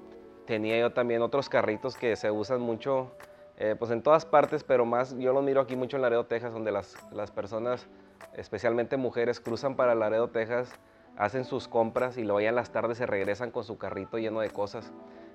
Tenía 0.46 0.78
yo 0.78 0.92
también 0.92 1.22
otros 1.22 1.48
carritos 1.48 1.96
que 1.96 2.16
se 2.16 2.30
usan 2.30 2.60
mucho 2.60 3.12
eh, 3.60 3.74
pues 3.76 3.90
en 3.90 4.02
todas 4.02 4.24
partes, 4.24 4.62
pero 4.62 4.86
más 4.86 5.16
yo 5.18 5.32
lo 5.32 5.42
miro 5.42 5.60
aquí 5.60 5.74
mucho 5.74 5.96
en 5.96 6.02
Laredo, 6.02 6.26
Texas, 6.26 6.52
donde 6.52 6.70
las, 6.70 6.94
las 7.12 7.32
personas, 7.32 7.88
especialmente 8.34 8.96
mujeres, 8.96 9.40
cruzan 9.40 9.74
para 9.74 9.96
Laredo, 9.96 10.28
Texas, 10.28 10.70
hacen 11.16 11.44
sus 11.44 11.66
compras 11.66 12.16
y 12.16 12.22
luego 12.22 12.40
ya 12.40 12.52
las 12.52 12.70
tardes 12.70 12.98
se 12.98 13.06
regresan 13.06 13.50
con 13.50 13.64
su 13.64 13.76
carrito 13.76 14.16
lleno 14.16 14.40
de 14.40 14.50
cosas. 14.50 14.92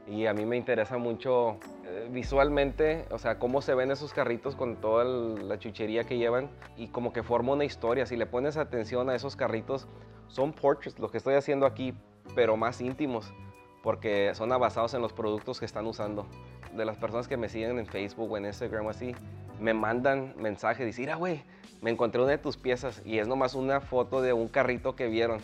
Y 0.07 0.25
a 0.25 0.33
mí 0.33 0.45
me 0.45 0.57
interesa 0.57 0.97
mucho 0.97 1.57
eh, 1.85 2.09
visualmente, 2.11 3.05
o 3.09 3.17
sea, 3.17 3.39
cómo 3.39 3.61
se 3.61 3.73
ven 3.73 3.89
esos 3.89 4.13
carritos 4.13 4.55
con 4.55 4.75
toda 4.75 5.05
la 5.05 5.57
chuchería 5.59 6.03
que 6.03 6.17
llevan 6.17 6.49
y 6.75 6.87
como 6.87 7.13
que 7.13 7.23
forma 7.23 7.53
una 7.53 7.63
historia. 7.63 8.05
Si 8.05 8.17
le 8.17 8.25
pones 8.25 8.57
atención 8.57 9.09
a 9.09 9.15
esos 9.15 9.35
carritos, 9.35 9.87
son 10.27 10.51
portraits, 10.51 10.99
lo 10.99 11.09
que 11.09 11.17
estoy 11.17 11.35
haciendo 11.35 11.65
aquí, 11.65 11.93
pero 12.35 12.57
más 12.57 12.81
íntimos, 12.81 13.33
porque 13.81 14.31
son 14.35 14.49
basados 14.49 14.93
en 14.93 15.01
los 15.01 15.13
productos 15.13 15.59
que 15.59 15.65
están 15.65 15.87
usando 15.87 16.27
de 16.75 16.85
las 16.85 16.97
personas 16.97 17.27
que 17.27 17.37
me 17.37 17.49
siguen 17.49 17.77
en 17.79 17.85
Facebook 17.85 18.31
o 18.31 18.37
en 18.37 18.45
Instagram 18.45 18.87
así, 18.87 19.15
me 19.59 19.73
mandan 19.73 20.33
mensajes, 20.37 20.85
dicen, 20.85 21.03
mira, 21.03 21.15
güey, 21.15 21.43
me 21.81 21.91
encontré 21.91 22.21
una 22.21 22.31
de 22.31 22.37
tus 22.37 22.57
piezas 22.57 23.01
y 23.05 23.19
es 23.19 23.27
nomás 23.27 23.53
una 23.53 23.81
foto 23.81 24.21
de 24.21 24.33
un 24.33 24.47
carrito 24.47 24.95
que 24.95 25.07
vieron. 25.07 25.41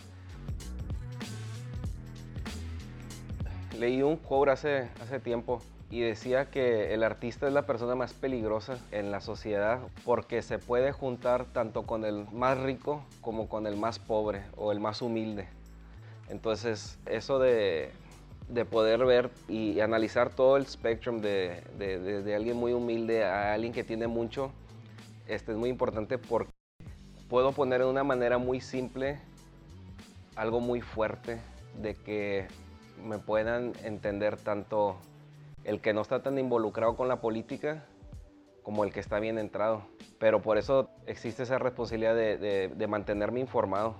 Leí 3.80 4.02
un 4.02 4.16
quote 4.16 4.50
hace, 4.50 4.90
hace 5.00 5.20
tiempo 5.20 5.62
y 5.90 6.00
decía 6.00 6.50
que 6.50 6.92
el 6.92 7.02
artista 7.02 7.46
es 7.46 7.54
la 7.54 7.64
persona 7.64 7.94
más 7.94 8.12
peligrosa 8.12 8.76
en 8.92 9.10
la 9.10 9.22
sociedad 9.22 9.80
porque 10.04 10.42
se 10.42 10.58
puede 10.58 10.92
juntar 10.92 11.46
tanto 11.46 11.86
con 11.86 12.04
el 12.04 12.26
más 12.30 12.58
rico 12.58 13.02
como 13.22 13.48
con 13.48 13.66
el 13.66 13.78
más 13.78 13.98
pobre 13.98 14.42
o 14.54 14.70
el 14.70 14.80
más 14.80 15.00
humilde. 15.00 15.48
Entonces, 16.28 16.98
eso 17.06 17.38
de, 17.38 17.90
poder 18.70 19.06
ver 19.06 19.30
y 19.48 19.80
analizar 19.80 20.28
todo 20.28 20.58
el 20.58 20.66
spectrum 20.66 21.22
de, 21.22 21.62
de, 21.78 22.34
alguien 22.34 22.58
muy 22.58 22.74
humilde 22.74 23.24
a 23.24 23.54
alguien 23.54 23.72
que 23.72 23.82
tiene 23.82 24.08
mucho, 24.08 24.52
este 25.26 25.52
es 25.52 25.58
muy 25.58 25.70
importante 25.70 26.18
porque 26.18 26.52
puedo 27.30 27.52
poner 27.52 27.80
de 27.80 27.86
una 27.86 28.04
manera 28.04 28.36
muy 28.36 28.60
simple 28.60 29.18
algo 30.36 30.60
muy 30.60 30.82
fuerte 30.82 31.40
de 31.80 31.94
que 31.94 32.46
me 33.02 33.18
puedan 33.18 33.72
entender 33.84 34.36
tanto 34.36 34.96
el 35.64 35.80
que 35.80 35.92
no 35.92 36.00
está 36.00 36.22
tan 36.22 36.38
involucrado 36.38 36.96
con 36.96 37.08
la 37.08 37.20
política 37.20 37.84
como 38.62 38.84
el 38.84 38.92
que 38.92 39.00
está 39.00 39.18
bien 39.18 39.38
entrado. 39.38 39.82
Pero 40.18 40.42
por 40.42 40.58
eso 40.58 40.90
existe 41.06 41.42
esa 41.42 41.58
responsabilidad 41.58 42.14
de, 42.14 42.86
mantenerme 42.88 43.40
informado. 43.40 43.96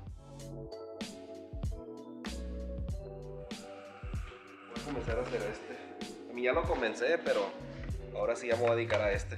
Voy 4.68 4.80
a 4.80 4.84
comenzar 4.84 5.18
a 5.18 5.22
hacer 5.22 5.42
este. 5.42 6.30
A 6.30 6.32
mí 6.32 6.42
ya 6.42 6.52
lo 6.52 6.62
comencé, 6.62 7.18
pero 7.18 7.40
ahora 8.14 8.36
sí 8.36 8.48
ya 8.48 8.56
me 8.56 8.62
voy 8.62 8.70
a 8.70 8.74
dedicar 8.76 9.00
a 9.00 9.12
este. 9.12 9.36